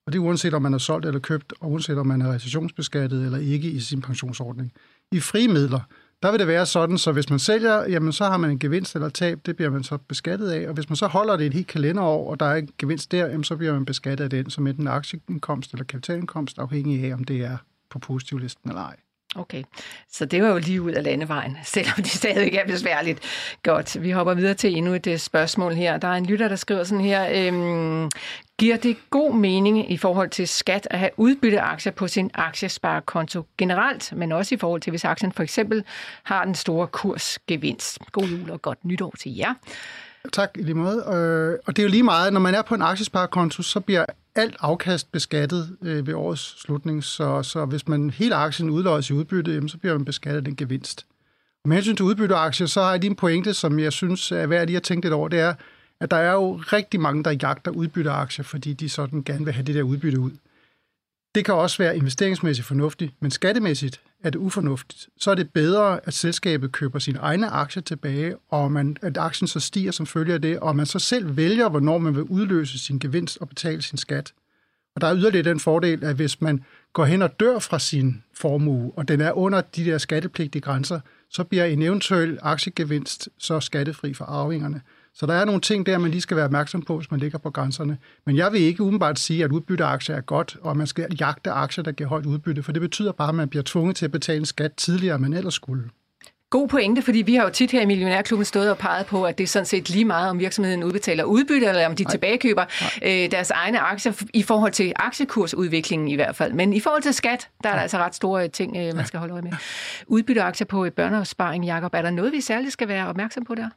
Og 0.06 0.13
det 0.13 0.19
er 0.19 0.24
uanset 0.24 0.54
om 0.54 0.62
man 0.62 0.71
har 0.71 0.80
solgt 0.80 1.06
eller 1.06 1.19
købt, 1.19 1.54
og 1.60 1.71
uanset 1.71 1.97
om 1.97 2.08
man 2.08 2.21
er 2.21 2.34
recessionsbeskattet 2.34 3.26
eller 3.26 3.38
ikke 3.38 3.67
i 3.67 3.80
sin 3.80 4.02
pensionsordning. 4.02 4.71
I 5.12 5.19
frimidler, 5.19 5.80
der 6.24 6.32
vil 6.32 6.40
det 6.40 6.48
være 6.48 6.66
sådan, 6.66 6.98
så 6.98 7.12
hvis 7.12 7.30
man 7.30 7.40
sælger, 7.40 7.90
jamen 7.90 8.12
så 8.12 8.26
har 8.26 8.38
man 8.38 8.50
en 8.50 8.60
gevinst 8.60 8.96
eller 8.96 9.10
tab, 9.10 9.40
det 9.46 9.56
bliver 9.56 9.72
man 9.72 9.84
så 9.84 9.98
beskattet 9.98 10.50
af. 10.50 10.68
Og 10.68 10.74
hvis 10.74 10.90
man 10.90 10.96
så 10.96 11.08
holder 11.08 11.38
det 11.38 11.46
et 11.46 11.54
helt 11.54 11.68
kalenderår, 11.68 12.30
og 12.30 12.40
der 12.40 12.46
er 12.46 12.56
en 12.56 12.70
gevinst 12.78 13.12
der, 13.12 13.28
jamen 13.28 13.44
så 13.44 13.56
bliver 13.56 13.74
man 13.74 13.86
beskattet 13.86 14.24
af 14.24 14.30
den 14.30 14.50
som 14.50 14.68
enten 14.68 14.88
aktieindkomst 14.88 15.72
eller 15.72 15.86
kapitalindkomst, 15.86 16.60
afhængig 16.60 17.06
af, 17.06 17.14
om 17.14 17.24
det 17.24 17.42
er 17.42 17.58
på 17.90 18.00
positivlisten 18.00 18.70
eller 18.70 18.82
ej. 18.82 18.96
Okay, 19.36 19.63
så 20.10 20.26
det 20.26 20.44
var 20.44 20.50
jo 20.50 20.58
lige 20.58 20.82
ud 20.82 20.91
af 20.91 21.04
landevejen, 21.04 21.58
selvom 21.74 21.96
det 21.96 22.08
stadig 22.08 22.54
er 22.54 22.65
besværligt. 22.65 23.20
Godt, 23.63 24.02
vi 24.04 24.12
hopper 24.12 24.34
videre 24.34 24.54
til 24.54 24.78
endnu 24.78 24.94
et 24.94 25.08
øh, 25.08 25.17
spørgsmål 25.17 25.74
her. 25.74 25.98
Der 25.98 26.08
er 26.08 26.15
en 26.15 26.26
lytter, 26.26 26.48
der 26.48 26.56
skriver 26.56 26.84
sådan 26.84 27.06
her. 27.06 27.30
Øhm, 27.32 28.10
giver 28.60 28.78
det 28.78 28.98
god 29.10 29.34
mening 29.34 29.91
i 29.91 29.98
forhold 29.98 30.30
til 30.30 30.48
skat 30.48 30.88
at 30.91 31.00
have 31.00 31.12
udbytteaktier 31.17 31.91
på 31.91 32.08
sin 32.08 32.32
aktiesparekonto 32.34 33.44
generelt, 33.58 34.13
men 34.15 34.32
også 34.32 34.56
i 34.56 34.58
forhold 34.58 34.82
til, 34.82 34.89
hvis 34.91 35.06
aktien 35.06 35.32
for 35.32 35.44
eksempel 35.44 35.84
har 36.24 36.46
den 36.46 36.56
store 36.56 36.88
kursgevinst? 36.88 38.00
God 38.12 38.28
jul 38.28 38.52
og 38.52 38.62
godt 38.62 38.86
nytår 38.86 39.13
til 39.20 39.36
jer. 39.36 39.54
Tak, 40.34 40.58
i 40.60 40.64
lige 40.64 40.76
måde. 40.76 40.98
Øh, 40.98 41.60
og 41.66 41.76
det 41.76 41.80
er 41.82 41.84
jo 41.84 41.90
lige 41.90 42.04
meget, 42.04 42.34
når 42.34 42.40
man 42.40 42.56
er 42.56 42.62
på 42.62 42.76
en 42.76 42.82
aktiesparekonto, 42.82 43.64
så 43.64 43.80
bliver 43.80 44.06
alt 44.36 44.56
afkast 44.60 45.12
beskattet 45.12 45.78
øh, 45.82 46.08
ved 46.08 46.14
årets 46.14 46.62
slutning, 46.62 47.04
så, 47.04 47.44
så 47.44 47.66
hvis 47.66 47.88
man 47.88 48.10
hele 48.10 48.36
aktien 48.36 48.70
udløjes 48.70 49.10
i 49.10 49.14
udbytte, 49.14 49.70
så 49.70 49.78
bliver 49.78 49.98
man 49.98 50.06
beskattet 50.06 50.46
den 50.46 50.56
gevinst. 50.56 51.06
Og 51.64 51.70
med 51.70 51.78
hensyn 51.78 51.96
til 51.96 52.06
udbytteaktier, 52.06 52.68
så 52.68 52.82
har 52.82 52.92
jeg 52.92 53.00
lige 53.00 53.10
en 53.10 53.16
pointe, 53.16 53.54
som 53.54 53.80
jeg 53.80 53.94
synes 53.94 54.32
er 54.32 54.48
værd 54.48 54.68
lige 54.68 54.78
at 54.78 54.84
tænke 54.84 55.06
lidt 55.06 55.14
over, 55.14 55.28
det 55.28 55.40
er, 55.40 55.54
at 56.00 56.12
der 56.12 56.18
er 56.18 56.32
jo 56.32 56.56
rigtig 56.56 57.00
mange, 57.00 57.24
der 57.24 57.32
jagter 57.42 57.72
udbytteaktier, 57.72 58.44
fordi 58.44 58.74
de 58.74 58.90
sådan 58.90 59.24
gerne 59.24 59.46
vil 59.46 59.54
have 59.54 59.66
det 59.66 59.76
der 59.76 59.84
udbytte 59.84 60.20
ud. 60.20 60.32
Det 61.36 61.46
kan 61.46 61.54
også 61.54 61.78
være 61.78 61.98
investeringsmæssigt 61.98 62.68
fornuftigt, 62.68 63.14
men 63.20 63.32
skattemæssigt 63.32 64.02
er 64.24 64.30
det 64.30 64.40
ufornuftigt. 64.40 65.10
Så 65.18 65.32
er 65.32 65.36
det 65.36 65.50
bedre, 65.50 66.00
at 66.08 66.14
selskabet 66.14 66.72
køber 66.72 67.00
sine 67.00 67.20
egne 67.20 67.48
aktier 67.48 67.84
tilbage, 67.84 68.36
og 68.50 68.72
man, 68.72 68.98
at 69.02 69.18
aktien 69.18 69.48
så 69.48 69.60
stiger 69.60 69.92
som 69.92 70.06
følge 70.06 70.34
af 70.34 70.42
det, 70.42 70.60
og 70.60 70.76
man 70.76 70.86
så 70.86 71.00
selv 71.00 71.38
vælger, 71.38 71.70
hvornår 71.70 71.98
man 71.98 72.16
vil 72.16 72.24
udløse 72.24 72.80
sin 72.80 73.00
gevinst 73.00 73.38
og 73.42 73.50
betale 73.50 73.82
sin 73.82 73.98
skat. 73.98 74.34
Og 74.96 75.02
der 75.02 75.08
er 75.08 75.16
yderligere 75.16 75.50
den 75.50 75.60
fordel, 75.60 76.04
at 76.04 76.16
hvis 76.16 76.42
man 76.42 76.64
går 76.94 77.06
hen 77.06 77.22
og 77.22 77.40
dør 77.40 77.60
fra 77.60 77.80
sin 77.80 78.24
formue, 78.34 78.92
og 78.96 79.08
den 79.08 79.22
er 79.22 79.32
under 79.32 79.62
de 79.62 79.86
der 79.86 79.98
skattepligtige 79.98 80.62
grænser, 80.62 81.00
så 81.30 81.44
bliver 81.44 81.66
en 81.66 81.82
eventuel 81.82 82.40
aktiegevinst 82.42 83.30
så 83.38 83.60
skattefri 83.60 84.14
for 84.14 84.26
arvingerne. 84.26 84.82
Så 85.13 85.26
der 85.26 85.34
er 85.34 85.45
nogle 85.45 85.62
ting 85.62 85.86
der, 85.86 85.97
man 85.97 86.12
lige 86.12 86.21
skal 86.21 86.38
være 86.38 86.45
opmærksom 86.45 86.82
på, 86.82 86.97
hvis 86.97 87.12
man 87.12 87.19
ligger 87.19 87.38
på 87.38 87.50
grænserne. 87.50 87.97
Men 88.26 88.38
jeg 88.38 88.52
vil 88.52 88.62
ikke 88.62 88.82
umiddelbart 88.82 89.19
sige, 89.19 89.43
at 89.43 89.52
udbytteaktier 89.52 90.15
er 90.15 90.21
godt, 90.21 90.58
og 90.62 90.78
man 90.78 90.88
skal 90.88 91.08
jagte 91.19 91.52
aktier, 91.52 91.84
der 91.84 91.91
giver 91.91 92.10
højt 92.10 92.26
udbytte, 92.26 92.63
for 92.63 92.71
det 92.71 92.82
betyder 92.82 93.12
bare, 93.12 93.30
at 93.30 93.36
man 93.36 93.50
bliver 93.50 93.63
tvunget 93.65 93.95
til 93.95 94.06
at 94.06 94.12
betale 94.12 94.39
en 94.39 94.45
skat 94.45 94.74
tidligere, 94.74 95.15
end 95.15 95.21
man 95.21 95.34
ellers 95.34 95.54
skulle. 95.54 95.84
God 96.50 96.67
pointe, 96.67 97.02
fordi 97.02 97.21
vi 97.21 97.36
har 97.36 97.43
jo 97.43 97.50
tit 97.50 97.71
her 97.71 97.82
i 97.82 97.86
Millionærklubben 97.86 98.45
stået 98.45 98.71
og 98.71 98.78
peget 98.78 99.06
på, 99.06 99.26
at 99.26 99.38
det 99.38 99.43
er 99.43 99.47
sådan 99.47 99.65
set 99.65 99.89
lige 99.89 100.06
meget, 100.06 100.30
om 100.30 100.39
virksomheden 100.39 100.84
udbetaler 100.84 101.24
udbytte, 101.24 101.67
eller 101.67 101.86
om 101.86 101.95
de 101.95 102.04
Nej. 102.04 102.12
tilbagekøber 102.12 102.65
Nej. 103.02 103.24
Øh, 103.24 103.32
deres 103.32 103.52
egne 103.52 103.80
aktier, 103.80 104.24
i 104.34 104.43
forhold 104.43 104.71
til 104.71 104.93
aktiekursudviklingen 104.95 106.08
i 106.08 106.15
hvert 106.15 106.36
fald. 106.36 106.54
Men 106.54 106.74
i 106.74 106.80
forhold 106.80 107.02
til 107.02 107.13
skat, 107.13 107.50
der 107.63 107.69
er 107.69 107.74
der 107.74 107.82
altså 107.82 107.97
ret 107.97 108.15
store 108.15 108.47
ting, 108.47 108.78
øh, 108.78 108.95
man 108.95 109.06
skal 109.06 109.19
holde 109.19 109.34
øje 109.34 109.41
med. 109.41 109.52
Udbytteaktier 110.08 110.65
på 110.65 110.88
børneopsparing, 110.95 111.65
Jacob, 111.65 111.93
er 111.93 112.02
der 112.02 112.12
noget, 112.12 112.32
vi 112.32 112.41
særligt 112.41 112.74
skal 112.74 112.88
være 112.88 113.08
opmærksom 113.08 113.45
på 113.45 113.56
der? 113.56 113.69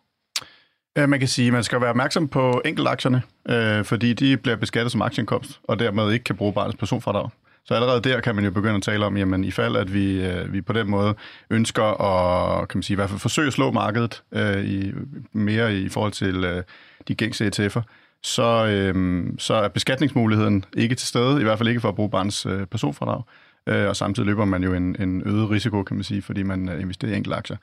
Man 0.97 1.19
kan 1.19 1.29
sige, 1.29 1.47
at 1.47 1.53
man 1.53 1.65
skal 1.65 1.81
være 1.81 1.91
opmærksom 1.91 2.29
på 2.29 2.63
enkeltaktierne, 2.65 3.23
øh, 3.49 3.85
fordi 3.85 4.13
de 4.13 4.37
bliver 4.37 4.57
beskattet 4.57 4.93
som 4.93 5.03
aktieindkomst, 5.03 5.61
og 5.65 5.79
dermed 5.79 6.13
ikke 6.13 6.25
kan 6.25 6.37
bruge 6.37 6.53
barnets 6.53 6.77
personfradrag. 6.77 7.31
Så 7.65 7.75
allerede 7.75 8.01
der 8.01 8.21
kan 8.21 8.35
man 8.35 8.45
jo 8.45 8.51
begynde 8.51 8.75
at 8.75 8.83
tale 8.83 9.07
om, 9.07 9.17
jamen 9.17 9.45
i 9.45 9.51
fald, 9.51 9.77
at 9.77 9.95
vi, 9.95 10.27
øh, 10.27 10.53
vi 10.53 10.61
på 10.61 10.73
den 10.73 10.91
måde 10.91 11.15
ønsker 11.51 11.83
at 11.83 12.69
kan 12.69 12.79
man 12.79 12.83
sige, 12.83 12.95
i 12.95 12.97
hvert 12.97 13.11
fald 13.11 13.21
forsøge 13.21 13.47
at 13.47 13.53
slå 13.53 13.71
markedet 13.71 14.23
øh, 14.33 14.65
i, 14.65 14.93
mere 15.33 15.77
i 15.77 15.89
forhold 15.89 16.13
til 16.13 16.45
øh, 16.45 16.63
de 17.09 17.15
gængse 17.15 17.47
ETF'er, 17.47 17.83
så, 18.23 18.67
øh, 18.67 19.25
så 19.39 19.55
er 19.55 19.69
beskatningsmuligheden 19.69 20.65
ikke 20.77 20.95
til 20.95 21.09
stede, 21.09 21.41
i 21.41 21.45
hvert 21.45 21.59
fald 21.59 21.69
ikke 21.69 21.81
for 21.81 21.89
at 21.89 21.95
bruge 21.95 22.11
barnets 22.11 22.47
øh, 22.47 22.67
personfradrag. 22.67 23.23
Øh, 23.67 23.89
og 23.89 23.97
samtidig 23.97 24.27
løber 24.27 24.45
man 24.45 24.65
jo 24.65 24.75
en, 24.75 24.97
en 25.01 25.23
øget 25.27 25.51
risiko, 25.51 25.83
kan 25.83 25.97
man 25.97 26.05
sige, 26.05 26.23
fordi 26.23 26.43
man 26.43 26.69
øh, 26.69 26.81
investerer 26.81 27.13
i 27.13 27.17
enkelte 27.17 27.37
aktier. 27.37 27.57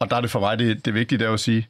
Og 0.00 0.10
der 0.10 0.16
er 0.16 0.20
det 0.20 0.30
for 0.30 0.40
mig, 0.40 0.58
det, 0.58 0.84
det 0.84 0.94
vigtige 0.94 1.24
er 1.24 1.32
at 1.32 1.40
sige, 1.40 1.68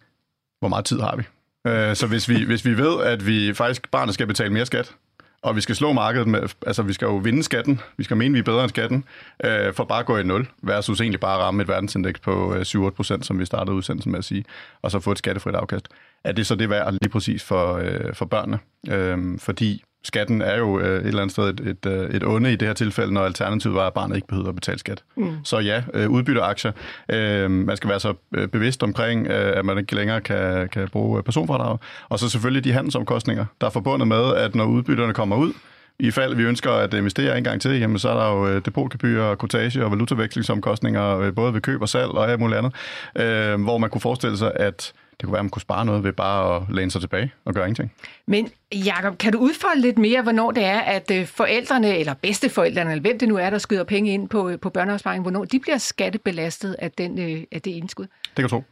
hvor 0.60 0.68
meget 0.68 0.84
tid 0.84 1.00
har 1.00 1.16
vi? 1.16 1.22
Øh, 1.70 1.96
så 1.96 2.06
hvis 2.06 2.28
vi, 2.28 2.44
hvis 2.44 2.64
vi 2.64 2.78
ved, 2.78 3.02
at 3.02 3.26
vi 3.26 3.54
faktisk 3.54 3.90
barnet 3.90 4.14
skal 4.14 4.26
betale 4.26 4.52
mere 4.52 4.66
skat, 4.66 4.94
og 5.42 5.56
vi 5.56 5.60
skal 5.60 5.74
slå 5.74 5.92
markedet 5.92 6.28
med, 6.28 6.40
altså 6.66 6.82
vi 6.82 6.92
skal 6.92 7.06
jo 7.06 7.16
vinde 7.16 7.42
skatten, 7.42 7.80
vi 7.96 8.04
skal 8.04 8.16
mene, 8.16 8.32
vi 8.32 8.38
er 8.38 8.42
bedre 8.42 8.62
end 8.62 8.68
skatten, 8.68 9.04
øh, 9.44 9.74
for 9.74 9.84
bare 9.84 10.00
at 10.00 10.06
gå 10.06 10.16
i 10.16 10.22
nul, 10.22 10.48
versus 10.62 11.00
egentlig 11.00 11.20
bare 11.20 11.38
ramme 11.38 11.62
et 11.62 11.68
verdensindeks 11.68 12.20
på 12.20 12.54
øh, 12.54 12.60
7-8 12.60 12.90
procent, 12.90 13.26
som 13.26 13.38
vi 13.38 13.44
startede 13.44 13.76
udsendelsen 13.76 14.12
med 14.12 14.18
at 14.18 14.24
sige, 14.24 14.44
og 14.82 14.90
så 14.90 15.00
få 15.00 15.12
et 15.12 15.18
skattefrit 15.18 15.54
afkast. 15.54 15.88
Er 16.24 16.32
det 16.32 16.46
så 16.46 16.54
det 16.54 16.70
værd 16.70 16.92
lige 16.92 17.10
præcis 17.10 17.44
for, 17.44 17.74
øh, 17.74 18.14
for 18.14 18.24
børnene? 18.24 18.58
Øh, 18.88 19.38
fordi 19.38 19.84
skatten 20.08 20.42
er 20.42 20.58
jo 20.58 20.80
øh, 20.80 21.00
et 21.00 21.06
eller 21.06 21.22
andet 21.22 21.32
sted 21.32 21.48
et, 21.48 21.60
et, 21.60 21.86
øh, 21.86 22.10
et 22.10 22.24
onde 22.24 22.52
i 22.52 22.56
det 22.56 22.68
her 22.68 22.74
tilfælde, 22.74 23.14
når 23.14 23.24
alternativet 23.24 23.74
var, 23.74 23.86
at 23.86 23.94
barnet 23.94 24.16
ikke 24.16 24.28
behøver 24.28 24.48
at 24.48 24.54
betale 24.54 24.78
skat. 24.78 25.02
Mm. 25.16 25.32
Så 25.44 25.58
ja, 25.58 25.82
øh, 25.94 26.10
udbytter 26.10 26.42
aktier. 26.42 26.72
Øh, 27.08 27.50
man 27.50 27.76
skal 27.76 27.90
være 27.90 28.00
så 28.00 28.14
øh, 28.34 28.48
bevidst 28.48 28.82
omkring, 28.82 29.26
øh, 29.26 29.58
at 29.58 29.64
man 29.64 29.78
ikke 29.78 29.94
længere 29.94 30.20
kan, 30.20 30.68
kan 30.68 30.88
bruge 30.88 31.22
personfradrag. 31.22 31.78
Og 32.08 32.18
så 32.18 32.28
selvfølgelig 32.28 32.64
de 32.64 32.72
handelsomkostninger, 32.72 33.44
der 33.60 33.66
er 33.66 33.70
forbundet 33.70 34.08
med, 34.08 34.34
at 34.34 34.54
når 34.54 34.64
udbytterne 34.64 35.14
kommer 35.14 35.36
ud, 35.36 35.52
i 36.00 36.10
fald 36.10 36.34
vi 36.34 36.42
ønsker 36.42 36.70
at 36.70 36.94
investere 36.94 37.38
en 37.38 37.44
gang 37.44 37.60
til, 37.60 37.78
jamen 37.78 37.98
så 37.98 38.08
er 38.08 38.14
der 38.14 38.32
jo 38.32 38.58
depotgebyr, 38.58 39.34
kortage 39.34 39.84
og 39.84 39.90
valutavekslingsomkostninger, 39.90 41.30
både 41.30 41.54
ved 41.54 41.60
køb 41.60 41.82
og 41.82 41.88
salg 41.88 42.10
og 42.10 42.30
alt 42.30 42.40
muligt 42.40 42.58
andet, 42.58 42.72
øh, 43.16 43.62
hvor 43.62 43.78
man 43.78 43.90
kunne 43.90 44.00
forestille 44.00 44.36
sig, 44.36 44.52
at 44.56 44.92
det 45.20 45.26
kunne 45.26 45.32
være, 45.32 45.38
at 45.38 45.44
man 45.44 45.50
kunne 45.50 45.62
spare 45.62 45.84
noget 45.84 46.04
ved 46.04 46.12
bare 46.12 46.56
at 46.56 46.62
læne 46.70 46.90
sig 46.90 47.00
tilbage 47.00 47.32
og 47.44 47.54
gøre 47.54 47.64
ingenting. 47.64 47.92
Men 48.26 48.48
Jacob, 48.74 49.18
kan 49.18 49.32
du 49.32 49.38
udfolde 49.38 49.80
lidt 49.80 49.98
mere, 49.98 50.22
hvornår 50.22 50.50
det 50.50 50.64
er, 50.64 50.80
at 50.80 51.10
øh, 51.10 51.26
forældrene, 51.26 51.98
eller 51.98 52.14
bedsteforældrene, 52.14 52.90
eller 52.90 53.02
hvem 53.02 53.18
det 53.18 53.28
nu 53.28 53.36
er, 53.36 53.50
der 53.50 53.58
skyder 53.58 53.84
penge 53.84 54.12
ind 54.12 54.28
på, 54.28 54.52
på 54.62 54.70
børneopsparing, 54.70 55.22
hvornår 55.22 55.44
de 55.44 55.60
bliver 55.60 55.78
skattebelastet 55.78 56.76
af, 56.78 56.90
den, 56.90 57.18
øh, 57.18 57.42
af 57.52 57.62
det 57.62 57.70
indskud? 57.70 58.04
Det 58.04 58.34
kan 58.36 58.42
du 58.42 58.48
tro. 58.48 58.64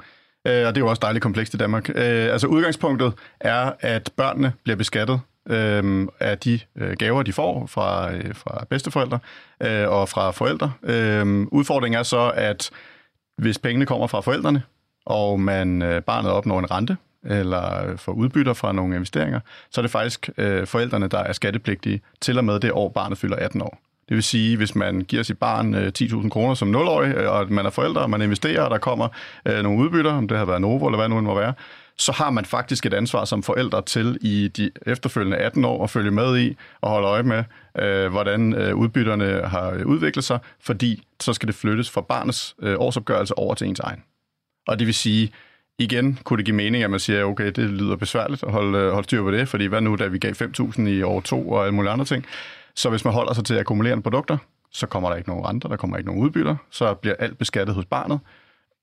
Øh, 0.47 0.67
og 0.67 0.75
det 0.75 0.81
er 0.81 0.85
jo 0.85 0.89
også 0.89 1.01
dejligt 1.03 1.23
komplekst 1.23 1.55
i 1.55 1.57
Danmark. 1.57 1.89
Altså 1.97 2.47
udgangspunktet 2.47 3.13
er, 3.41 3.73
at 3.81 4.11
børnene 4.17 4.53
bliver 4.65 4.77
beskattet 4.77 5.21
øh, 5.49 6.07
af 6.21 6.39
de 6.39 6.61
gaver, 6.99 7.23
de 7.23 7.33
får 7.33 7.67
fra, 7.67 8.11
fra 8.33 8.65
bedsteforældre 8.71 9.19
øh, 9.63 9.89
og 9.89 10.09
fra 10.09 10.31
forældre. 10.31 10.73
Øh, 10.83 11.47
udfordringen 11.53 11.99
er 11.99 12.03
så, 12.03 12.33
at 12.35 12.71
hvis 13.39 13.59
pengene 13.59 13.87
kommer 13.87 14.07
fra 14.07 14.21
forældrene, 14.21 14.63
og 15.07 15.41
man 15.41 15.83
øh, 15.83 16.03
barnet 16.03 16.31
opnår 16.31 16.59
en 16.59 16.71
rente, 16.71 16.97
eller 17.27 17.87
øh, 17.87 17.99
får 17.99 18.13
udbytter 18.13 18.53
fra 18.53 18.73
nogle 18.73 18.95
investeringer, 18.95 19.41
så 19.71 19.81
er 19.81 19.83
det 19.83 19.91
faktisk 19.91 20.31
øh, 20.39 20.67
forældrene, 20.67 21.09
der 21.09 21.19
er 21.19 21.33
skattepligtige 21.33 22.01
til 22.21 22.39
og 22.39 22.45
med 22.45 22.61
det 22.61 22.73
år, 22.73 22.89
barnet 22.89 23.19
fylder 23.19 23.37
18 23.37 23.63
år. 23.63 23.79
Det 24.09 24.15
vil 24.15 24.23
sige, 24.23 24.57
hvis 24.57 24.75
man 24.75 25.01
giver 25.01 25.23
sit 25.23 25.39
barn 25.39 25.75
øh, 25.75 25.93
10.000 25.99 26.29
kroner 26.29 26.55
som 26.55 26.75
0-årig, 26.75 27.15
øh, 27.15 27.33
og 27.33 27.53
man 27.53 27.67
er 27.67 27.71
forældre, 27.71 28.01
og 28.01 28.11
man 28.11 28.23
investerer, 28.23 28.63
og 28.63 28.71
der 28.71 28.79
kommer 28.79 29.09
øh, 29.47 29.63
nogle 29.63 29.79
udbytter, 29.79 30.13
om 30.13 30.29
det 30.29 30.39
har 30.39 30.45
været 30.45 30.61
Novo, 30.61 30.87
eller 30.87 30.99
hvad 30.99 31.09
nu 31.09 31.17
det 31.17 31.25
må 31.25 31.35
være, 31.35 31.55
så 31.99 32.13
har 32.13 32.31
man 32.31 32.45
faktisk 32.45 32.87
et 32.87 32.95
ansvar 32.95 33.25
som 33.25 33.43
forældre 33.43 33.83
til 33.83 34.19
i 34.21 34.49
de 34.49 34.71
efterfølgende 34.87 35.37
18 35.37 35.65
år 35.65 35.85
at 35.85 35.91
følge 35.91 36.11
med 36.11 36.39
i 36.39 36.57
og 36.81 36.91
holde 36.91 37.09
øje 37.09 37.23
med, 37.23 37.45
øh, 37.79 38.11
hvordan 38.11 38.53
øh, 38.55 38.77
udbytterne 38.77 39.43
har 39.45 39.71
øh, 39.71 39.87
udviklet 39.87 40.25
sig, 40.25 40.39
fordi 40.61 41.03
så 41.21 41.33
skal 41.33 41.47
det 41.47 41.55
flyttes 41.55 41.91
fra 41.91 42.01
barnets 42.01 42.57
øh, 42.63 42.75
årsopgørelse 42.79 43.39
over 43.39 43.55
til 43.55 43.67
ens 43.67 43.81
egen. 43.81 44.03
Og 44.67 44.79
det 44.79 44.87
vil 44.87 44.95
sige, 44.95 45.33
igen 45.79 46.19
kunne 46.25 46.37
det 46.37 46.45
give 46.45 46.57
mening, 46.57 46.85
at 46.85 46.91
man 46.91 47.01
siger, 47.01 47.25
okay, 47.25 47.47
det 47.47 47.59
lyder 47.59 47.97
besværligt 47.97 48.43
at 48.43 48.53
holde, 48.53 48.91
holde 48.91 49.05
styr 49.05 49.23
på 49.23 49.31
det, 49.31 49.49
fordi 49.49 49.67
hvad 49.67 49.81
nu, 49.81 49.97
da 49.97 50.07
vi 50.07 50.19
gav 50.19 50.33
5.000 50.33 50.83
i 50.83 51.03
år 51.03 51.21
to 51.21 51.51
og 51.51 51.63
alle 51.63 51.75
mulige 51.75 51.91
andre 51.93 52.05
ting. 52.05 52.27
Så 52.75 52.91
hvis 52.91 53.05
man 53.05 53.15
holder 53.15 53.33
sig 53.33 53.45
til 53.45 53.59
akkumulerende 53.59 54.03
produkter, 54.03 54.37
så 54.73 54.87
kommer 54.87 55.09
der 55.09 55.17
ikke 55.17 55.29
nogen 55.29 55.47
renter, 55.47 55.69
der 55.69 55.77
kommer 55.77 55.97
ikke 55.97 56.09
nogen 56.09 56.23
udbytter, 56.23 56.57
så 56.71 56.95
bliver 56.95 57.15
alt 57.19 57.39
beskattet 57.39 57.75
hos 57.75 57.85
barnet, 57.85 58.21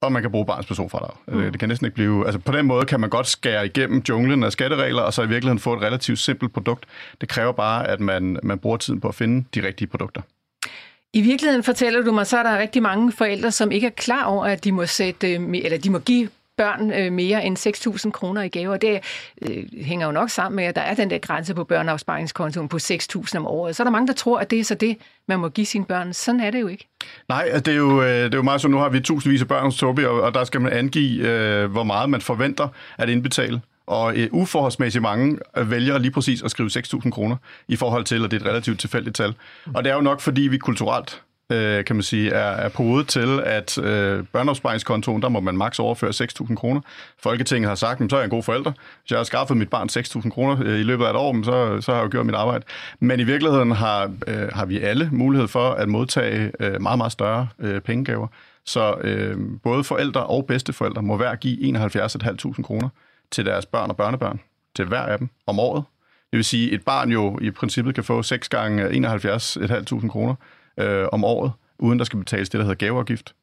og 0.02 0.12
man 0.12 0.22
kan 0.22 0.32
bruge 0.32 0.46
barnets 0.46 0.68
personfradrag. 0.68 1.18
Mm. 1.28 1.52
Det 1.52 1.60
kan 1.60 1.70
næsten 1.70 1.86
ikke 1.86 1.96
blive... 1.96 2.26
Altså 2.26 2.40
på 2.40 2.52
den 2.52 2.66
måde 2.66 2.86
kan 2.86 3.00
man 3.00 3.10
godt 3.10 3.28
skære 3.28 3.66
igennem 3.66 4.04
junglen 4.10 4.44
af 4.44 4.52
skatteregler, 4.52 5.02
og 5.02 5.14
så 5.14 5.22
i 5.24 5.28
virkeligheden 5.28 5.60
få 5.60 5.74
et 5.74 5.82
relativt 5.82 6.20
simpelt 6.20 6.54
produkt. 6.54 6.86
Det 7.22 7.30
kræver 7.30 7.52
bare, 7.52 7.88
at 7.88 8.00
man, 8.00 8.40
man 8.44 8.60
bruger 8.60 8.78
tiden 8.78 9.00
på 9.00 9.08
at 9.08 9.16
finde 9.16 9.46
de 9.56 9.68
rigtige 9.68 9.88
produkter. 9.88 10.22
I 11.16 11.22
virkeligheden 11.22 11.64
fortæller 11.64 12.02
du 12.02 12.12
mig, 12.12 12.28
så 12.28 12.38
er 12.38 12.44
der 12.44 12.60
rigtig 12.60 12.82
mange 12.82 13.12
forældre, 13.12 13.52
som 13.52 13.72
ikke 13.72 13.88
er 13.88 13.92
klar 13.92 14.24
over, 14.24 14.46
at 14.46 14.64
de 14.64 14.72
må, 14.72 14.86
sætte, 14.86 15.34
øh, 15.34 15.42
eller 15.64 15.78
de 15.78 15.90
må 15.90 16.00
give 16.00 16.30
børn 16.58 16.92
øh, 16.92 17.12
mere 17.12 17.46
end 17.46 17.58
6.000 18.06 18.12
kroner 18.12 18.42
i 18.42 18.48
gaver. 18.48 18.78
Det 18.78 19.00
øh, 19.42 19.64
hænger 19.82 20.06
jo 20.06 20.12
nok 20.12 20.30
sammen 20.30 20.56
med, 20.56 20.64
at 20.64 20.76
der 20.76 20.82
er 20.82 20.94
den 20.94 21.10
der 21.10 21.18
grænse 21.18 21.54
på 21.54 21.64
børneopsparingskontoen 21.64 22.70
på 22.70 22.78
6.000 22.78 23.38
om 23.38 23.48
året. 23.48 23.76
Så 23.76 23.84
er 23.84 23.86
der 23.86 23.92
mange, 23.92 24.08
der 24.08 24.14
tror, 24.14 24.40
at 24.40 24.52
det 24.52 24.60
er 24.60 24.64
så 24.64 24.76
det, 24.76 24.98
man 25.28 25.40
må 25.40 25.50
give 25.50 25.66
sine 25.66 25.86
børn. 25.86 26.14
Sådan 26.14 26.42
er 26.42 26.52
det 26.52 26.62
jo 26.62 26.68
ikke. 26.68 26.88
Nej, 27.30 27.50
det 27.54 27.68
er 27.68 27.78
jo, 27.78 28.02
øh, 28.02 28.08
det 28.10 28.34
er 28.34 28.38
jo 28.38 28.44
meget 28.44 28.62
så, 28.62 28.68
nu 28.68 28.78
har 28.78 28.90
vi 28.90 29.00
tusindvis 29.00 29.42
af 29.42 29.48
børn 29.48 29.64
hos 29.64 29.78
Tobi, 29.78 30.06
og, 30.06 30.22
og 30.22 30.34
der 30.34 30.44
skal 30.44 30.62
man 30.62 30.74
angive, 30.74 31.28
øh, 31.28 31.72
hvor 31.72 31.84
meget 31.84 32.10
man 32.10 32.22
forventer 32.22 32.68
at 32.98 33.10
indbetale. 33.10 33.62
Og 33.88 34.18
øh, 34.18 34.28
uforholdsmæssigt 34.32 35.02
mange 35.02 35.38
øh, 35.58 35.72
vælger 35.72 35.98
lige 35.98 36.12
præcis 36.12 36.42
at 36.42 36.52
skrive 36.52 36.70
6.000 36.70 37.10
kroner 37.10 37.36
i 37.68 37.76
forhold 37.76 38.04
til, 38.04 38.26
at 38.26 38.32
det 38.32 38.42
er 38.42 38.46
et 38.46 38.50
relativt 38.52 38.80
tilfældigt 38.80 39.16
tal. 39.16 39.34
Og 39.74 39.84
det 39.84 39.92
er 39.92 39.96
jo 39.96 40.02
nok, 40.02 40.22
fordi 40.22 40.42
vi 40.42 40.58
kulturelt 40.58 41.22
øh, 41.54 41.86
kan 41.86 41.96
man 41.96 42.04
sige, 42.04 42.32
er, 42.32 42.52
er 42.52 42.70
podet 42.70 43.08
til, 43.08 43.40
at 43.46 43.78
øh, 43.78 44.24
børneopsparingskontoen, 44.34 45.22
der 45.22 45.30
må 45.30 45.40
man 45.40 45.58
maks 45.58 45.80
overføre 45.80 46.12
6.000 46.12 46.56
kroner. 46.56 46.82
Folketinget 47.24 47.70
har 47.70 47.76
sagt, 47.76 48.10
så 48.10 48.16
er 48.16 48.20
jeg 48.20 48.26
en 48.26 48.30
god 48.30 48.44
forælder. 48.44 48.72
Hvis 49.02 49.12
jeg 49.12 49.20
har 49.20 49.24
skaffet 49.24 49.58
mit 49.58 49.70
barn 49.70 49.90
6.000 49.92 50.30
kroner 50.30 50.58
øh, 50.64 50.80
i 50.80 50.84
løbet 50.84 51.06
af 51.06 51.10
et 51.10 51.16
år, 51.16 51.44
så, 51.44 51.82
så 51.82 51.92
har 51.92 52.00
jeg 52.00 52.06
jo 52.06 52.10
gjort 52.12 52.26
mit 52.26 52.36
arbejde. 52.36 52.66
Men 53.00 53.20
i 53.20 53.24
virkeligheden 53.24 53.72
har, 53.72 54.12
øh, 54.28 54.48
har 54.54 54.66
vi 54.66 54.80
alle 54.80 55.10
mulighed 55.12 55.48
for 55.48 55.70
at 55.70 55.90
modtage 55.90 56.52
øh, 56.60 56.82
meget, 56.82 56.98
meget 56.98 57.12
større 57.12 57.48
øh, 57.60 57.82
pengegaver. 57.82 58.28
Så 58.66 58.96
øh, 59.02 59.38
både 59.64 59.84
forældre 59.84 60.24
og 60.24 60.46
bedsteforældre 60.46 61.02
må 61.02 61.18
hver 61.18 61.36
give 61.36 61.78
71.500 61.78 62.62
kroner 62.62 62.90
til 63.34 63.46
deres 63.46 63.66
børn 63.66 63.90
og 63.90 63.98
børnebørn, 63.98 64.40
til 64.76 64.86
hver 64.86 65.02
af 65.02 65.18
dem 65.18 65.30
om 65.48 65.60
året. 65.60 65.84
Det 66.32 66.38
vil 66.38 66.46
sige, 66.46 66.68
at 66.68 66.74
et 66.74 66.86
barn 66.86 67.12
jo 67.12 67.40
i 67.42 67.52
princippet 67.52 67.96
kan 67.96 68.04
få 68.04 68.24
6 68.24 68.50
gange 68.50 68.90
71.500 68.90 70.08
kroner 70.08 70.36
øh, 70.78 71.08
om 71.12 71.24
året, 71.24 71.52
uden 71.80 72.00
der 72.00 72.06
skal 72.06 72.20
betales 72.20 72.50
det, 72.50 72.58
der 72.58 72.66
hedder 72.66 72.86
gaveafgift. 72.86 73.36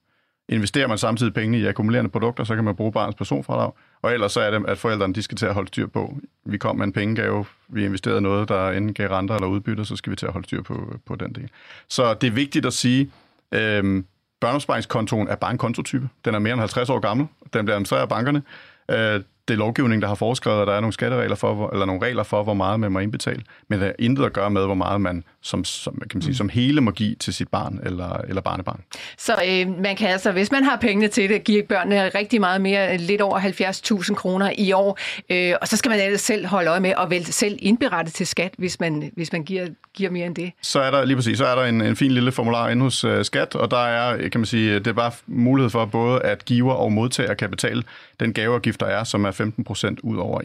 Investerer 0.49 0.87
man 0.87 0.99
samtidig 0.99 1.35
pengene 1.35 1.59
i 1.59 1.67
akkumulerende 1.67 2.11
produkter, 2.11 2.45
så 2.45 2.55
kan 2.55 2.65
man 2.65 2.77
bruge 2.77 2.93
barnets 2.93 3.17
personfradrag. 3.17 3.73
Og 4.03 4.13
ellers 4.13 4.33
så 4.33 4.41
er 4.41 4.51
det, 4.51 4.65
at 4.69 4.79
forældrene 4.79 5.15
de 5.15 5.23
skal 5.23 5.37
til 5.37 5.47
at 5.47 5.55
holde 5.55 5.69
styr 5.69 5.87
på. 5.87 6.19
Vi 6.45 6.59
kom 6.59 6.77
med 6.77 6.87
en 6.87 6.93
pengegave, 6.93 7.45
vi 7.69 7.85
investerede 7.85 8.21
noget, 8.21 8.49
der 8.49 8.71
enten 8.71 8.95
gav 8.95 9.09
renter 9.09 9.35
eller 9.35 9.49
udbytte, 9.49 9.85
så 9.85 9.97
skal 9.97 10.11
vi 10.11 10.17
til 10.17 10.27
at 10.27 10.33
holde 10.33 10.47
styr 10.47 10.63
på, 10.63 10.95
på 11.07 11.17
den 11.17 11.33
del. 11.33 11.49
Så 11.89 12.15
det 12.15 12.27
er 12.27 12.31
vigtigt 12.31 12.67
at 12.67 12.73
sige, 12.73 13.11
øh, 13.53 14.05
børneopsparingskontoen 14.41 15.29
er 15.29 15.37
bare 15.37 15.51
en 15.51 15.59
kontotype. 15.59 16.09
Den 16.25 16.35
er 16.35 16.39
mere 16.39 16.53
end 16.53 16.61
50 16.61 16.91
år 16.91 16.99
gammel. 16.99 17.27
Den 17.53 17.65
bliver 17.65 17.75
administreret 17.75 18.03
af 18.03 18.09
bankerne. 18.09 18.43
Øh, 18.91 19.21
det 19.51 19.55
er 19.55 19.59
lovgivning, 19.59 20.03
der 20.03 20.09
har 20.09 20.15
foreskrevet, 20.15 20.61
at 20.61 20.67
der 20.67 20.75
er 20.75 20.81
nogle 20.81 20.93
skatteregler 20.93 21.37
for, 21.37 21.71
eller 21.73 21.87
nogle 21.87 22.07
regler 22.07 22.23
for, 22.23 22.43
hvor 22.43 22.55
meget 22.55 22.81
man 22.81 22.93
må 22.93 22.99
indbetale. 22.99 23.43
Men 23.69 23.79
det 23.79 23.87
har 23.87 23.95
intet 23.99 24.25
at 24.25 24.33
gøre 24.33 24.51
med, 24.51 24.65
hvor 24.65 24.75
meget 24.75 25.01
man 25.01 25.25
som, 25.43 25.65
som, 25.65 25.95
kan 25.95 26.11
man 26.15 26.23
sige, 26.23 26.35
som 26.35 26.49
hele 26.49 26.81
må 26.81 26.91
give 26.91 27.15
til 27.15 27.35
sit 27.35 27.49
barn 27.49 27.81
eller, 27.83 28.21
eller 28.29 28.43
barnebarn. 28.43 28.81
Så 29.19 29.33
øh, 29.49 29.79
man 29.83 29.97
kan 29.97 30.09
altså, 30.09 30.33
hvis 30.33 30.53
man 30.53 30.65
har 30.65 30.77
pengene 30.77 31.09
til 31.09 31.29
det, 31.29 31.45
give 31.45 31.63
børnene 31.63 32.09
rigtig 32.09 32.41
meget 32.41 32.61
mere, 32.61 32.97
lidt 32.97 33.21
over 33.21 33.39
70.000 33.41 34.15
kroner 34.15 34.53
i 34.59 34.73
år. 34.73 34.99
Øh, 35.31 35.55
og 35.61 35.69
så 35.69 35.77
skal 35.77 35.91
man 35.91 36.01
ellers 36.01 36.21
selv 36.21 36.47
holde 36.47 36.71
øje 36.71 36.81
med 36.81 36.95
og 36.95 37.11
vel 37.11 37.25
selv 37.25 37.59
indberette 37.63 38.13
til 38.13 38.27
skat, 38.27 38.55
hvis 38.59 38.81
man, 38.81 39.11
hvis 39.17 39.33
man 39.33 39.45
giver, 39.45 39.67
giver 39.95 40.11
mere 40.11 40.27
end 40.27 40.35
det. 40.35 40.53
Så 40.63 40.81
er 40.81 40.91
der 40.91 41.05
lige 41.05 41.17
præcis, 41.17 41.39
så 41.39 41.47
er 41.47 41.55
der 41.55 41.65
en, 41.65 41.81
en 41.81 41.97
fin 41.97 42.11
lille 42.11 42.33
formular 42.33 42.69
inde 42.69 42.83
hos 42.83 43.05
uh, 43.05 43.23
skat, 43.23 43.55
og 43.55 43.71
der 43.71 43.87
er, 43.87 44.29
kan 44.29 44.41
man 44.41 44.47
sige, 44.47 44.75
det 44.75 44.87
er 44.87 44.93
bare 44.93 45.13
mulighed 45.27 45.71
for 45.71 45.85
både, 45.85 46.23
at 46.23 46.45
giver 46.45 46.73
og 46.73 46.93
modtager 46.93 47.35
kan 47.35 47.51
betale 47.51 47.83
den 48.21 48.33
gaveafgift, 48.33 48.81
der 48.81 48.87
er, 48.87 49.05
som 49.05 49.25
er 49.25 49.31
15 49.41 49.65
procent 49.65 50.01
ud 50.01 50.17
over 50.17 50.41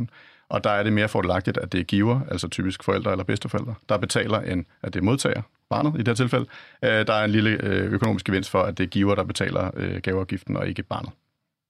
71.500. 0.00 0.06
Og 0.48 0.64
der 0.64 0.70
er 0.70 0.82
det 0.82 0.92
mere 0.92 1.08
fordelagtigt, 1.08 1.58
at 1.58 1.72
det 1.72 1.80
er 1.80 1.84
giver, 1.84 2.20
altså 2.30 2.48
typisk 2.48 2.84
forældre 2.84 3.10
eller 3.10 3.24
bedsteforældre, 3.24 3.74
der 3.88 3.96
betaler, 3.96 4.40
end 4.40 4.64
at 4.82 4.94
det 4.94 5.00
er 5.00 5.04
modtager, 5.04 5.42
barnet 5.70 5.94
i 5.94 5.98
det 5.98 6.08
her 6.08 6.14
tilfælde. 6.14 6.46
Øh, 6.84 7.06
der 7.06 7.12
er 7.12 7.24
en 7.24 7.30
lille 7.30 7.50
øh, 7.50 7.92
økonomisk 7.92 8.26
gevinst 8.26 8.50
for, 8.50 8.62
at 8.62 8.78
det 8.78 8.84
er 8.84 8.88
giver, 8.88 9.14
der 9.14 9.24
betaler 9.24 9.70
øh, 9.76 9.96
gaveafgiften, 10.02 10.56
og 10.56 10.68
ikke 10.68 10.82
barnet. 10.82 11.10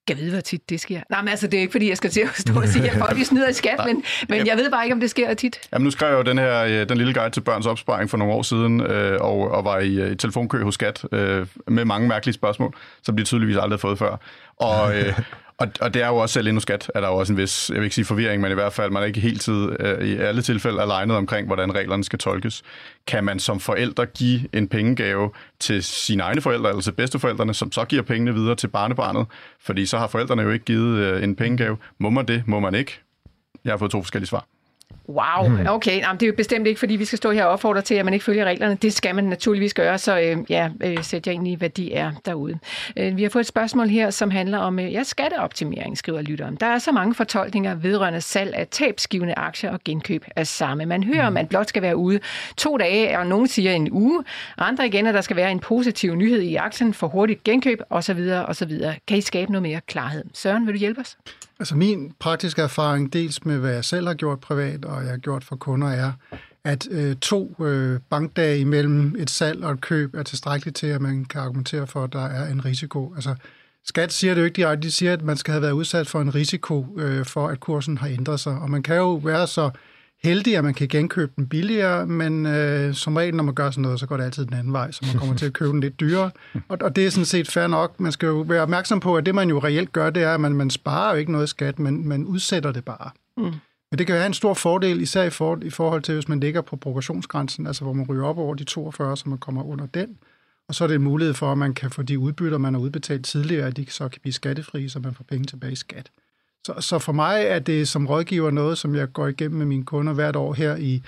Jeg 0.09 0.17
ved, 0.19 0.31
hvor 0.31 0.41
tit 0.41 0.71
det 0.71 0.81
sker. 0.81 1.01
Nej, 1.11 1.23
men 1.23 1.29
altså, 1.29 1.47
det 1.47 1.57
er 1.57 1.61
ikke, 1.61 1.73
fordi 1.73 1.89
jeg 1.89 1.97
skal 1.97 2.11
til 2.11 2.21
at 2.21 2.29
stå 2.39 2.61
og 2.61 2.69
sige, 2.69 2.91
at 2.91 2.97
folk 2.99 3.25
snyder 3.25 3.49
i 3.49 3.53
skat, 3.53 3.81
men, 3.87 4.05
men 4.29 4.47
jeg 4.47 4.57
ved 4.57 4.71
bare 4.71 4.85
ikke, 4.85 4.95
om 4.95 5.01
det 5.01 5.11
sker 5.11 5.35
tit. 5.35 5.61
Jamen, 5.73 5.85
nu 5.85 5.91
skrev 5.91 6.09
jeg 6.09 6.19
jo 6.19 6.23
den 6.23 6.39
her, 6.39 6.85
den 6.85 6.99
lille 6.99 7.15
guide 7.15 7.31
til 7.31 7.41
børns 7.41 7.67
opsparing 7.67 8.11
for 8.11 8.17
nogle 8.17 8.35
år 8.35 8.43
siden, 8.43 8.81
øh, 8.81 9.19
og, 9.21 9.51
og 9.51 9.65
var 9.65 9.79
i, 9.79 10.13
i 10.13 10.15
telefonkø 10.15 10.63
hos 10.63 10.75
skat 10.75 11.05
øh, 11.13 11.47
med 11.69 11.85
mange 11.85 12.09
mærkelige 12.09 12.35
spørgsmål, 12.35 12.75
som 13.03 13.17
de 13.17 13.25
tydeligvis 13.25 13.57
aldrig 13.57 13.73
har 13.73 13.79
fået 13.79 13.99
før. 13.99 14.17
Og, 14.57 14.99
øh, 14.99 15.19
og, 15.59 15.69
og 15.81 15.95
det 15.95 16.03
er 16.03 16.07
jo 16.07 16.17
også 16.17 16.33
selv 16.33 16.47
endnu 16.47 16.61
skat, 16.61 16.91
er 16.95 17.01
der 17.01 17.09
jo 17.09 17.17
også 17.17 17.33
en 17.33 17.37
vis, 17.37 17.71
jeg 17.71 17.77
vil 17.77 17.85
ikke 17.85 17.95
sige 17.95 18.05
forvirring, 18.05 18.43
men 18.43 18.51
i 18.51 18.55
hvert 18.55 18.73
fald, 18.73 18.91
man 18.91 19.03
er 19.03 19.07
ikke 19.07 19.21
helt 19.21 19.41
tid 19.41 19.69
øh, 19.81 20.09
i 20.09 20.17
alle 20.17 20.43
tilfælde 20.43 20.83
alignet 20.83 21.17
omkring, 21.17 21.47
hvordan 21.47 21.75
reglerne 21.75 22.05
skal 22.05 22.19
tolkes. 22.19 22.63
Kan 23.07 23.25
man 23.25 23.39
som 23.39 23.61
forældre 23.61 24.07
give 24.07 24.41
en 24.53 24.69
pengegave 24.69 25.31
til 25.61 25.83
sine 25.85 26.23
egne 26.23 26.41
forældre, 26.41 26.69
eller 26.69 26.83
til 26.83 26.93
bedsteforældrene, 26.93 27.55
som 27.55 27.73
så 27.73 27.85
giver 27.85 28.03
pengene 28.03 28.35
videre 28.35 28.55
til 28.55 28.69
barnebarnet? 28.69 29.27
Fordi 29.61 29.87
så 29.87 29.99
har 29.99 30.07
forældrene 30.07 30.43
jo 30.43 30.51
ikke 30.51 30.65
givet 30.65 30.99
øh, 30.99 31.23
en 31.23 31.37
pengegave. 31.37 31.77
Må 31.99 32.11
man 32.11 32.29
det? 32.29 32.43
Må 32.47 32.61
man 32.61 32.75
ikke? 32.75 33.01
Jeg 33.65 33.73
har 33.73 33.79
fået 33.79 33.91
to 33.91 34.03
forskellige 34.03 34.29
svar. 34.29 34.47
Wow, 35.09 35.49
hmm. 35.49 35.67
okay. 35.67 35.99
Jamen, 35.99 36.21
det 36.21 36.27
er 36.27 36.31
jo 36.31 36.37
bestemt 36.37 36.67
ikke, 36.67 36.79
fordi 36.79 36.97
vi 36.97 37.05
skal 37.05 37.17
stå 37.17 37.31
her 37.31 37.45
og 37.45 37.51
opfordre 37.51 37.83
til, 37.83 37.95
at 37.95 38.05
man 38.05 38.15
ikke 38.15 38.25
følger 38.25 38.45
reglerne. 38.45 38.75
Det 38.75 38.93
skal 38.93 39.15
man 39.15 39.25
naturligvis 39.25 39.75
gøre, 39.75 39.99
så 39.99 40.19
øh, 40.19 40.37
ja, 40.49 40.71
øh, 40.85 41.05
sæt 41.05 41.27
jer 41.27 41.33
ind 41.33 41.49
i, 41.49 41.55
hvad 41.55 41.71
de 41.71 41.95
er 41.95 42.13
derude. 42.25 42.59
Øh, 42.97 43.17
vi 43.17 43.23
har 43.23 43.31
fået 43.31 43.43
et 43.43 43.47
spørgsmål 43.47 43.89
her, 43.89 44.11
som 44.11 44.31
handler 44.31 44.59
om 44.59 44.79
øh, 44.79 44.93
ja, 44.93 45.03
skatteoptimering, 45.03 45.99
skriver 45.99 46.23
lytteren. 46.23 46.57
Der 46.61 46.67
er 46.67 46.79
så 46.79 46.93
mange 46.93 47.15
fortolkninger 47.15 47.75
vedrørende 47.75 48.21
salg 48.21 48.55
af 48.55 48.69
tabsgivende 48.71 49.35
aktier 49.35 49.71
og 49.71 49.81
genkøb 49.85 50.25
af 50.37 50.47
samme. 50.47 50.87
Man 50.87 51.05
hører, 51.05 51.27
at 51.27 51.33
man 51.33 51.47
blot 51.47 51.69
skal 51.69 51.83
være 51.83 51.97
ude 51.97 52.21
to 52.57 52.77
dage, 52.77 53.19
og 53.19 53.27
nogen 53.27 53.49
siger 53.49 53.73
en 53.73 53.89
uge. 53.93 54.25
Andre 54.59 54.87
igen, 54.87 55.07
at 55.07 55.15
der 55.15 55.21
skal 55.21 55.37
være 55.37 55.51
en 55.51 55.61
positiv 55.61 56.15
nyhed 56.15 56.41
i 56.41 56.55
aktien 56.55 56.95
for 56.95 57.07
hurtigt 57.07 57.45
genkøb 57.45 57.81
osv. 57.91 58.31
osv. 58.49 58.81
Kan 59.09 59.19
I 59.19 59.21
skabe 59.21 59.53
noget 59.53 59.63
mere 59.63 59.81
klarhed? 59.87 60.25
Søren, 60.35 60.67
vil 60.67 60.75
du 60.75 60.79
hjælpe 60.79 61.01
os? 61.01 61.17
Altså 61.59 61.77
min 61.77 62.13
praktiske 62.19 62.63
erfaring, 62.63 63.13
dels 63.13 63.45
med 63.45 63.59
hvad 63.59 63.73
jeg 63.73 63.85
selv 63.85 64.07
har 64.07 64.15
gjort 64.15 64.41
privat, 64.41 64.85
og 64.85 64.96
jeg 65.01 65.11
har 65.11 65.19
gjort 65.19 65.45
for 65.45 65.57
kunder, 65.57 65.89
er, 65.89 66.13
at 66.65 66.89
øh, 66.91 67.17
to 67.17 67.57
øh, 67.65 68.01
bankdage 68.11 68.59
imellem 68.59 69.17
et 69.19 69.31
salg 69.31 69.65
og 69.65 69.73
et 69.73 69.81
køb 69.81 70.15
er 70.15 70.23
tilstrækkeligt 70.23 70.77
til, 70.77 70.87
at 70.87 71.01
man 71.01 71.25
kan 71.25 71.41
argumentere 71.41 71.87
for, 71.87 72.05
at 72.05 72.13
der 72.13 72.27
er 72.27 72.53
en 72.53 72.65
risiko. 72.65 73.15
Altså, 73.15 73.35
Skat 73.85 74.13
siger 74.13 74.35
det 74.35 74.41
jo 74.41 74.45
ikke 74.45 74.57
direkte. 74.57 74.87
De 74.87 74.93
siger, 74.93 75.13
at 75.13 75.23
man 75.23 75.37
skal 75.37 75.53
have 75.53 75.63
været 75.63 75.73
udsat 75.73 76.07
for 76.07 76.21
en 76.21 76.35
risiko 76.35 76.87
øh, 76.99 77.25
for, 77.25 77.49
at 77.49 77.61
kursen 77.61 77.99
har 77.99 78.09
ændret 78.09 78.41
sig. 78.41 78.59
Og 78.59 78.71
man 78.71 78.83
kan 78.83 78.97
jo 78.97 79.15
være 79.15 79.47
så 79.47 79.71
heldig, 80.23 80.57
at 80.57 80.65
man 80.65 80.75
kan 80.75 80.89
genkøbe 80.89 81.33
den 81.37 81.49
billigere, 81.49 82.07
men 82.07 82.47
øh, 82.47 82.95
som 82.95 83.17
regel, 83.17 83.35
når 83.35 83.45
man 83.45 83.55
gør 83.55 83.71
sådan 83.71 83.83
noget, 83.83 84.01
så 84.01 84.07
går 84.07 84.17
det 84.17 84.25
altid 84.25 84.47
den 84.47 84.55
anden 84.55 84.73
vej, 84.73 84.91
så 84.91 85.07
man 85.07 85.19
kommer 85.19 85.37
til 85.37 85.47
at 85.47 85.53
købe 85.53 85.71
den 85.71 85.81
lidt 85.81 86.01
dyrere. 86.01 86.31
Og, 86.69 86.79
og 86.81 86.97
det 86.97 87.07
er 87.07 87.11
sådan 87.11 87.25
set 87.25 87.51
fair 87.51 87.67
nok. 87.67 88.01
Man 88.01 88.13
skal 88.13 88.27
jo 88.27 88.41
være 88.41 88.63
opmærksom 88.63 89.01
på, 89.01 89.17
at 89.17 89.27
det, 89.27 89.35
man 89.35 89.49
jo 89.49 89.59
reelt 89.59 89.93
gør, 89.93 90.11
det 90.11 90.23
er, 90.23 90.35
at 90.35 90.41
man, 90.41 90.53
man 90.53 90.71
sparer 90.71 91.13
jo 91.13 91.19
ikke 91.19 91.33
noget 91.33 91.49
skat, 91.49 91.79
men 91.79 92.09
man 92.09 92.25
udsætter 92.25 92.73
det 92.73 92.85
bare. 92.85 93.11
Mm. 93.37 93.53
Men 93.91 93.99
det 93.99 94.07
kan 94.07 94.17
være 94.17 94.27
en 94.27 94.35
stor 94.35 94.55
fordel, 94.55 95.01
især 95.01 95.23
i, 95.23 95.31
for, 95.31 95.59
i 95.63 95.71
forhold 95.71 96.03
til, 96.03 96.15
hvis 96.15 96.29
man 96.29 96.41
ligger 96.41 96.61
på 96.61 96.77
progressionsgrænsen, 96.77 97.67
altså 97.67 97.85
hvor 97.85 97.93
man 97.93 98.07
ryger 98.09 98.25
op 98.25 98.39
over 98.39 98.55
de 98.55 98.65
42, 98.65 99.17
så 99.17 99.29
man 99.29 99.39
kommer 99.39 99.65
under 99.65 99.87
den. 99.87 100.19
Og 100.69 100.75
så 100.75 100.85
er 100.85 100.89
det 100.89 100.95
en 100.95 101.03
mulighed 101.03 101.35
for, 101.35 101.53
at 101.53 101.59
man 101.59 101.75
kan 101.75 101.91
få 101.91 102.03
de 102.03 102.19
udbytter, 102.19 102.59
man 102.59 102.75
har 102.75 102.81
udbetalt 102.81 103.25
tidligere, 103.25 103.67
at 103.67 103.77
de 103.77 103.87
så 103.91 104.09
kan 104.09 104.21
blive 104.21 104.33
skattefri, 104.33 104.89
så 104.89 104.99
man 104.99 105.15
får 105.15 105.25
penge 105.25 105.47
tilbage 105.47 105.73
i 105.73 105.77
skat. 105.77 106.11
Så, 106.65 106.75
så 106.81 106.99
for 106.99 107.13
mig 107.13 107.43
er 107.43 107.59
det 107.59 107.89
som 107.89 108.07
rådgiver 108.07 108.51
noget, 108.51 108.79
som 108.79 108.95
jeg 108.95 109.13
går 109.13 109.27
igennem 109.27 109.59
med 109.59 109.67
mine 109.67 109.85
kunder 109.85 110.13
hvert 110.13 110.37
år 110.37 110.53
her 110.55 110.77
i 110.77 111.03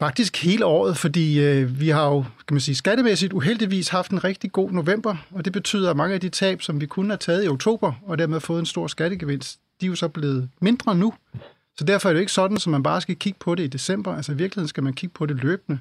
faktisk 0.00 0.42
hele 0.42 0.64
året, 0.64 0.96
fordi 0.96 1.40
øh, 1.40 1.80
vi 1.80 1.88
har 1.88 2.06
jo, 2.06 2.22
kan 2.22 2.54
man 2.54 2.60
sige, 2.60 2.74
skattemæssigt 2.74 3.32
uheldigvis 3.32 3.88
haft 3.88 4.10
en 4.10 4.24
rigtig 4.24 4.52
god 4.52 4.70
november, 4.70 5.16
og 5.30 5.44
det 5.44 5.52
betyder, 5.52 5.90
at 5.90 5.96
mange 5.96 6.14
af 6.14 6.20
de 6.20 6.28
tab, 6.28 6.62
som 6.62 6.80
vi 6.80 6.86
kunne 6.86 7.08
have 7.08 7.18
taget 7.18 7.44
i 7.44 7.48
oktober, 7.48 7.92
og 8.02 8.18
dermed 8.18 8.40
fået 8.40 8.60
en 8.60 8.66
stor 8.66 8.86
skattegevinst, 8.86 9.60
de 9.80 9.86
er 9.86 9.88
jo 9.88 9.94
så 9.94 10.08
blevet 10.08 10.48
mindre 10.60 10.94
nu. 10.94 11.14
Så 11.80 11.84
derfor 11.84 12.08
er 12.08 12.12
det 12.12 12.18
jo 12.18 12.20
ikke 12.20 12.32
sådan, 12.32 12.56
at 12.56 12.66
man 12.66 12.82
bare 12.82 13.00
skal 13.00 13.16
kigge 13.16 13.38
på 13.38 13.54
det 13.54 13.62
i 13.62 13.66
december. 13.66 14.16
Altså 14.16 14.32
i 14.32 14.34
virkeligheden 14.34 14.68
skal 14.68 14.82
man 14.82 14.92
kigge 14.92 15.12
på 15.14 15.26
det 15.26 15.36
løbende. 15.36 15.78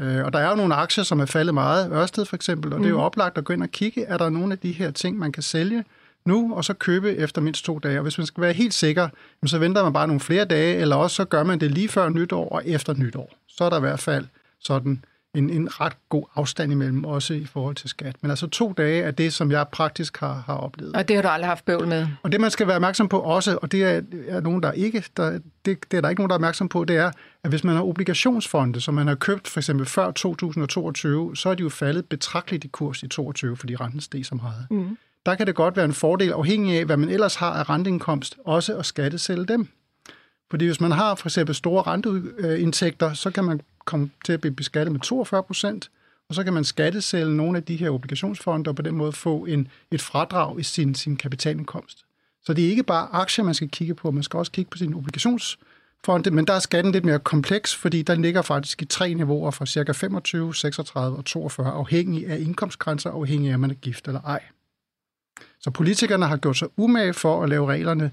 Øh, 0.00 0.24
og 0.24 0.32
der 0.32 0.38
er 0.38 0.50
jo 0.50 0.56
nogle 0.56 0.74
aktier, 0.74 1.04
som 1.04 1.20
er 1.20 1.26
faldet 1.26 1.54
meget, 1.54 1.92
Ørsted 1.92 2.24
for 2.24 2.36
eksempel, 2.36 2.72
og 2.72 2.78
det 2.78 2.86
er 2.86 2.90
jo 2.90 2.96
mm. 2.96 3.02
oplagt 3.02 3.38
at 3.38 3.44
gå 3.44 3.52
ind 3.52 3.62
og 3.62 3.68
kigge, 3.68 4.04
er 4.04 4.18
der 4.18 4.28
nogle 4.28 4.52
af 4.52 4.58
de 4.58 4.72
her 4.72 4.90
ting, 4.90 5.18
man 5.18 5.32
kan 5.32 5.42
sælge, 5.42 5.84
nu, 6.24 6.54
og 6.54 6.64
så 6.64 6.74
købe 6.74 7.16
efter 7.16 7.40
mindst 7.40 7.64
to 7.64 7.78
dage. 7.78 7.98
Og 7.98 8.02
hvis 8.02 8.18
man 8.18 8.26
skal 8.26 8.40
være 8.40 8.52
helt 8.52 8.74
sikker, 8.74 9.08
så 9.46 9.58
venter 9.58 9.82
man 9.82 9.92
bare 9.92 10.06
nogle 10.06 10.20
flere 10.20 10.44
dage, 10.44 10.76
eller 10.76 10.96
også 10.96 11.16
så 11.16 11.24
gør 11.24 11.44
man 11.44 11.60
det 11.60 11.70
lige 11.70 11.88
før 11.88 12.08
nytår 12.08 12.48
og 12.48 12.62
efter 12.66 12.94
nytår. 12.94 13.32
Så 13.48 13.64
er 13.64 13.70
der 13.70 13.76
i 13.76 13.80
hvert 13.80 14.00
fald 14.00 14.26
sådan 14.60 15.04
en, 15.34 15.50
en 15.50 15.80
ret 15.80 15.92
god 16.08 16.24
afstand 16.34 16.72
imellem, 16.72 17.04
også 17.04 17.34
i 17.34 17.44
forhold 17.44 17.74
til 17.74 17.88
skat. 17.88 18.16
Men 18.20 18.30
altså 18.30 18.46
to 18.46 18.72
dage 18.72 19.02
er 19.02 19.10
det, 19.10 19.32
som 19.32 19.50
jeg 19.50 19.66
praktisk 19.68 20.16
har, 20.20 20.42
har 20.46 20.54
oplevet. 20.54 20.96
Og 20.96 21.08
det 21.08 21.16
har 21.16 21.22
du 21.22 21.28
aldrig 21.28 21.48
haft 21.48 21.64
bøvl 21.64 21.88
med? 21.88 22.06
Og 22.22 22.32
det, 22.32 22.40
man 22.40 22.50
skal 22.50 22.66
være 22.66 22.76
opmærksom 22.76 23.08
på 23.08 23.20
også, 23.20 23.58
og 23.62 23.72
det 23.72 23.84
er, 23.84 24.02
er 24.28 24.40
nogen, 24.40 24.62
der 24.62 24.72
ikke, 24.72 25.04
der, 25.16 25.30
det, 25.64 25.90
det 25.90 25.96
er 25.96 26.00
der 26.00 26.08
ikke 26.08 26.20
nogen, 26.20 26.30
der 26.30 26.34
er 26.34 26.38
opmærksom 26.38 26.68
på, 26.68 26.84
det 26.84 26.96
er, 26.96 27.10
at 27.44 27.50
hvis 27.50 27.64
man 27.64 27.76
har 27.76 27.82
obligationsfonde, 27.82 28.80
som 28.80 28.94
man 28.94 29.06
har 29.06 29.14
købt 29.14 29.48
for 29.48 29.60
eksempel 29.60 29.86
før 29.86 30.10
2022, 30.10 31.36
så 31.36 31.48
er 31.48 31.54
de 31.54 31.62
jo 31.62 31.68
faldet 31.68 32.08
betragteligt 32.08 32.64
i 32.64 32.68
kurs 32.68 33.02
i 33.02 33.08
2022, 33.08 33.56
fordi 33.56 33.76
renten 33.76 34.00
steg 34.00 34.26
så 34.26 34.34
meget. 34.34 34.66
Mm 34.70 34.96
der 35.26 35.34
kan 35.34 35.46
det 35.46 35.54
godt 35.54 35.76
være 35.76 35.84
en 35.84 35.94
fordel, 35.94 36.32
afhængig 36.32 36.78
af, 36.78 36.84
hvad 36.84 36.96
man 36.96 37.08
ellers 37.08 37.34
har 37.34 37.50
af 37.50 37.70
renteindkomst, 37.70 38.36
også 38.44 38.76
at 38.78 38.86
skattesælge 38.86 39.44
dem. 39.44 39.68
Fordi 40.50 40.66
hvis 40.66 40.80
man 40.80 40.92
har 40.92 41.14
for 41.14 41.28
eksempel 41.28 41.54
store 41.54 41.82
renteindtægter, 41.82 43.12
så 43.12 43.30
kan 43.30 43.44
man 43.44 43.60
komme 43.84 44.10
til 44.24 44.32
at 44.32 44.40
blive 44.40 44.54
beskattet 44.54 44.92
med 44.92 45.00
42 45.00 45.42
procent, 45.42 45.90
og 46.28 46.34
så 46.34 46.44
kan 46.44 46.52
man 46.52 46.64
skattesælge 46.64 47.36
nogle 47.36 47.58
af 47.58 47.64
de 47.64 47.76
her 47.76 47.90
obligationsfonde, 47.90 48.68
og 48.68 48.76
på 48.76 48.82
den 48.82 48.94
måde 48.94 49.12
få 49.12 49.44
en, 49.44 49.68
et 49.90 50.02
fradrag 50.02 50.60
i 50.60 50.62
sin, 50.62 50.94
sin 50.94 51.16
kapitalindkomst. 51.16 52.04
Så 52.42 52.54
det 52.54 52.64
er 52.64 52.68
ikke 52.68 52.82
bare 52.82 53.08
aktier, 53.12 53.44
man 53.44 53.54
skal 53.54 53.68
kigge 53.68 53.94
på, 53.94 54.10
man 54.10 54.22
skal 54.22 54.38
også 54.38 54.52
kigge 54.52 54.70
på 54.70 54.78
sin 54.78 54.94
obligationsfonde, 54.94 56.30
men 56.30 56.46
der 56.46 56.52
er 56.52 56.58
skatten 56.58 56.92
lidt 56.92 57.04
mere 57.04 57.18
kompleks, 57.18 57.74
fordi 57.74 58.02
der 58.02 58.14
ligger 58.14 58.42
faktisk 58.42 58.82
i 58.82 58.84
tre 58.84 59.14
niveauer 59.14 59.50
fra 59.50 59.66
ca. 59.66 59.92
25, 59.92 60.54
36 60.54 61.16
og 61.16 61.24
42, 61.24 61.72
afhængig 61.72 62.26
af 62.26 62.38
indkomstgrænser, 62.38 63.10
afhængig 63.10 63.50
af, 63.50 63.54
om 63.54 63.60
man 63.60 63.70
er 63.70 63.74
gift 63.74 64.06
eller 64.08 64.20
ej. 64.20 64.42
Så 65.60 65.70
politikerne 65.70 66.26
har 66.26 66.36
gjort 66.36 66.56
sig 66.56 66.68
umage 66.76 67.14
for 67.14 67.42
at 67.42 67.48
lave 67.48 67.66
reglerne 67.66 68.10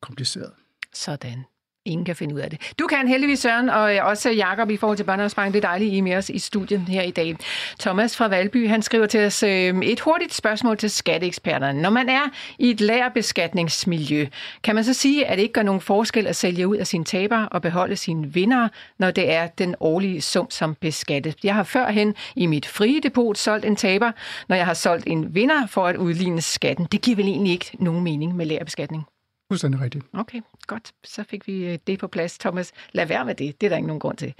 kompliceret. 0.00 0.52
Sådan. 0.94 1.44
Ingen 1.88 2.04
kan 2.04 2.16
finde 2.16 2.34
ud 2.34 2.40
af 2.40 2.50
det. 2.50 2.72
Du 2.78 2.86
kan 2.86 3.08
heldigvis, 3.08 3.38
Søren, 3.38 3.68
og 3.68 3.96
øh, 3.96 4.04
også 4.04 4.30
Jakob 4.30 4.70
i 4.70 4.76
forhold 4.76 4.96
til 4.96 5.04
børneopsparing. 5.04 5.54
Det 5.54 5.64
er 5.64 5.68
dejligt, 5.68 5.92
I 5.92 5.98
er 5.98 6.02
med 6.02 6.16
os 6.16 6.30
i 6.30 6.38
studiet 6.38 6.80
her 6.80 7.02
i 7.02 7.10
dag. 7.10 7.36
Thomas 7.80 8.16
fra 8.16 8.28
Valby, 8.28 8.68
han 8.68 8.82
skriver 8.82 9.06
til 9.06 9.26
os 9.26 9.42
øh, 9.42 9.78
et 9.82 10.00
hurtigt 10.00 10.34
spørgsmål 10.34 10.76
til 10.76 10.90
skatteeksperterne. 10.90 11.82
Når 11.82 11.90
man 11.90 12.08
er 12.08 12.22
i 12.58 12.70
et 12.70 12.80
lærerbeskatningsmiljø, 12.80 14.26
kan 14.62 14.74
man 14.74 14.84
så 14.84 14.94
sige, 14.94 15.26
at 15.26 15.38
det 15.38 15.42
ikke 15.42 15.52
gør 15.52 15.62
nogen 15.62 15.80
forskel 15.80 16.26
at 16.26 16.36
sælge 16.36 16.68
ud 16.68 16.76
af 16.76 16.86
sine 16.86 17.04
tabere 17.04 17.48
og 17.48 17.62
beholde 17.62 17.96
sine 17.96 18.32
vinder, 18.32 18.68
når 18.98 19.10
det 19.10 19.32
er 19.32 19.46
den 19.46 19.74
årlige 19.80 20.20
sum, 20.20 20.50
som 20.50 20.74
beskattes? 20.74 21.34
Jeg 21.44 21.54
har 21.54 21.62
førhen 21.62 22.14
i 22.36 22.46
mit 22.46 22.66
frie 22.66 23.00
depot 23.00 23.38
solgt 23.38 23.64
en 23.64 23.76
taber, 23.76 24.12
når 24.48 24.56
jeg 24.56 24.66
har 24.66 24.74
solgt 24.74 25.04
en 25.06 25.34
vinder 25.34 25.66
for 25.66 25.86
at 25.86 25.96
udligne 25.96 26.40
skatten. 26.40 26.86
Det 26.92 27.02
giver 27.02 27.16
vel 27.16 27.28
egentlig 27.28 27.52
ikke 27.52 27.70
nogen 27.78 28.04
mening 28.04 28.36
med 28.36 28.46
lærerbeskatning? 28.46 29.04
Fuldstændig 29.50 29.80
rigtigt. 29.80 30.04
Okay, 30.12 30.40
godt. 30.66 30.92
Så 31.04 31.24
fik 31.24 31.46
vi 31.46 31.66
øh, 31.66 31.78
det 31.86 31.98
på 31.98 32.06
plads. 32.06 32.38
Thomas, 32.38 32.72
lad 32.92 33.06
være 33.06 33.24
med 33.24 33.34
det. 33.34 33.60
Det 33.60 33.66
er 33.66 33.68
der 33.68 33.76
ikke 33.76 33.86
nogen 33.86 34.00
grund 34.00 34.16
til. 34.16 34.34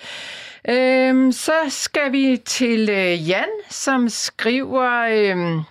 Øhm, 0.68 1.32
så 1.32 1.52
skal 1.68 2.12
vi 2.12 2.42
til 2.44 2.88
øh, 2.90 3.28
Jan, 3.28 3.48
som 3.68 4.08
skriver... 4.08 4.90
Øh, 5.10 5.62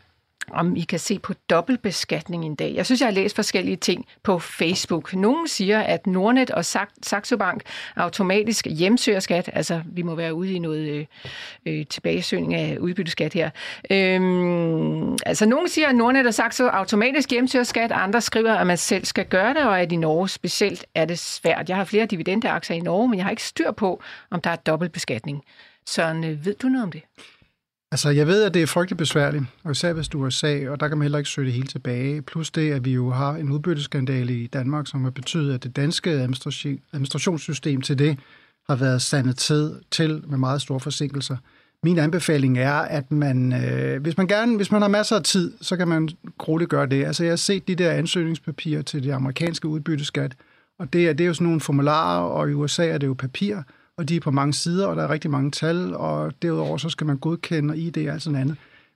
om 0.51 0.75
I 0.75 0.81
kan 0.81 0.99
se 0.99 1.19
på 1.19 1.33
dobbeltbeskatning 1.49 2.45
en 2.45 2.55
dag. 2.55 2.73
Jeg 2.75 2.85
synes, 2.85 3.01
jeg 3.01 3.07
har 3.07 3.13
læst 3.13 3.35
forskellige 3.35 3.75
ting 3.75 4.05
på 4.23 4.39
Facebook. 4.39 5.13
Nogle 5.13 5.47
siger, 5.47 5.79
at 5.79 6.07
Nordnet 6.07 6.51
og 6.51 6.65
Saxo 7.01 7.37
Bank 7.37 7.61
automatisk 7.95 8.67
hjemsøger 8.69 9.19
skat. 9.19 9.49
Altså, 9.53 9.81
vi 9.85 10.01
må 10.01 10.15
være 10.15 10.33
ude 10.33 10.53
i 10.53 10.59
noget 10.59 10.87
øh, 10.87 11.05
øh, 11.65 11.85
tilbagesøgning 11.85 12.53
af 12.53 12.77
udbytteskat 12.77 13.33
her. 13.33 13.49
Øhm, 13.91 15.17
altså, 15.25 15.45
nogle 15.45 15.69
siger, 15.69 15.87
at 15.87 15.95
Nordnet 15.95 16.27
og 16.27 16.33
Saxo 16.33 16.67
automatisk 16.67 17.31
hjemsøger 17.31 17.63
skat. 17.63 17.91
Andre 17.91 18.21
skriver, 18.21 18.53
at 18.53 18.67
man 18.67 18.77
selv 18.77 19.05
skal 19.05 19.25
gøre 19.25 19.53
det, 19.53 19.63
og 19.65 19.81
at 19.81 19.91
i 19.91 19.95
Norge 19.95 20.29
specielt 20.29 20.85
er 20.95 21.05
det 21.05 21.19
svært. 21.19 21.69
Jeg 21.69 21.77
har 21.77 21.83
flere 21.83 22.05
dividendeaktier 22.05 22.77
i 22.77 22.79
Norge, 22.79 23.09
men 23.09 23.17
jeg 23.17 23.25
har 23.25 23.31
ikke 23.31 23.43
styr 23.43 23.71
på, 23.71 24.01
om 24.29 24.41
der 24.41 24.49
er 24.49 24.55
dobbeltbeskatning. 24.55 25.43
Søren, 25.85 26.23
øh, 26.23 26.45
ved 26.45 26.53
du 26.53 26.67
noget 26.67 26.83
om 26.83 26.91
det? 26.91 27.01
Altså, 27.91 28.09
jeg 28.09 28.27
ved, 28.27 28.43
at 28.43 28.53
det 28.53 28.61
er 28.61 28.67
frygtelig 28.67 28.97
besværligt, 28.97 29.43
og 29.63 29.71
især 29.71 29.93
hvis 29.93 30.07
du 30.07 30.25
er 30.25 30.29
sag, 30.29 30.69
og 30.69 30.79
der 30.79 30.87
kan 30.87 30.97
man 30.97 31.03
heller 31.03 31.17
ikke 31.17 31.29
søge 31.29 31.45
det 31.45 31.53
hele 31.53 31.67
tilbage. 31.67 32.21
Plus 32.21 32.51
det, 32.51 32.71
at 32.71 32.85
vi 32.85 32.91
jo 32.91 33.11
har 33.11 33.35
en 33.35 33.51
udbytteskandale 33.51 34.33
i 34.33 34.47
Danmark, 34.47 34.87
som 34.87 35.03
har 35.03 35.11
betydet, 35.11 35.53
at 35.53 35.63
det 35.63 35.75
danske 35.75 36.09
administrationssystem 36.09 37.81
til 37.81 37.99
det 37.99 38.19
har 38.69 38.75
været 38.75 39.01
sandet 39.01 39.37
til, 39.37 39.75
til 39.91 40.23
med 40.27 40.37
meget 40.37 40.61
store 40.61 40.79
forsinkelser. 40.79 41.37
Min 41.83 41.99
anbefaling 41.99 42.57
er, 42.57 42.73
at 42.73 43.11
man, 43.11 43.53
øh, 43.53 44.01
hvis 44.01 44.17
man 44.17 44.27
gerne, 44.27 44.55
hvis 44.55 44.71
man 44.71 44.81
har 44.81 44.89
masser 44.89 45.15
af 45.15 45.23
tid, 45.23 45.53
så 45.61 45.77
kan 45.77 45.87
man 45.87 46.09
grueligt 46.37 46.69
gøre 46.69 46.85
det. 46.85 47.05
Altså, 47.05 47.23
jeg 47.23 47.31
har 47.31 47.37
set 47.37 47.67
de 47.67 47.75
der 47.75 47.91
ansøgningspapirer 47.91 48.81
til 48.81 49.03
det 49.03 49.11
amerikanske 49.11 49.67
udbytteskat, 49.67 50.35
og 50.79 50.93
det 50.93 51.09
er, 51.09 51.13
det 51.13 51.23
er 51.23 51.27
jo 51.27 51.33
sådan 51.33 51.45
nogle 51.45 51.61
formularer, 51.61 52.21
og 52.21 52.49
i 52.49 52.53
USA 52.53 52.87
er 52.87 52.97
det 52.97 53.07
jo 53.07 53.13
papir, 53.13 53.57
og 53.97 54.09
de 54.09 54.15
er 54.15 54.19
på 54.19 54.31
mange 54.31 54.53
sider, 54.53 54.87
og 54.87 54.95
der 54.95 55.03
er 55.03 55.09
rigtig 55.09 55.31
mange 55.31 55.51
tal, 55.51 55.95
og 55.95 56.33
derudover 56.41 56.77
så 56.77 56.89
skal 56.89 57.07
man 57.07 57.17
godkende 57.17 57.71
og 57.71 57.77
ID 57.77 58.09
og 58.09 58.21
sådan 58.21 58.39
andet. 58.39 58.55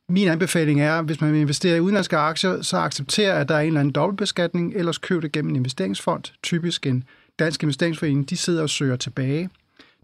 Min 0.09 0.27
anbefaling 0.27 0.81
er, 0.81 1.01
hvis 1.01 1.21
man 1.21 1.33
vil 1.33 1.41
investere 1.41 1.77
i 1.77 1.79
udenlandske 1.79 2.17
aktier, 2.17 2.61
så 2.61 2.77
accepterer, 2.77 3.39
at 3.39 3.49
der 3.49 3.55
er 3.55 3.59
en 3.59 3.67
eller 3.67 3.79
anden 3.79 3.93
dobbeltbeskatning, 3.93 4.73
ellers 4.75 4.97
køb 4.97 5.21
det 5.21 5.31
gennem 5.31 5.49
en 5.49 5.55
investeringsfond, 5.55 6.23
typisk 6.43 6.87
en 6.87 7.03
dansk 7.39 7.63
investeringsforening, 7.63 8.29
de 8.29 8.37
sidder 8.37 8.61
og 8.61 8.69
søger 8.69 8.95
tilbage. 8.95 9.49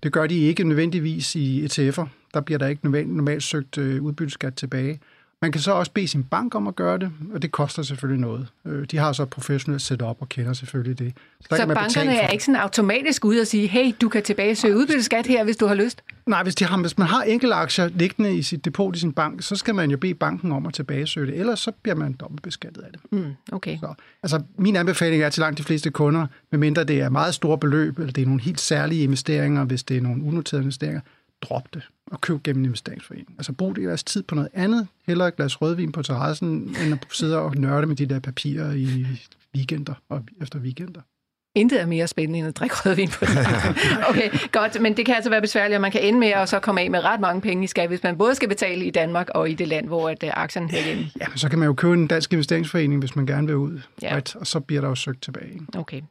Det 0.03 0.11
gør 0.11 0.27
de 0.27 0.37
ikke 0.37 0.63
nødvendigvis 0.63 1.35
i 1.35 1.65
ETF'er. 1.65 2.05
Der 2.33 2.41
bliver 2.41 2.57
der 2.57 2.67
ikke 2.67 2.91
normalt 2.91 3.43
søgt 3.43 3.77
øh, 3.77 4.03
udbytteskat 4.03 4.53
tilbage. 4.53 4.99
Man 5.41 5.51
kan 5.51 5.61
så 5.61 5.71
også 5.71 5.91
bede 5.91 6.07
sin 6.07 6.23
bank 6.23 6.55
om 6.55 6.67
at 6.67 6.75
gøre 6.75 6.97
det, 6.97 7.11
og 7.33 7.41
det 7.41 7.51
koster 7.51 7.83
selvfølgelig 7.83 8.21
noget. 8.21 8.47
Øh, 8.65 8.85
de 8.91 8.97
har 8.97 9.13
så 9.13 9.23
et 9.23 9.29
professionelt 9.29 9.81
setup 9.81 10.17
og 10.19 10.29
kender 10.29 10.53
selvfølgelig 10.53 10.99
det. 10.99 11.13
Så, 11.41 11.47
så 11.57 11.67
bankerne 11.67 12.15
er 12.15 12.27
ikke 12.27 12.43
sådan 12.43 12.61
automatisk 12.61 13.25
ude 13.25 13.41
og 13.41 13.47
sige, 13.47 13.67
hey, 13.67 13.91
du 14.01 14.09
kan 14.09 14.23
tilbage 14.23 14.55
søge 14.55 14.77
udbytteskat 14.77 15.27
her, 15.27 15.43
hvis 15.43 15.57
du 15.57 15.67
har 15.67 15.75
lyst? 15.75 16.03
Nej, 16.25 16.43
hvis, 16.43 16.55
de 16.55 16.65
har, 16.65 16.77
hvis 16.77 16.97
man 16.97 17.07
har 17.07 17.23
enkelte 17.23 17.55
aktier 17.55 17.88
liggende 17.88 18.35
i 18.35 18.41
sit 18.41 18.65
depot 18.65 18.95
i 18.95 18.99
sin 18.99 19.13
bank, 19.13 19.41
så 19.41 19.55
skal 19.55 19.75
man 19.75 19.91
jo 19.91 19.97
bede 19.97 20.13
banken 20.13 20.51
om 20.51 20.65
at 20.65 20.73
tilbagesøge 20.73 21.27
det, 21.27 21.39
ellers 21.39 21.59
så 21.59 21.71
bliver 21.71 21.95
man 21.95 22.13
dobbeltbeskattet 22.13 22.81
af 22.81 22.91
det. 22.91 23.01
Mm, 23.11 23.33
okay. 23.51 23.77
Så, 23.79 23.93
altså, 24.23 24.41
min 24.57 24.75
anbefaling 24.75 25.23
er 25.23 25.29
til 25.29 25.41
langt 25.41 25.57
de 25.57 25.63
fleste 25.63 25.91
kunder, 25.91 26.27
medmindre 26.51 26.83
det 26.83 27.01
er 27.01 27.09
meget 27.09 27.33
store 27.33 27.57
beløb, 27.57 27.99
eller 27.99 28.13
det 28.13 28.21
er 28.21 28.25
nogle 28.25 28.41
helt 28.41 28.59
særlige 28.59 29.03
investeringer, 29.03 29.63
hvis 29.63 29.83
det 29.83 29.97
er 29.97 30.01
nogle 30.01 30.23
unoterede 30.23 30.63
investeringer, 30.63 31.01
drop 31.41 31.73
det 31.73 31.89
og 32.11 32.21
køb 32.21 32.43
gennem 32.43 32.61
en 32.61 32.65
investeringsforening. 32.65 33.35
Altså 33.37 33.53
brug 33.53 33.75
det 33.75 33.83
jeres 33.83 34.03
tid 34.03 34.23
på 34.23 34.35
noget 34.35 34.49
andet. 34.53 34.87
Heller 35.07 35.25
et 35.25 35.35
glas 35.35 35.61
rødvin 35.61 35.91
på 35.91 36.03
terrassen, 36.03 36.75
end 36.83 36.93
at 36.93 37.07
sidde 37.11 37.39
og 37.39 37.55
nørde 37.55 37.87
med 37.87 37.95
de 37.95 38.05
der 38.05 38.19
papirer 38.19 38.71
i 38.71 39.05
weekender 39.55 39.93
og 40.09 40.23
efter 40.41 40.59
weekender. 40.59 41.01
Intet 41.57 41.81
er 41.81 41.85
mere 41.85 42.07
spændende 42.07 42.39
end 42.39 42.47
at 42.47 42.57
drikke 42.57 42.75
rødvin 42.75 43.09
på. 43.09 43.25
Okay, 44.09 44.29
godt. 44.51 44.81
Men 44.81 44.97
det 44.97 45.05
kan 45.05 45.15
altså 45.15 45.29
være 45.29 45.41
besværligt, 45.41 45.75
og 45.75 45.81
man 45.81 45.91
kan 45.91 46.01
ende 46.01 46.19
med 46.19 46.27
at 46.27 46.49
så 46.49 46.59
komme 46.59 46.81
af 46.81 46.91
med 46.91 47.03
ret 47.03 47.19
mange 47.19 47.41
penge 47.41 47.63
i 47.63 47.67
skat, 47.67 47.89
hvis 47.89 48.03
man 48.03 48.17
både 48.17 48.35
skal 48.35 48.49
betale 48.49 48.85
i 48.85 48.89
Danmark 48.89 49.29
og 49.29 49.49
i 49.49 49.53
det 49.53 49.67
land, 49.67 49.87
hvor 49.87 50.09
at, 50.09 50.23
uh, 50.23 50.29
aktien 50.33 50.69
hører 50.69 50.83
hjemme. 50.83 51.05
Ja, 51.21 51.27
men 51.27 51.37
så 51.37 51.49
kan 51.49 51.59
man 51.59 51.65
jo 51.65 51.73
købe 51.73 51.93
en 51.93 52.07
dansk 52.07 52.33
investeringsforening, 52.33 52.99
hvis 52.99 53.15
man 53.15 53.25
gerne 53.25 53.47
vil 53.47 53.55
ud. 53.55 53.81
Ja. 54.01 54.15
Right? 54.15 54.35
Og 54.35 54.47
så 54.47 54.59
bliver 54.59 54.81
der 54.81 54.89
jo 54.89 54.95
søgt 54.95 55.23
tilbage. 55.23 55.61
Okay. 55.75 56.01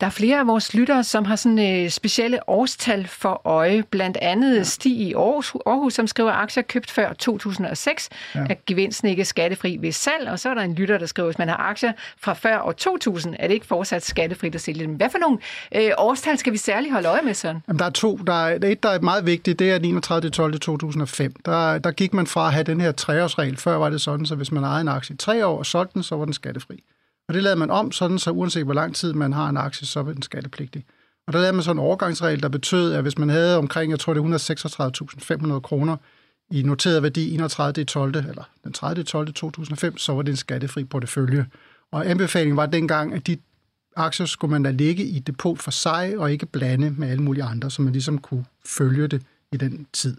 Der 0.00 0.06
er 0.06 0.10
flere 0.10 0.40
af 0.40 0.46
vores 0.46 0.74
lyttere, 0.74 1.04
som 1.04 1.24
har 1.24 1.36
sådan 1.36 1.84
øh, 1.84 1.90
specielle 1.90 2.48
årstal 2.48 3.06
for 3.06 3.40
øje. 3.44 3.82
Blandt 3.90 4.16
andet 4.16 4.56
ja. 4.56 4.62
Stig 4.62 4.92
i 4.92 5.12
Aarhus, 5.12 5.54
Aarhus, 5.66 5.94
som 5.94 6.06
skriver, 6.06 6.32
aktier 6.32 6.62
købt 6.62 6.90
før 6.90 7.12
2006, 7.12 8.08
ja. 8.34 8.46
at 8.50 8.64
gevinsten 8.64 9.08
ikke 9.08 9.20
er 9.20 9.24
skattefri 9.24 9.78
ved 9.80 9.92
salg. 9.92 10.28
Og 10.28 10.38
så 10.38 10.48
er 10.48 10.54
der 10.54 10.62
en 10.62 10.74
lytter, 10.74 10.98
der 10.98 11.06
skriver, 11.06 11.28
hvis 11.28 11.38
man 11.38 11.48
har 11.48 11.56
aktier 11.56 11.92
fra 12.20 12.32
før 12.34 12.60
år 12.60 12.72
2000, 12.72 13.34
er 13.38 13.46
det 13.46 13.54
ikke 13.54 13.66
fortsat 13.66 14.04
skattefrit 14.04 14.54
at 14.54 14.60
sælge 14.60 14.84
dem. 14.84 14.94
Hvad 14.94 15.10
for 15.10 15.18
nogle 15.18 15.38
øh, 15.74 15.90
årstal 15.98 16.38
skal 16.38 16.52
vi 16.52 16.58
særligt 16.58 16.92
holde 16.92 17.08
øje 17.08 17.22
med, 17.22 17.34
Søren? 17.34 17.62
Jamen, 17.68 17.78
der 17.78 17.84
er 17.84 17.90
to. 17.90 18.16
Der 18.16 18.46
er, 18.46 18.58
et, 18.64 18.82
der 18.82 18.88
er 18.88 19.00
meget 19.00 19.26
vigtigt, 19.26 19.58
det 19.58 19.70
er 19.70 19.76
31. 19.76 20.30
12. 20.30 20.58
2005. 20.60 21.34
Der, 21.44 21.78
der 21.78 21.90
gik 21.90 22.14
man 22.14 22.26
fra 22.26 22.46
at 22.46 22.52
have 22.52 22.64
den 22.64 22.80
her 22.80 22.92
treårsregel. 22.92 23.56
Før 23.56 23.76
var 23.76 23.90
det 23.90 24.00
sådan, 24.00 24.26
så 24.26 24.34
hvis 24.34 24.52
man 24.52 24.64
ejede 24.64 24.80
en 24.80 24.88
aktie 24.88 25.14
i 25.14 25.16
tre 25.16 25.46
år 25.46 25.58
og 25.58 25.66
solgte 25.66 25.94
den, 25.94 26.02
så 26.02 26.16
var 26.16 26.24
den 26.24 26.34
skattefri. 26.34 26.82
Og 27.28 27.34
det 27.34 27.42
lavede 27.42 27.58
man 27.58 27.70
om 27.70 27.92
sådan, 27.92 28.18
så 28.18 28.30
uanset 28.30 28.64
hvor 28.64 28.74
lang 28.74 28.94
tid 28.94 29.12
man 29.12 29.32
har 29.32 29.48
en 29.48 29.56
aktie, 29.56 29.86
så 29.86 30.00
er 30.00 30.04
den 30.04 30.22
skattepligtig. 30.22 30.84
Og 31.26 31.32
der 31.32 31.38
lavede 31.38 31.52
man 31.52 31.62
sådan 31.62 31.76
en 31.76 31.84
overgangsregel, 31.84 32.42
der 32.42 32.48
betød, 32.48 32.92
at 32.92 33.02
hvis 33.02 33.18
man 33.18 33.28
havde 33.28 33.58
omkring, 33.58 33.90
jeg 33.90 34.00
tror 34.00 34.14
det 34.14 34.20
136.500 34.20 35.60
kroner 35.60 35.96
i 36.50 36.62
noteret 36.62 37.02
værdi 37.02 37.34
31. 37.34 37.84
12. 37.84 38.16
eller 38.16 38.50
den 38.64 38.72
30. 38.72 39.02
12. 39.02 39.32
2005, 39.32 39.98
så 39.98 40.12
var 40.12 40.22
det 40.22 40.30
en 40.30 40.36
skattefri 40.36 40.84
portefølje. 40.84 41.46
Og 41.92 42.10
anbefalingen 42.10 42.56
var 42.56 42.66
dengang, 42.66 43.14
at 43.14 43.26
de 43.26 43.36
aktier 43.96 44.26
skulle 44.26 44.50
man 44.50 44.62
da 44.62 44.70
ligge 44.70 45.04
i 45.04 45.18
depot 45.18 45.58
for 45.58 45.70
sig, 45.70 46.18
og 46.18 46.32
ikke 46.32 46.46
blande 46.46 46.90
med 46.90 47.08
alle 47.08 47.22
mulige 47.22 47.44
andre, 47.44 47.70
så 47.70 47.82
man 47.82 47.92
ligesom 47.92 48.18
kunne 48.18 48.44
følge 48.66 49.08
det 49.08 49.22
i 49.52 49.56
den 49.56 49.86
tid. 49.92 50.16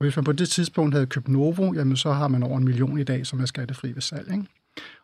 Og 0.00 0.04
hvis 0.04 0.16
man 0.16 0.24
på 0.24 0.32
det 0.32 0.48
tidspunkt 0.48 0.94
havde 0.94 1.06
købt 1.06 1.28
Novo, 1.28 1.72
jamen 1.72 1.96
så 1.96 2.12
har 2.12 2.28
man 2.28 2.42
over 2.42 2.58
en 2.58 2.64
million 2.64 2.98
i 2.98 3.04
dag, 3.04 3.26
som 3.26 3.40
er 3.40 3.46
skattefri 3.46 3.92
ved 3.92 4.02
salg. 4.02 4.32
Ikke? 4.32 4.44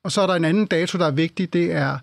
Og 0.05 0.13
så 0.13 0.21
er 0.21 0.27
der 0.27 0.35
en 0.35 0.45
anden 0.45 0.67
dato, 0.67 0.99
der 0.99 1.07
er 1.07 1.11
vigtig, 1.11 1.53
det 1.53 1.73
er 1.73 1.99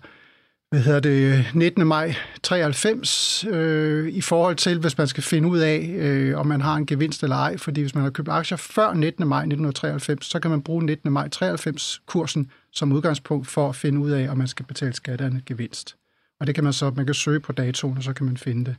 hvad 0.70 0.80
hedder 0.80 1.00
det, 1.00 1.46
19. 1.54 1.86
maj 1.86 2.14
93, 2.42 3.44
øh, 3.44 4.08
i 4.08 4.20
forhold 4.20 4.56
til, 4.56 4.78
hvis 4.78 4.98
man 4.98 5.06
skal 5.06 5.22
finde 5.22 5.48
ud 5.48 5.58
af, 5.58 5.94
øh, 5.98 6.38
om 6.38 6.46
man 6.46 6.60
har 6.60 6.76
en 6.76 6.86
gevinst 6.86 7.22
eller 7.22 7.36
ej. 7.36 7.56
Fordi 7.56 7.80
hvis 7.80 7.94
man 7.94 8.04
har 8.04 8.10
købt 8.10 8.28
aktier 8.28 8.58
før 8.58 8.94
19. 8.94 9.28
maj 9.28 9.38
1993, 9.38 10.26
så 10.26 10.40
kan 10.40 10.50
man 10.50 10.62
bruge 10.62 10.84
19. 10.84 11.12
maj 11.12 11.28
93-kursen 11.36 12.50
som 12.72 12.92
udgangspunkt 12.92 13.46
for 13.46 13.68
at 13.68 13.76
finde 13.76 14.00
ud 14.00 14.10
af, 14.10 14.28
om 14.28 14.38
man 14.38 14.48
skal 14.48 14.66
betale 14.66 14.92
skat 14.92 15.20
af 15.20 15.26
en 15.26 15.42
gevinst. 15.46 15.96
Og 16.40 16.46
det 16.46 16.54
kan 16.54 16.64
man 16.64 16.72
så, 16.72 16.90
man 16.90 17.06
kan 17.06 17.14
søge 17.14 17.40
på 17.40 17.52
datoen, 17.52 17.96
og 17.96 18.02
så 18.02 18.12
kan 18.12 18.26
man 18.26 18.36
finde 18.36 18.64
det. 18.64 18.76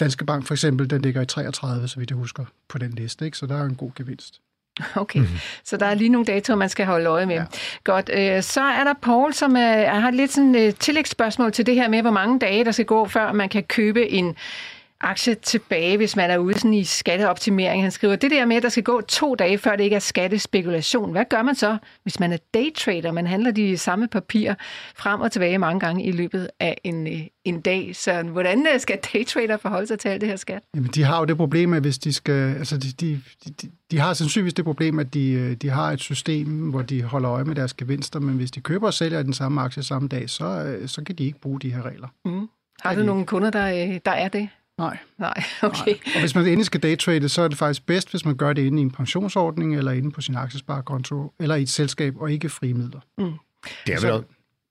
Danske 0.00 0.24
Bank 0.24 0.46
for 0.46 0.54
eksempel, 0.54 0.90
den 0.90 1.02
ligger 1.02 1.22
i 1.22 1.26
33, 1.26 1.88
så 1.88 1.98
vidt 1.98 2.10
jeg 2.10 2.18
husker, 2.18 2.44
på 2.68 2.78
den 2.78 2.90
liste, 2.90 3.24
ikke? 3.24 3.38
så 3.38 3.46
der 3.46 3.56
er 3.56 3.64
en 3.64 3.74
god 3.74 3.90
gevinst. 3.94 4.40
Okay, 4.94 5.18
mm-hmm. 5.18 5.38
så 5.64 5.76
der 5.76 5.86
er 5.86 5.94
lige 5.94 6.08
nogle 6.08 6.26
datoer, 6.26 6.56
man 6.56 6.68
skal 6.68 6.86
holde 6.86 7.06
øje 7.06 7.26
med. 7.26 7.34
Ja. 7.34 7.44
Godt, 7.84 8.10
øh, 8.14 8.42
så 8.42 8.60
er 8.60 8.84
der 8.84 8.94
Paul, 9.02 9.32
som 9.32 9.56
er, 9.56 9.84
har 9.84 10.10
lidt 10.10 10.32
sådan 10.32 10.54
et 10.54 10.76
tillægsspørgsmål 10.76 11.52
til 11.52 11.66
det 11.66 11.74
her 11.74 11.88
med, 11.88 12.02
hvor 12.02 12.10
mange 12.10 12.38
dage 12.38 12.64
der 12.64 12.70
skal 12.70 12.84
gå, 12.84 13.06
før 13.06 13.32
man 13.32 13.48
kan 13.48 13.62
købe 13.62 14.10
en 14.10 14.36
aktie 15.00 15.34
tilbage, 15.34 15.96
hvis 15.96 16.16
man 16.16 16.30
er 16.30 16.38
ude 16.38 16.54
sådan 16.54 16.74
i 16.74 16.84
skatteoptimering. 16.84 17.82
Han 17.82 17.90
skriver, 17.90 18.16
det 18.16 18.30
der 18.30 18.44
med, 18.44 18.56
at 18.56 18.62
der 18.62 18.68
skal 18.68 18.82
gå 18.82 19.00
to 19.00 19.34
dage, 19.34 19.58
før 19.58 19.76
det 19.76 19.84
ikke 19.84 19.96
er 19.96 20.00
skattespekulation. 20.00 21.12
Hvad 21.12 21.24
gør 21.30 21.42
man 21.42 21.54
så, 21.54 21.78
hvis 22.02 22.20
man 22.20 22.32
er 22.32 22.36
daytrader? 22.54 23.12
Man 23.12 23.26
handler 23.26 23.50
de 23.50 23.78
samme 23.78 24.08
papirer 24.08 24.54
frem 24.96 25.20
og 25.20 25.32
tilbage 25.32 25.58
mange 25.58 25.80
gange 25.80 26.04
i 26.04 26.12
løbet 26.12 26.50
af 26.60 26.80
en, 26.84 27.06
øh, 27.06 27.20
en 27.44 27.60
dag. 27.60 27.96
Så 27.96 28.22
hvordan 28.22 28.66
øh, 28.74 28.80
skal 28.80 28.98
daytrader 29.12 29.56
forholde 29.56 29.86
sig 29.86 29.98
til 29.98 30.08
alt 30.08 30.20
det 30.20 30.28
her 30.28 30.36
skat? 30.36 30.62
Jamen, 30.74 30.90
de 30.94 31.02
har 31.02 31.18
jo 31.18 31.24
det 31.24 31.36
problem, 31.36 31.72
at 31.72 31.82
hvis 31.82 31.98
de 31.98 32.12
skal... 32.12 32.56
Altså, 32.56 32.78
de, 32.78 32.92
de, 32.92 33.20
de, 33.62 33.68
de 33.90 33.98
har 33.98 34.12
sandsynligvis 34.14 34.54
det 34.54 34.64
problem, 34.64 34.98
at 34.98 35.14
de, 35.14 35.30
øh, 35.32 35.52
de 35.52 35.70
har 35.70 35.92
et 35.92 36.00
system, 36.00 36.70
hvor 36.70 36.82
de 36.82 37.02
holder 37.02 37.30
øje 37.30 37.44
med 37.44 37.54
deres 37.54 37.74
gevinster, 37.74 38.20
men 38.20 38.36
hvis 38.36 38.50
de 38.50 38.60
køber 38.60 38.86
og 38.86 38.94
sælger 38.94 39.22
den 39.22 39.32
samme 39.32 39.60
aktie 39.60 39.82
samme 39.82 40.08
dag, 40.08 40.30
så, 40.30 40.78
så 40.86 41.04
kan 41.04 41.14
de 41.14 41.24
ikke 41.24 41.40
bruge 41.40 41.60
de 41.60 41.72
her 41.72 41.82
regler. 41.82 42.08
Mm. 42.24 42.48
Har 42.80 42.94
du 42.94 43.02
nogle 43.02 43.26
kunder, 43.26 43.50
der, 43.50 43.98
der 44.04 44.10
er 44.10 44.28
det? 44.28 44.48
Nej. 44.78 44.98
Nej, 45.18 45.42
okay. 45.62 45.86
Nej. 45.86 46.14
Og 46.14 46.20
hvis 46.20 46.34
man 46.34 46.44
endelig 46.44 46.66
skal 46.66 46.80
daytrade, 46.80 47.28
så 47.28 47.42
er 47.42 47.48
det 47.48 47.58
faktisk 47.58 47.86
bedst, 47.86 48.10
hvis 48.10 48.24
man 48.24 48.36
gør 48.36 48.52
det 48.52 48.62
inde 48.62 48.78
i 48.78 48.82
en 48.82 48.90
pensionsordning, 48.90 49.76
eller 49.76 49.92
inde 49.92 50.10
på 50.10 50.20
sin 50.20 50.36
aktiesparekonto, 50.36 51.32
eller 51.40 51.54
i 51.54 51.62
et 51.62 51.68
selskab, 51.68 52.14
og 52.20 52.32
ikke 52.32 52.48
frimidler. 52.48 53.00
Mm. 53.18 53.32
Det 53.86 53.94
er 53.94 54.12
vel 54.12 54.24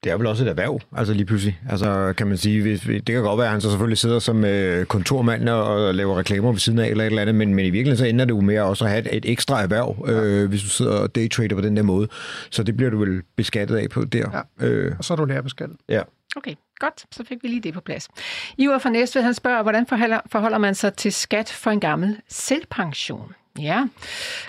det 0.04 0.12
er 0.12 0.18
vel 0.18 0.28
også 0.28 0.44
et 0.44 0.50
erhverv, 0.50 0.80
altså 0.96 1.14
lige 1.14 1.26
pludselig. 1.26 1.60
Altså 1.70 2.14
kan 2.18 2.28
man 2.28 2.38
sige, 2.38 2.62
hvis, 2.62 2.82
det 2.82 3.06
kan 3.06 3.22
godt 3.22 3.38
være, 3.38 3.48
at 3.48 3.52
han 3.52 3.62
så 3.62 3.70
selvfølgelig 3.70 3.98
sidder 3.98 4.20
som 4.20 4.46
øh, 4.46 4.86
kontormand 4.86 5.50
og, 5.50 5.96
laver 5.96 6.18
reklamer 6.18 6.52
ved 6.52 6.60
siden 6.60 6.80
af 6.80 6.88
eller 6.88 7.04
et 7.04 7.08
eller 7.08 7.22
andet, 7.22 7.36
men, 7.36 7.56
men 7.56 7.66
i 7.66 7.70
virkeligheden 7.70 7.98
så 7.98 8.06
ender 8.06 8.26
det 8.26 8.32
jo 8.32 8.42
mere 8.42 8.64
også 8.64 8.86
at 8.86 8.92
have 8.92 9.02
et, 9.02 9.18
et 9.18 9.32
ekstra 9.32 9.62
erhverv, 9.62 10.06
øh, 10.08 10.50
hvis 10.50 10.62
du 10.62 10.68
sidder 10.68 10.92
og 10.92 11.16
daytrader 11.16 11.56
på 11.56 11.62
den 11.62 11.78
der 11.78 11.84
måde. 11.84 12.08
Så 12.50 12.64
det 12.64 12.78
bliver 12.78 12.90
du 12.90 13.00
vel 13.00 13.22
beskattet 13.36 13.76
af 13.76 13.90
på 13.90 14.06
der. 14.06 14.44
Ja. 14.62 14.68
Øh. 14.68 14.96
Og 14.98 15.04
så 15.04 15.14
er 15.14 15.18
du 15.18 15.26
lærer 15.26 15.42
beskattet. 15.42 15.78
Ja. 15.90 16.02
Okay, 16.38 16.54
godt. 16.80 17.06
Så 17.12 17.24
fik 17.24 17.38
vi 17.44 17.48
lige 17.48 17.62
det 17.62 17.74
på 17.74 17.82
plads. 17.82 18.10
Ivar 18.58 18.78
fra 18.78 18.90
Næstved, 18.90 19.22
han 19.22 19.34
spørger, 19.34 19.64
hvordan 19.64 19.88
forholder, 19.88 20.58
man 20.58 20.76
sig 20.76 20.94
til 20.94 21.14
skat 21.14 21.50
for 21.50 21.72
en 21.72 21.80
gammel 21.80 22.18
selvpension? 22.30 23.34
Ja, 23.60 23.84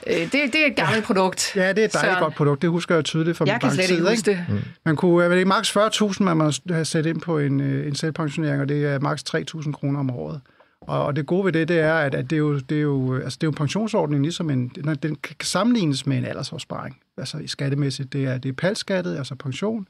øh, 0.06 0.14
det, 0.14 0.32
det 0.32 0.62
er 0.62 0.66
et 0.66 0.76
gammelt 0.76 1.04
produkt. 1.04 1.52
Ja, 1.56 1.68
det 1.68 1.78
er 1.78 1.84
et 1.84 1.92
dejligt 1.92 2.18
så... 2.18 2.20
godt 2.20 2.34
produkt. 2.34 2.62
Det 2.62 2.70
husker 2.70 2.94
jeg 2.94 3.04
tydeligt 3.04 3.36
fra 3.36 3.44
jeg 3.44 3.54
min 3.54 3.60
banktid. 3.60 3.78
Jeg 3.78 3.88
kan 3.88 3.96
slet 3.96 3.98
ikke 3.98 4.10
huske 4.10 4.30
det. 4.30 4.44
Mm. 4.48 4.68
Man 4.84 4.96
kunne, 4.96 5.34
det 5.34 5.40
er 5.40 5.46
maks 5.46 5.76
40.000, 5.76 6.22
man 6.22 6.36
må 6.36 6.52
have 6.70 6.84
sat 6.84 7.06
ind 7.06 7.20
på 7.20 7.38
en, 7.38 7.60
øh, 7.60 7.86
en 7.86 7.94
selvpensionering, 7.94 8.62
og 8.62 8.68
det 8.68 8.86
er 8.86 8.98
maks 8.98 9.24
3.000 9.34 9.72
kroner 9.72 10.00
om 10.00 10.10
året. 10.10 10.40
Og, 10.80 11.04
og 11.04 11.16
det 11.16 11.26
gode 11.26 11.44
ved 11.44 11.52
det, 11.52 11.68
det 11.68 11.80
er, 11.80 11.94
at, 11.94 12.14
at 12.14 12.30
det, 12.30 12.36
er 12.36 12.40
jo, 12.40 12.58
det, 12.58 12.78
er 12.78 12.82
jo, 12.82 13.14
altså 13.14 13.36
det 13.40 13.42
er 13.42 13.46
jo 13.46 13.50
en 13.50 13.56
pensionsordning, 13.56 14.22
ligesom 14.22 14.50
en, 14.50 14.68
den 15.02 15.16
kan 15.16 15.36
sammenlignes 15.42 16.06
med 16.06 16.18
en 16.18 16.24
aldersopsparing. 16.24 17.00
Altså 17.18 17.38
i 17.38 17.46
skattemæssigt, 17.46 18.12
det 18.12 18.24
er, 18.24 18.38
det 18.38 18.48
er 18.48 18.52
palskattet, 18.52 19.16
altså 19.16 19.34
pension, 19.34 19.86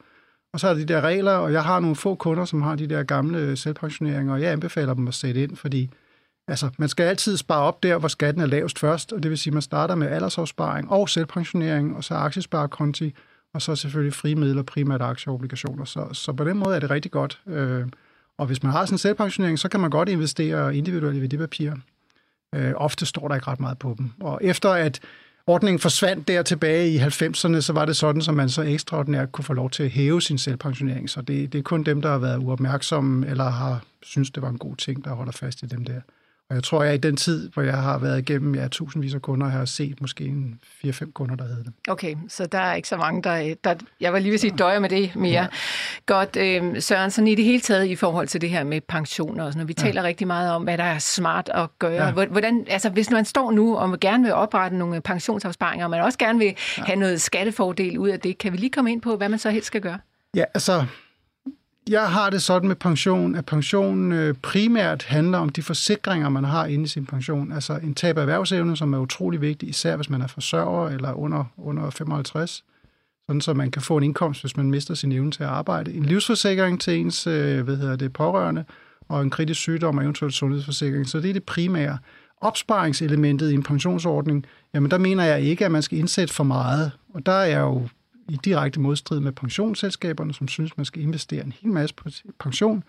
og 0.53 0.61
så 0.61 0.69
er 0.69 0.75
der 0.75 0.81
de 0.81 0.93
der 0.93 1.01
regler, 1.01 1.33
og 1.33 1.53
jeg 1.53 1.65
har 1.65 1.81
nogle 1.81 1.97
få 1.97 2.15
kunder, 2.15 2.45
som 2.45 2.63
har 2.63 2.77
de 2.77 2.87
der 2.87 3.03
gamle 3.03 3.39
øh, 3.39 3.57
selvpensioneringer, 3.57 4.33
og 4.33 4.43
jeg 4.43 4.53
anbefaler 4.53 4.95
dem 4.95 5.09
at 5.09 5.15
sætte 5.15 5.43
ind, 5.43 5.57
fordi 5.57 5.91
altså, 6.49 6.71
man 6.79 6.89
skal 6.89 7.05
altid 7.05 7.37
spare 7.37 7.63
op 7.63 7.83
der, 7.83 7.99
hvor 7.99 8.09
skatten 8.09 8.43
er 8.43 8.47
lavest 8.47 8.79
først, 8.79 9.13
og 9.13 9.23
det 9.23 9.31
vil 9.31 9.39
sige, 9.39 9.51
at 9.51 9.55
man 9.55 9.63
starter 9.63 9.95
med 9.95 10.09
aldersopsparing 10.09 10.91
og 10.91 11.09
selvpensionering, 11.09 11.97
og 11.97 12.05
så 12.05 12.15
aktiesparekonti, 12.15 13.15
og 13.55 13.63
så 13.63 13.77
selvfølgelig 13.77 14.15
frie 14.15 14.35
midler, 14.35 14.63
primært 14.63 15.03
aktieobligationer. 15.03 15.85
Så, 15.85 16.09
så 16.13 16.33
på 16.33 16.45
den 16.45 16.59
måde 16.59 16.77
er 16.77 16.81
det 16.81 16.91
rigtig 16.91 17.11
godt. 17.11 17.41
Øh, 17.47 17.87
og 18.39 18.47
hvis 18.47 18.63
man 18.63 18.73
har 18.73 18.85
sådan 18.85 18.95
en 18.95 18.99
selvpensionering, 18.99 19.59
så 19.59 19.69
kan 19.69 19.81
man 19.81 19.91
godt 19.91 20.09
investere 20.09 20.77
individuelt 20.77 21.17
i 21.17 21.21
værdipapirer. 21.21 21.77
Øh, 22.55 22.73
ofte 22.77 23.07
står 23.07 23.29
der 23.29 23.35
ikke 23.35 23.47
ret 23.47 23.61
meget 23.61 23.79
på 23.79 23.95
dem. 23.99 24.11
Og 24.21 24.39
efter 24.43 24.71
at 24.71 25.01
ordningen 25.49 25.79
forsvandt 25.79 26.29
der 26.29 26.43
tilbage 26.43 26.91
i 26.91 26.99
90'erne, 26.99 27.61
så 27.61 27.73
var 27.73 27.85
det 27.85 27.97
sådan, 27.97 28.23
at 28.29 28.35
man 28.35 28.49
så 28.49 28.63
ekstraordinært 28.63 29.33
kunne 29.33 29.45
få 29.45 29.53
lov 29.53 29.71
til 29.71 29.83
at 29.83 29.91
hæve 29.91 30.23
sin 30.23 30.39
selvpensionering. 30.39 31.11
Så 31.11 31.21
det, 31.21 31.53
det 31.53 31.59
er 31.59 31.63
kun 31.63 31.83
dem, 31.83 32.03
der 32.03 32.11
har 32.11 32.19
været 32.19 32.39
uopmærksomme 32.39 33.27
eller 33.27 33.45
har 33.45 33.83
synes 34.03 34.31
det 34.31 34.43
var 34.43 34.49
en 34.49 34.59
god 34.59 34.77
ting, 34.77 35.05
der 35.05 35.15
holder 35.15 35.33
fast 35.33 35.63
i 35.63 35.67
dem 35.67 35.85
der. 35.85 36.01
Og 36.51 36.55
jeg 36.55 36.65
tror, 36.65 36.83
jeg 36.83 36.95
i 36.95 36.99
den 36.99 37.17
tid, 37.17 37.51
hvor 37.51 37.63
jeg 37.63 37.77
har 37.77 37.99
været 37.99 38.19
igennem 38.19 38.55
ja, 38.55 38.69
tusindvis 38.69 39.15
af 39.15 39.23
kunder, 39.23 39.49
har 39.49 39.65
set 39.65 40.01
måske 40.01 40.25
en 40.25 40.61
4-5 40.85 41.13
kunder, 41.13 41.37
der 41.37 41.45
havde 41.45 41.65
det. 41.65 41.73
Okay, 41.89 42.17
så 42.29 42.47
der 42.47 42.59
er 42.59 42.75
ikke 42.75 42.89
så 42.89 42.97
mange, 42.97 43.23
der... 43.23 43.55
der 43.65 43.75
jeg 44.01 44.13
var 44.13 44.19
lige 44.19 44.31
ved 44.31 44.35
at 44.35 44.41
sige, 44.41 44.55
døjer 44.59 44.79
med 44.79 44.89
det 44.89 45.17
mere. 45.17 45.33
Ja. 45.33 45.47
Godt, 46.07 46.37
øh, 46.37 46.83
Sørensen, 46.83 47.27
i 47.27 47.35
det 47.35 47.45
hele 47.45 47.61
taget 47.61 47.87
i 47.87 47.97
forhold 47.97 48.29
til 48.29 48.41
det 48.41 48.51
her 48.51 48.65
med 48.65 48.81
pensioner 48.81 49.45
og 49.45 49.53
sådan 49.53 49.59
noget. 49.59 49.69
Vi 49.69 49.75
ja. 49.79 49.83
taler 49.83 50.03
rigtig 50.03 50.27
meget 50.27 50.53
om, 50.53 50.63
hvad 50.63 50.79
der 50.79 50.85
er 50.85 50.99
smart 50.99 51.51
at 51.55 51.79
gøre. 51.79 52.21
Ja. 52.21 52.27
Hvordan, 52.27 52.67
altså, 52.71 52.91
hvis 52.91 53.11
man 53.11 53.25
står 53.25 53.51
nu 53.51 53.77
og 53.77 54.01
gerne 54.01 54.25
vil 54.25 54.33
oprette 54.33 54.77
nogle 54.77 55.01
pensionsopsparinger, 55.01 55.87
og 55.87 55.91
man 55.91 56.01
også 56.01 56.19
gerne 56.19 56.39
vil 56.39 56.55
ja. 56.79 56.83
have 56.83 56.97
noget 56.97 57.21
skattefordel 57.21 57.99
ud 57.99 58.09
af 58.09 58.21
det, 58.21 58.39
kan 58.39 58.53
vi 58.53 58.57
lige 58.57 58.71
komme 58.71 58.93
ind 58.93 59.03
på, 59.03 59.17
hvad 59.17 59.29
man 59.29 59.39
så 59.39 59.51
helst 59.51 59.67
skal 59.67 59.81
gøre? 59.81 59.99
Ja, 60.35 60.45
altså 60.55 60.85
jeg 61.89 62.11
har 62.11 62.31
det 62.31 62.43
sådan 62.43 62.69
med 62.69 62.77
pension, 62.77 63.35
at 63.35 63.47
pensionen 63.47 64.13
øh, 64.13 64.35
primært 64.35 65.03
handler 65.03 65.39
om 65.39 65.49
de 65.49 65.63
forsikringer, 65.63 66.29
man 66.29 66.45
har 66.45 66.67
inde 66.67 66.85
i 66.85 66.89
sin 66.89 67.07
pension. 67.07 67.53
Altså 67.53 67.77
en 67.83 67.95
tab 67.95 68.17
af 68.17 68.21
erhvervsevne, 68.21 68.77
som 68.77 68.95
er 68.95 68.99
utrolig 68.99 69.41
vigtig, 69.41 69.69
især 69.69 69.97
hvis 69.97 70.11
man 70.11 70.23
er 70.23 70.27
forsørger 70.27 70.89
eller 70.89 71.13
under, 71.13 71.45
under 71.57 71.91
55, 71.91 72.65
sådan 73.27 73.41
så 73.41 73.55
man 73.55 73.71
kan 73.71 73.83
få 73.83 73.97
en 73.97 74.03
indkomst, 74.03 74.41
hvis 74.41 74.57
man 74.57 74.71
mister 74.71 74.95
sin 74.95 75.13
evne 75.13 75.31
til 75.31 75.43
at 75.43 75.49
arbejde. 75.49 75.93
En 75.93 76.05
livsforsikring 76.05 76.81
til 76.81 76.99
ens 76.99 77.27
øh, 77.27 77.61
hvad 77.61 77.77
hedder 77.77 77.97
det, 77.97 78.13
pårørende, 78.13 78.65
og 79.09 79.23
en 79.23 79.31
kritisk 79.31 79.61
sygdom 79.61 79.99
og 79.99 80.05
eventuelt 80.05 80.35
sundhedsforsikring. 80.35 81.09
Så 81.09 81.21
det 81.21 81.31
er 81.31 81.33
det 81.33 81.45
primære. 81.45 81.99
Opsparingselementet 82.41 83.51
i 83.51 83.55
en 83.55 83.63
pensionsordning, 83.63 84.47
jamen 84.75 84.91
der 84.91 84.99
mener 84.99 85.25
jeg 85.25 85.41
ikke, 85.41 85.65
at 85.65 85.71
man 85.71 85.83
skal 85.83 85.99
indsætte 85.99 86.35
for 86.35 86.45
meget. 86.45 86.93
Og 87.15 87.27
der 87.27 87.33
er 87.33 87.47
jeg 87.47 87.61
jo 87.61 87.89
i 88.29 88.39
direkte 88.45 88.81
modstrid 88.81 89.21
med 89.21 89.33
pensionsselskaberne, 89.33 90.35
som 90.35 90.49
synes, 90.49 90.77
man 90.77 90.87
skal 90.87 91.03
investere 91.03 91.45
en 91.45 91.53
hel 91.61 91.73
masse 91.73 91.95
på 91.95 92.09
pension. 92.39 92.85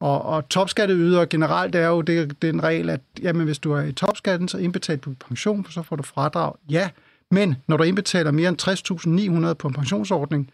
Og, 0.00 0.22
og 0.22 0.48
topskatteyder 0.48 1.24
generelt 1.24 1.74
er 1.74 1.86
jo 1.86 2.00
det, 2.00 2.42
den 2.42 2.62
regel, 2.62 2.90
at 2.90 3.00
jamen, 3.22 3.44
hvis 3.44 3.58
du 3.58 3.72
er 3.72 3.82
i 3.82 3.92
topskatten, 3.92 4.48
så 4.48 4.58
indbetaler 4.58 5.00
du 5.00 5.14
pension, 5.28 5.66
så 5.70 5.82
får 5.82 5.96
du 5.96 6.02
fradrag. 6.02 6.52
Ja, 6.70 6.90
men 7.30 7.56
når 7.66 7.76
du 7.76 7.82
indbetaler 7.82 8.30
mere 8.30 8.48
end 8.48 9.46
60.900 9.48 9.54
på 9.54 9.68
en 9.68 9.74
pensionsordning, 9.74 10.50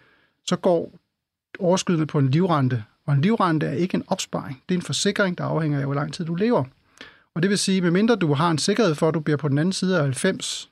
så 0.46 0.56
går 0.56 0.92
overskydende 1.58 2.06
på 2.06 2.18
en 2.18 2.28
livrente. 2.28 2.84
Og 3.06 3.14
en 3.14 3.20
livrente 3.20 3.66
er 3.66 3.72
ikke 3.72 3.94
en 3.94 4.04
opsparing. 4.06 4.62
Det 4.68 4.74
er 4.74 4.78
en 4.78 4.82
forsikring, 4.82 5.38
der 5.38 5.44
afhænger 5.44 5.78
af, 5.78 5.84
hvor 5.84 5.94
lang 5.94 6.14
tid 6.14 6.24
du 6.24 6.34
lever. 6.34 6.64
Og 7.34 7.42
det 7.42 7.50
vil 7.50 7.58
sige, 7.58 7.76
at 7.76 7.82
medmindre 7.82 8.16
du 8.16 8.34
har 8.34 8.50
en 8.50 8.58
sikkerhed 8.58 8.94
for, 8.94 9.08
at 9.08 9.14
du 9.14 9.20
bliver 9.20 9.36
på 9.36 9.48
den 9.48 9.58
anden 9.58 9.72
side 9.72 9.96
af 9.96 10.02
90, 10.02 10.70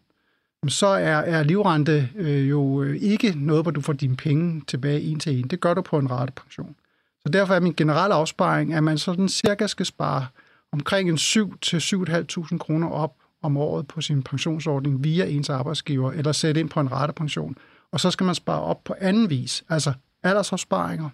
så 0.68 0.86
er, 0.86 1.16
er 1.16 1.42
livrente 1.42 2.10
øh, 2.16 2.50
jo 2.50 2.82
øh, 2.82 2.96
ikke 2.96 3.32
noget, 3.36 3.64
hvor 3.64 3.70
du 3.70 3.80
får 3.80 3.92
dine 3.92 4.16
penge 4.16 4.62
tilbage 4.66 5.00
en 5.00 5.20
til 5.20 5.38
en. 5.38 5.48
Det 5.48 5.60
gør 5.60 5.74
du 5.74 5.82
på 5.82 5.98
en 5.98 6.10
ratepension. 6.10 6.76
Så 7.22 7.28
derfor 7.28 7.54
er 7.54 7.60
min 7.60 7.74
generelle 7.76 8.14
afsparing, 8.14 8.74
at 8.74 8.84
man 8.84 8.98
sådan 8.98 9.28
cirka 9.28 9.66
skal 9.66 9.86
spare 9.86 10.26
omkring 10.72 11.08
en 11.08 11.18
7 11.18 11.58
til 11.58 11.76
7.500 11.78 12.58
kroner 12.58 12.88
op 12.88 13.14
om 13.42 13.56
året 13.56 13.88
på 13.88 14.00
sin 14.00 14.22
pensionsordning 14.22 15.04
via 15.04 15.24
ens 15.24 15.50
arbejdsgiver, 15.50 16.12
eller 16.12 16.32
sætte 16.32 16.60
ind 16.60 16.68
på 16.70 16.80
en 16.80 16.92
ratepension. 16.92 17.56
Og 17.92 18.00
så 18.00 18.10
skal 18.10 18.24
man 18.24 18.34
spare 18.34 18.60
op 18.60 18.84
på 18.84 18.94
anden 19.00 19.30
vis, 19.30 19.64
altså 19.68 19.92
aldersopsparinger, 20.22 21.08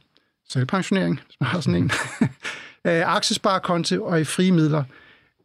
selvpensionering, 0.49 1.21
man 1.41 1.47
har 1.47 1.61
sådan 1.61 1.83
en, 1.83 1.91
øh, 2.87 3.15
aktiesparekonti 3.15 3.99
og 3.99 4.21
i 4.21 4.25
frie 4.25 4.53
midler. 4.53 4.85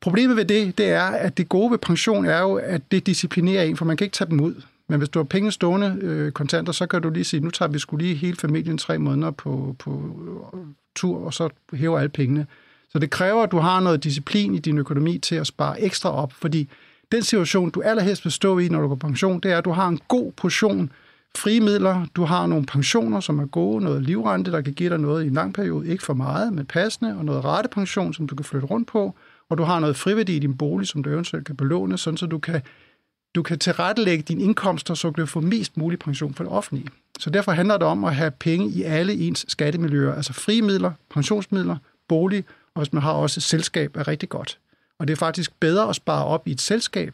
Problemet 0.01 0.37
ved 0.37 0.45
det, 0.45 0.77
det 0.77 0.85
er, 0.85 1.03
at 1.03 1.37
det 1.37 1.49
gode 1.49 1.71
ved 1.71 1.77
pension 1.77 2.25
er 2.25 2.39
jo, 2.39 2.53
at 2.53 2.91
det 2.91 3.07
disciplinerer 3.07 3.63
en, 3.63 3.77
for 3.77 3.85
man 3.85 3.97
kan 3.97 4.05
ikke 4.05 4.13
tage 4.13 4.29
dem 4.29 4.39
ud. 4.39 4.55
Men 4.87 4.97
hvis 4.97 5.09
du 5.09 5.19
har 5.19 5.23
penge 5.23 5.51
stående 5.51 5.97
øh, 6.01 6.31
kontanter, 6.31 6.71
så 6.71 6.87
kan 6.87 7.01
du 7.01 7.09
lige 7.09 7.23
sige, 7.23 7.39
nu 7.39 7.49
tager 7.49 7.69
vi 7.69 7.79
skulle 7.79 8.05
lige 8.05 8.15
hele 8.15 8.37
familien 8.37 8.77
tre 8.77 8.97
måneder 8.97 9.31
på, 9.31 9.75
på 9.79 9.91
øh, 10.53 10.59
tur, 10.95 11.25
og 11.25 11.33
så 11.33 11.49
hæver 11.73 11.99
alle 11.99 12.09
pengene. 12.09 12.47
Så 12.89 12.99
det 12.99 13.09
kræver, 13.09 13.43
at 13.43 13.51
du 13.51 13.57
har 13.57 13.79
noget 13.79 14.03
disciplin 14.03 14.55
i 14.55 14.59
din 14.59 14.77
økonomi 14.77 15.17
til 15.17 15.35
at 15.35 15.47
spare 15.47 15.81
ekstra 15.81 16.11
op, 16.11 16.33
fordi 16.33 16.69
den 17.11 17.23
situation, 17.23 17.69
du 17.69 17.81
allerhelst 17.81 18.25
vil 18.25 18.31
stå 18.31 18.59
i, 18.59 18.69
når 18.69 18.81
du 18.81 18.87
går 18.87 18.95
på 18.95 19.07
pension, 19.07 19.39
det 19.39 19.51
er, 19.51 19.57
at 19.57 19.65
du 19.65 19.71
har 19.71 19.87
en 19.87 19.99
god 20.07 20.31
portion 20.31 20.91
frie 21.37 21.59
midler, 21.59 22.05
du 22.15 22.23
har 22.23 22.47
nogle 22.47 22.65
pensioner, 22.65 23.19
som 23.19 23.39
er 23.39 23.45
gode, 23.45 23.83
noget 23.83 24.03
livrente, 24.03 24.51
der 24.51 24.61
kan 24.61 24.73
give 24.73 24.89
dig 24.89 24.97
noget 24.97 25.23
i 25.23 25.27
en 25.27 25.33
lang 25.33 25.53
periode, 25.53 25.87
ikke 25.87 26.03
for 26.03 26.13
meget, 26.13 26.53
men 26.53 26.65
passende, 26.65 27.17
og 27.17 27.25
noget 27.25 27.45
ratepension, 27.45 28.13
som 28.13 28.27
du 28.27 28.35
kan 28.35 28.45
flytte 28.45 28.67
rundt 28.67 28.87
på, 28.87 29.15
og 29.49 29.57
du 29.57 29.63
har 29.63 29.79
noget 29.79 29.95
friværdi 29.95 30.35
i 30.35 30.39
din 30.39 30.57
bolig, 30.57 30.87
som 30.87 31.03
du 31.03 31.09
eventuelt 31.09 31.45
kan 31.45 31.55
belåne, 31.55 31.97
sådan 31.97 32.17
så 32.17 32.25
du 32.25 32.39
kan, 32.39 32.61
du 33.35 33.43
kan 33.43 33.59
tilrettelægge 33.59 34.23
dine 34.23 34.43
indkomster, 34.43 34.93
så 34.93 35.07
du 35.07 35.13
kan 35.13 35.27
få 35.27 35.39
mest 35.41 35.77
mulig 35.77 35.99
pension 35.99 36.33
for 36.33 36.43
det 36.43 36.53
offentlige. 36.53 36.87
Så 37.19 37.29
derfor 37.29 37.51
handler 37.51 37.77
det 37.77 37.87
om 37.87 38.03
at 38.03 38.15
have 38.15 38.31
penge 38.31 38.69
i 38.69 38.83
alle 38.83 39.13
ens 39.13 39.45
skattemiljøer, 39.47 40.15
altså 40.15 40.33
frie 40.33 40.61
midler, 40.61 40.91
pensionsmidler, 41.09 41.77
bolig, 42.07 42.45
og 42.75 42.81
hvis 42.81 42.93
man 42.93 43.03
har 43.03 43.11
også 43.11 43.39
et 43.39 43.43
selskab, 43.43 43.97
er 43.97 44.07
rigtig 44.07 44.29
godt. 44.29 44.59
Og 44.99 45.07
det 45.07 45.13
er 45.13 45.17
faktisk 45.17 45.59
bedre 45.59 45.89
at 45.89 45.95
spare 45.95 46.25
op 46.25 46.47
i 46.47 46.51
et 46.51 46.61
selskab, 46.61 47.13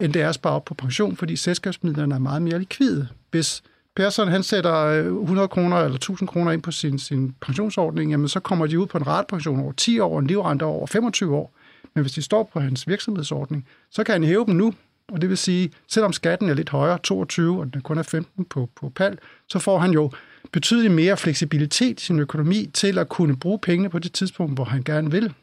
end 0.00 0.12
det 0.12 0.22
er 0.22 0.28
at 0.28 0.34
spare 0.34 0.52
op 0.52 0.64
på 0.64 0.74
pension, 0.74 1.16
fordi 1.16 1.36
selskabsmidlerne 1.36 2.14
er 2.14 2.18
meget 2.18 2.42
mere 2.42 2.58
likvide. 2.58 3.08
Hvis 3.30 3.62
Persson 3.96 4.28
han 4.28 4.42
sætter 4.42 4.74
øh, 4.84 5.06
100 5.06 5.48
kroner 5.48 5.76
eller 5.76 5.96
1000 5.96 6.28
kroner 6.28 6.52
ind 6.52 6.62
på 6.62 6.70
sin, 6.70 6.98
sin 6.98 7.34
pensionsordning, 7.40 8.10
jamen 8.10 8.28
så 8.28 8.40
kommer 8.40 8.66
de 8.66 8.78
ud 8.78 8.86
på 8.86 8.98
en 8.98 9.06
ratepension 9.06 9.60
over 9.60 9.72
10 9.72 9.98
år, 9.98 10.18
en 10.18 10.26
livrente 10.26 10.62
over 10.62 10.86
25 10.86 11.36
år. 11.36 11.57
Men 11.98 12.02
hvis 12.02 12.12
de 12.12 12.22
står 12.22 12.50
på 12.52 12.60
hans 12.60 12.88
virksomhedsordning, 12.88 13.66
så 13.90 14.04
kan 14.04 14.12
han 14.12 14.24
hæve 14.24 14.46
dem 14.46 14.54
nu. 14.54 14.74
Og 15.12 15.20
det 15.20 15.28
vil 15.28 15.38
sige, 15.38 15.72
selvom 15.88 16.12
skatten 16.12 16.48
er 16.48 16.54
lidt 16.54 16.68
højere, 16.68 16.98
22, 16.98 17.60
og 17.60 17.74
den 17.74 17.80
kun 17.80 17.98
er 17.98 18.02
15 18.02 18.44
på, 18.44 18.70
på 18.76 18.88
pal, 18.88 19.18
så 19.48 19.58
får 19.58 19.78
han 19.78 19.90
jo 19.90 20.10
betydeligt 20.52 20.94
mere 20.94 21.16
fleksibilitet 21.16 22.00
i 22.00 22.04
sin 22.04 22.18
økonomi 22.18 22.70
til 22.74 22.98
at 22.98 23.08
kunne 23.08 23.36
bruge 23.36 23.58
pengene 23.58 23.88
på 23.88 23.98
det 23.98 24.12
tidspunkt, 24.12 24.54
hvor 24.54 24.64
han 24.64 24.82
gerne 24.82 25.10
vil. 25.10 25.34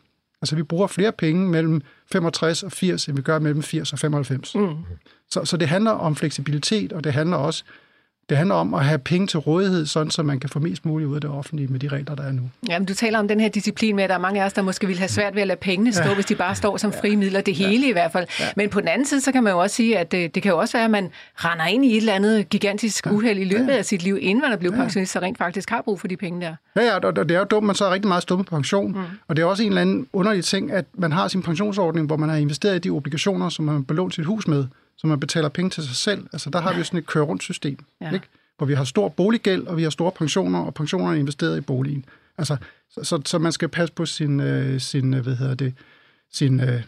Altså 0.41 0.55
vi 0.55 0.63
bruger 0.63 0.87
flere 0.87 1.11
penge 1.11 1.49
mellem 1.49 1.81
65 2.11 2.63
og 2.63 2.71
80, 2.71 3.07
end 3.07 3.15
vi 3.15 3.21
gør 3.21 3.39
mellem 3.39 3.63
80 3.63 3.93
og 3.93 3.99
95. 3.99 4.55
Mm. 4.55 4.69
Så, 5.29 5.45
så 5.45 5.57
det 5.57 5.67
handler 5.67 5.91
om 5.91 6.15
fleksibilitet, 6.15 6.93
og 6.93 7.03
det 7.03 7.13
handler 7.13 7.37
også 7.37 7.63
det 8.29 8.37
handler 8.37 8.55
om 8.55 8.73
at 8.73 8.85
have 8.85 8.99
penge 8.99 9.27
til 9.27 9.39
rådighed, 9.39 9.85
sådan 9.85 10.11
så 10.11 10.23
man 10.23 10.39
kan 10.39 10.49
få 10.49 10.59
mest 10.59 10.85
muligt 10.85 11.07
ud 11.07 11.15
af 11.15 11.21
det 11.21 11.29
offentlige 11.29 11.67
med 11.67 11.79
de 11.79 11.87
regler, 11.87 12.15
der 12.15 12.23
er 12.23 12.31
nu. 12.31 12.41
Jamen, 12.69 12.85
du 12.85 12.93
taler 12.93 13.19
om 13.19 13.27
den 13.27 13.39
her 13.39 13.49
disciplin 13.49 13.95
med, 13.95 14.03
at 14.03 14.09
der 14.09 14.15
er 14.15 14.19
mange 14.19 14.41
af 14.41 14.45
os, 14.45 14.53
der 14.53 14.61
måske 14.61 14.87
vil 14.87 14.97
have 14.97 15.07
svært 15.07 15.35
ved 15.35 15.41
at 15.41 15.47
lade 15.47 15.59
pengene 15.59 15.93
stå, 15.93 16.03
ja. 16.03 16.13
hvis 16.13 16.25
de 16.25 16.35
bare 16.35 16.55
står 16.55 16.77
som 16.77 16.93
frie 16.93 17.15
midler, 17.17 17.41
det 17.41 17.55
hele 17.55 17.83
ja. 17.83 17.89
i 17.89 17.91
hvert 17.91 18.11
fald. 18.11 18.27
Ja. 18.39 18.45
Men 18.55 18.69
på 18.69 18.79
den 18.79 18.87
anden 18.87 19.07
side, 19.07 19.21
så 19.21 19.31
kan 19.31 19.43
man 19.43 19.53
jo 19.53 19.59
også 19.59 19.75
sige, 19.75 19.97
at 19.97 20.11
det, 20.11 20.35
det 20.35 20.43
kan 20.43 20.51
jo 20.51 20.57
også 20.57 20.77
være, 20.77 20.85
at 20.85 20.91
man 20.91 21.09
render 21.35 21.65
ind 21.65 21.85
i 21.85 21.91
et 21.91 21.97
eller 21.97 22.13
andet 22.13 22.49
gigantisk 22.49 23.07
uheld 23.11 23.39
i 23.39 23.43
løbet 23.43 23.67
ja. 23.67 23.77
af 23.77 23.85
sit 23.85 24.03
liv, 24.03 24.17
inden 24.21 24.41
man 24.41 24.51
er 24.51 24.57
blevet 24.57 24.75
ja. 24.75 24.81
pensionist, 24.81 25.11
så 25.11 25.19
rent 25.19 25.37
faktisk 25.37 25.69
har 25.69 25.81
brug 25.81 25.99
for 25.99 26.07
de 26.07 26.17
penge 26.17 26.41
der. 26.41 26.55
Ja, 26.75 26.81
ja, 26.81 26.95
og 26.95 27.15
det 27.15 27.31
er 27.31 27.39
jo 27.39 27.45
dumt, 27.45 27.65
man 27.65 27.75
så 27.75 27.85
er 27.85 27.93
rigtig 27.93 28.07
meget 28.07 28.23
stået 28.23 28.45
på 28.45 28.55
pension. 28.55 28.91
Mm. 28.91 29.03
Og 29.27 29.35
det 29.35 29.41
er 29.41 29.45
også 29.45 29.63
en 29.63 29.69
eller 29.69 29.81
anden 29.81 30.07
underlig 30.13 30.43
ting, 30.43 30.71
at 30.71 30.85
man 30.93 31.11
har 31.11 31.27
sin 31.27 31.43
pensionsordning, 31.43 32.07
hvor 32.07 32.17
man 32.17 32.29
har 32.29 32.35
investeret 32.35 32.75
i 32.75 32.79
de 32.79 32.89
obligationer, 32.89 33.49
som 33.49 33.65
man 33.65 33.83
belånt 33.83 34.15
sit 34.15 34.25
hus 34.25 34.47
med, 34.47 34.65
så 35.05 35.09
man 35.09 35.19
betaler 35.19 35.49
penge 35.49 35.69
til 35.69 35.83
sig 35.83 35.95
selv. 35.95 36.27
Altså 36.33 36.49
der 36.49 36.59
har 36.59 36.73
vi 36.73 36.77
jo 36.77 36.83
sådan 36.83 36.99
et 36.99 37.05
køre 37.05 37.23
rundt 37.23 37.43
system. 37.43 37.77
Ja. 38.01 38.13
Ikke? 38.13 38.27
hvor 38.57 38.67
vi 38.67 38.73
har 38.73 38.83
stor 38.83 39.09
boliggæld, 39.09 39.67
og 39.67 39.77
vi 39.77 39.83
har 39.83 39.89
store 39.89 40.11
pensioner, 40.11 40.59
og 40.59 40.73
pensionerne 40.73 41.15
er 41.15 41.19
investeret 41.19 41.57
i 41.57 41.61
boligen. 41.61 42.05
Altså, 42.37 42.57
så, 42.89 43.03
så, 43.03 43.21
så 43.25 43.39
man 43.39 43.51
skal 43.51 43.69
passe 43.69 43.93
på 43.93 44.05
sin, 44.05 44.39
øh, 44.39 44.81
sin 44.81 45.13
øh, 45.13 45.23
hvad 45.23 45.35
hedder 45.35 45.55
det, 45.55 45.73
sin, 46.35 46.59
øh, 46.59 46.81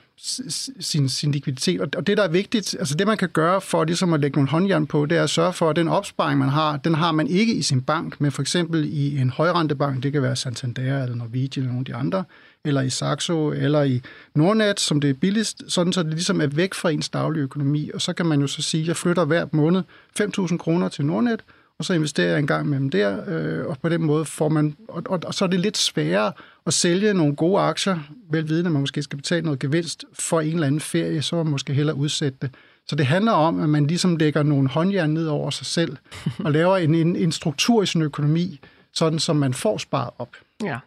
sin, 0.79 1.09
sin 1.09 1.31
likviditet. 1.31 1.95
Og 1.95 2.07
det, 2.07 2.17
der 2.17 2.23
er 2.23 2.27
vigtigt, 2.27 2.75
altså 2.79 2.95
det, 2.95 3.07
man 3.07 3.17
kan 3.17 3.29
gøre 3.29 3.61
for 3.61 3.83
ligesom 3.83 4.13
at 4.13 4.19
lægge 4.19 4.37
nogle 4.37 4.49
håndjern 4.49 4.87
på, 4.87 5.05
det 5.05 5.17
er 5.17 5.23
at 5.23 5.29
sørge 5.29 5.53
for, 5.53 5.69
at 5.69 5.75
den 5.75 5.87
opsparing, 5.87 6.39
man 6.39 6.49
har, 6.49 6.77
den 6.77 6.95
har 6.95 7.11
man 7.11 7.27
ikke 7.27 7.53
i 7.53 7.61
sin 7.61 7.81
bank, 7.81 8.21
men 8.21 8.31
for 8.31 8.41
eksempel 8.41 8.85
i 8.85 9.17
en 9.17 9.29
højrentebank, 9.29 10.03
det 10.03 10.11
kan 10.11 10.21
være 10.21 10.35
Santander 10.35 11.03
eller 11.03 11.15
Norwegian 11.15 11.63
eller 11.63 11.73
nogle 11.73 11.79
af 11.79 11.85
de 11.85 11.95
andre, 11.95 12.23
eller 12.65 12.81
i 12.81 12.89
Saxo, 12.89 13.51
eller 13.51 13.83
i 13.83 14.01
Nordnet, 14.35 14.79
som 14.79 15.01
det 15.01 15.09
er 15.09 15.13
billigst, 15.13 15.63
sådan 15.67 15.93
så 15.93 16.03
det 16.03 16.11
ligesom 16.11 16.41
er 16.41 16.47
væk 16.47 16.73
fra 16.73 16.89
ens 16.89 17.09
daglige 17.09 17.43
økonomi. 17.43 17.91
Og 17.93 18.01
så 18.01 18.13
kan 18.13 18.25
man 18.25 18.41
jo 18.41 18.47
så 18.47 18.61
sige, 18.61 18.81
at 18.81 18.87
jeg 18.87 18.95
flytter 18.95 19.25
hver 19.25 19.45
måned 19.51 19.83
5.000 20.19 20.57
kroner 20.57 20.89
til 20.89 21.05
Nordnet, 21.05 21.43
og 21.79 21.85
så 21.85 21.93
investerer 21.93 22.29
jeg 22.29 22.39
en 22.39 22.47
gang 22.47 22.67
med 22.69 22.79
dem 22.79 22.89
der, 22.89 23.23
øh, 23.27 23.65
og 23.65 23.77
på 23.81 23.89
den 23.89 24.03
måde 24.03 24.25
får 24.25 24.49
man, 24.49 24.75
og, 24.87 25.03
og, 25.05 25.19
og 25.25 25.33
så 25.33 25.45
er 25.45 25.49
det 25.49 25.59
lidt 25.59 25.77
sværere 25.77 26.31
at 26.65 26.73
sælge 26.73 27.13
nogle 27.13 27.35
gode 27.35 27.61
aktier, 27.61 27.99
velvidende, 28.29 28.67
at 28.67 28.71
man 28.71 28.81
måske 28.81 29.03
skal 29.03 29.17
betale 29.17 29.41
noget 29.41 29.59
gevinst 29.59 30.05
for 30.13 30.41
en 30.41 30.53
eller 30.53 30.67
anden 30.67 30.81
ferie, 30.81 31.21
så 31.21 31.35
man 31.35 31.47
måske 31.47 31.73
hellere 31.73 31.95
udsætte 31.95 32.37
det. 32.41 32.55
Så 32.87 32.95
det 32.95 33.05
handler 33.05 33.31
om, 33.31 33.61
at 33.61 33.69
man 33.69 33.87
ligesom 33.87 34.15
lægger 34.15 34.43
nogle 34.43 34.69
håndjern 34.69 35.09
ned 35.09 35.27
over 35.27 35.49
sig 35.49 35.65
selv, 35.65 35.97
og 36.45 36.51
laver 36.51 36.77
en, 36.77 36.95
en, 36.95 37.15
en 37.15 37.31
struktur 37.31 37.83
i 37.83 37.85
sin 37.85 38.01
økonomi, 38.01 38.59
sådan 38.93 39.19
som 39.19 39.35
man 39.35 39.53
får 39.53 39.77
sparet 39.77 40.09
op. 40.17 40.29
Ja. 40.63 40.77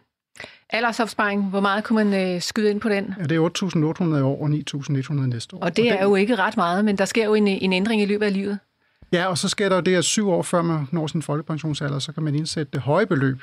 Aldersopsparing, 0.69 1.45
hvor 1.45 1.59
meget 1.59 1.83
kunne 1.83 2.03
man 2.03 2.35
øh, 2.35 2.41
skyde 2.41 2.69
ind 2.69 2.81
på 2.81 2.89
den? 2.89 3.15
Ja, 3.19 3.23
det 3.23 3.37
er 3.37 4.13
8.800 4.13 4.17
i 4.17 4.21
år 4.21 4.41
og 4.41 4.49
9.100 4.49 5.13
næste 5.13 5.55
år. 5.55 5.59
Og 5.59 5.77
det 5.77 5.85
og 5.85 5.91
er 5.91 6.01
den... 6.01 6.09
jo 6.09 6.15
ikke 6.15 6.35
ret 6.35 6.57
meget, 6.57 6.85
men 6.85 6.97
der 6.97 7.05
sker 7.05 7.25
jo 7.25 7.33
en, 7.33 7.47
en 7.47 7.73
ændring 7.73 8.01
i 8.01 8.05
løbet 8.05 8.25
af 8.25 8.33
livet. 8.33 8.59
Ja, 9.11 9.25
og 9.25 9.37
så 9.37 9.49
sker 9.49 9.69
der 9.69 9.81
det, 9.81 9.95
at 9.95 10.05
syv 10.05 10.29
år 10.29 10.41
før 10.41 10.61
man 10.61 10.87
når 10.91 11.07
sin 11.07 11.21
folkepensionsalder, 11.21 11.99
så 11.99 12.11
kan 12.11 12.23
man 12.23 12.35
indsætte 12.35 12.71
det 12.73 12.81
høje 12.81 13.05
beløb, 13.05 13.41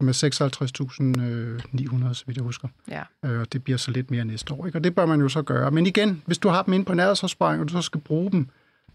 som 0.00 0.08
er 0.08 0.12
56.900, 0.12 2.14
så 2.14 2.24
vidt 2.26 2.36
jeg 2.36 2.44
husker. 2.44 2.68
Ja. 2.88 3.02
Øh, 3.24 3.40
og 3.40 3.52
det 3.52 3.64
bliver 3.64 3.76
så 3.76 3.90
lidt 3.90 4.10
mere 4.10 4.24
næste 4.24 4.54
år. 4.54 4.66
Ikke? 4.66 4.78
Og 4.78 4.84
det 4.84 4.94
bør 4.94 5.06
man 5.06 5.20
jo 5.20 5.28
så 5.28 5.42
gøre. 5.42 5.70
Men 5.70 5.86
igen, 5.86 6.22
hvis 6.26 6.38
du 6.38 6.48
har 6.48 6.62
dem 6.62 6.74
inde 6.74 6.84
på 6.84 6.92
en 6.92 7.00
aldersopsparing, 7.00 7.62
og 7.62 7.68
du 7.68 7.72
så 7.72 7.82
skal 7.82 8.00
bruge 8.00 8.32
dem, 8.32 8.48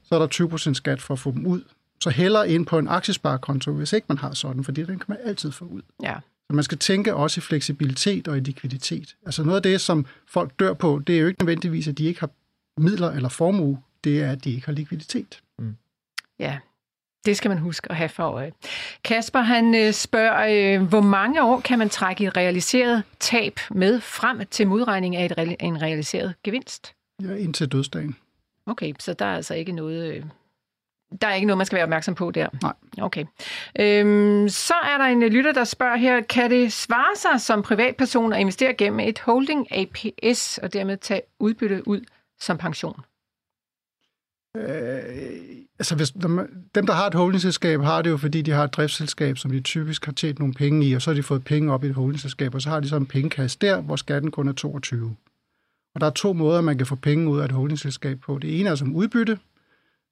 så 0.03 0.15
er 0.15 0.19
der 0.19 0.69
20% 0.71 0.73
skat 0.73 1.01
for 1.01 1.13
at 1.13 1.19
få 1.19 1.31
dem 1.31 1.45
ud. 1.45 1.61
Så 2.01 2.09
heller 2.09 2.43
ind 2.43 2.65
på 2.65 2.77
en 2.77 2.87
aktiesparekonto, 2.87 3.71
hvis 3.71 3.93
ikke 3.93 4.05
man 4.09 4.17
har 4.17 4.33
sådan, 4.33 4.63
fordi 4.63 4.83
den 4.83 4.99
kan 4.99 5.05
man 5.07 5.17
altid 5.23 5.51
få 5.51 5.65
ud. 5.65 5.81
Ja. 6.03 6.15
Så 6.49 6.55
man 6.55 6.63
skal 6.63 6.77
tænke 6.77 7.15
også 7.15 7.39
i 7.39 7.41
fleksibilitet 7.41 8.27
og 8.27 8.37
i 8.37 8.39
likviditet. 8.39 9.15
Altså 9.25 9.43
noget 9.43 9.55
af 9.55 9.63
det, 9.63 9.81
som 9.81 10.05
folk 10.27 10.51
dør 10.59 10.73
på, 10.73 11.01
det 11.07 11.15
er 11.15 11.19
jo 11.19 11.27
ikke 11.27 11.41
nødvendigvis, 11.41 11.87
at 11.87 11.97
de 11.97 12.05
ikke 12.05 12.19
har 12.19 12.29
midler 12.77 13.11
eller 13.11 13.29
formue. 13.29 13.81
Det 14.03 14.21
er, 14.21 14.31
at 14.31 14.43
de 14.43 14.51
ikke 14.51 14.65
har 14.65 14.73
likviditet. 14.73 15.41
Ja, 16.41 16.57
det 17.25 17.37
skal 17.37 17.49
man 17.49 17.57
huske 17.57 17.91
at 17.91 17.97
have 17.97 18.09
for 18.09 18.23
øje. 18.23 18.51
Kasper 19.03 19.39
han 19.39 19.75
øh, 19.75 19.93
spørger, 19.93 20.75
øh, 20.79 20.87
hvor 20.87 21.01
mange 21.01 21.43
år 21.43 21.59
kan 21.59 21.79
man 21.79 21.89
trække 21.89 22.25
et 22.25 22.37
realiseret 22.37 23.03
tab 23.19 23.59
med 23.71 23.99
frem 23.99 24.41
til 24.51 24.67
modregning 24.67 25.15
af 25.15 25.25
et, 25.25 25.55
en 25.59 25.81
realiseret 25.81 26.35
gevinst? 26.43 26.93
Ja, 27.23 27.35
indtil 27.35 27.67
dødsdagen. 27.67 28.15
Okay, 28.65 28.93
så 28.99 29.13
der 29.13 29.25
er 29.25 29.35
altså 29.35 29.53
ikke 29.53 29.71
noget... 29.71 30.13
Øh, 30.13 30.23
der 31.21 31.27
er 31.27 31.33
ikke 31.33 31.47
noget, 31.47 31.57
man 31.57 31.65
skal 31.65 31.75
være 31.75 31.83
opmærksom 31.83 32.15
på 32.15 32.31
der? 32.31 32.47
Nej. 32.61 32.73
Okay. 33.01 33.25
Øhm, 33.79 34.49
så 34.49 34.73
er 34.73 34.97
der 34.97 35.05
en 35.05 35.23
lytter, 35.23 35.51
der 35.51 35.63
spørger 35.63 35.95
her, 35.95 36.21
kan 36.21 36.51
det 36.51 36.73
svare 36.73 37.15
sig 37.15 37.41
som 37.41 37.61
privatperson 37.61 38.33
at 38.33 38.39
investere 38.39 38.73
gennem 38.73 38.99
et 38.99 39.19
holding 39.19 39.67
APS 39.71 40.57
og 40.57 40.73
dermed 40.73 40.97
tage 40.97 41.21
udbytte 41.39 41.87
ud 41.87 42.01
som 42.39 42.57
pension? 42.57 43.01
Øh, 44.57 44.63
altså 45.79 45.95
hvis, 45.95 46.11
dem, 46.75 46.85
der 46.87 46.93
har 46.93 47.07
et 47.07 47.13
holdingselskab, 47.13 47.81
har 47.81 48.01
det 48.01 48.09
jo, 48.09 48.17
fordi 48.17 48.41
de 48.41 48.51
har 48.51 48.63
et 48.63 48.73
driftsselskab, 48.73 49.37
som 49.37 49.51
de 49.51 49.61
typisk 49.61 50.05
har 50.05 50.11
tjent 50.11 50.39
nogle 50.39 50.53
penge 50.53 50.87
i, 50.87 50.93
og 50.93 51.01
så 51.01 51.09
har 51.09 51.15
de 51.15 51.23
fået 51.23 51.43
penge 51.43 51.73
op 51.73 51.83
i 51.83 51.87
et 51.87 51.95
holdingselskab, 51.95 52.55
og 52.55 52.61
så 52.61 52.69
har 52.69 52.79
de 52.79 52.89
så 52.89 52.95
en 52.95 53.05
pengekasse 53.05 53.57
der, 53.61 53.81
hvor 53.81 53.95
skatten 53.95 54.31
kun 54.31 54.47
er 54.47 54.53
22. 54.53 55.15
Og 55.95 56.01
der 56.01 56.07
er 56.07 56.11
to 56.11 56.33
måder, 56.33 56.61
man 56.61 56.77
kan 56.77 56.87
få 56.87 56.95
penge 56.95 57.29
ud 57.29 57.39
af 57.39 57.45
et 57.45 57.51
holdingselskab 57.51 58.19
på. 58.19 58.39
Det 58.41 58.59
ene 58.59 58.69
er 58.69 58.75
som 58.75 58.95
udbytte, 58.95 59.39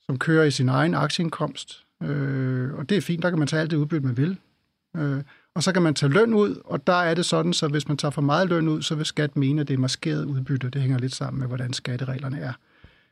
som 0.06 0.20
kører 0.20 0.44
i 0.44 0.52
sin 0.52 0.70
egen 0.70 0.94
aktieindkomst, 0.94 1.84
øh, 2.04 2.74
og 2.74 2.90
det 2.90 2.98
er 2.98 3.02
fint, 3.02 3.24
der 3.24 3.30
kan 3.30 3.40
man 3.40 3.48
tage 3.48 3.62
alt 3.62 3.72
det 3.72 3.78
udbytte, 3.78 4.08
man 4.08 4.18
vil. 4.18 4.38
Øh, 4.98 5.24
og 5.56 5.64
så 5.64 5.72
kan 5.72 5.82
man 5.82 5.94
tage 5.94 6.12
løn 6.12 6.34
ud, 6.34 6.62
og 6.66 6.88
der 6.88 6.94
er 6.94 7.14
det 7.14 7.26
sådan, 7.26 7.54
så 7.54 7.68
hvis 7.68 7.88
man 7.88 7.98
tager 7.98 8.12
for 8.12 8.22
meget 8.22 8.50
løn 8.50 8.68
ud, 8.68 8.82
så 8.82 8.96
vil 8.96 9.06
skat 9.06 9.36
mene, 9.36 9.62
at 9.62 9.68
det 9.68 9.74
er 9.74 9.78
maskeret 9.78 10.26
udbytte. 10.26 10.70
Det 10.70 10.82
hænger 10.82 10.98
lidt 10.98 11.16
sammen 11.16 11.40
med, 11.40 11.48
hvordan 11.48 11.74
skattereglerne 11.74 12.40
er. 12.40 12.54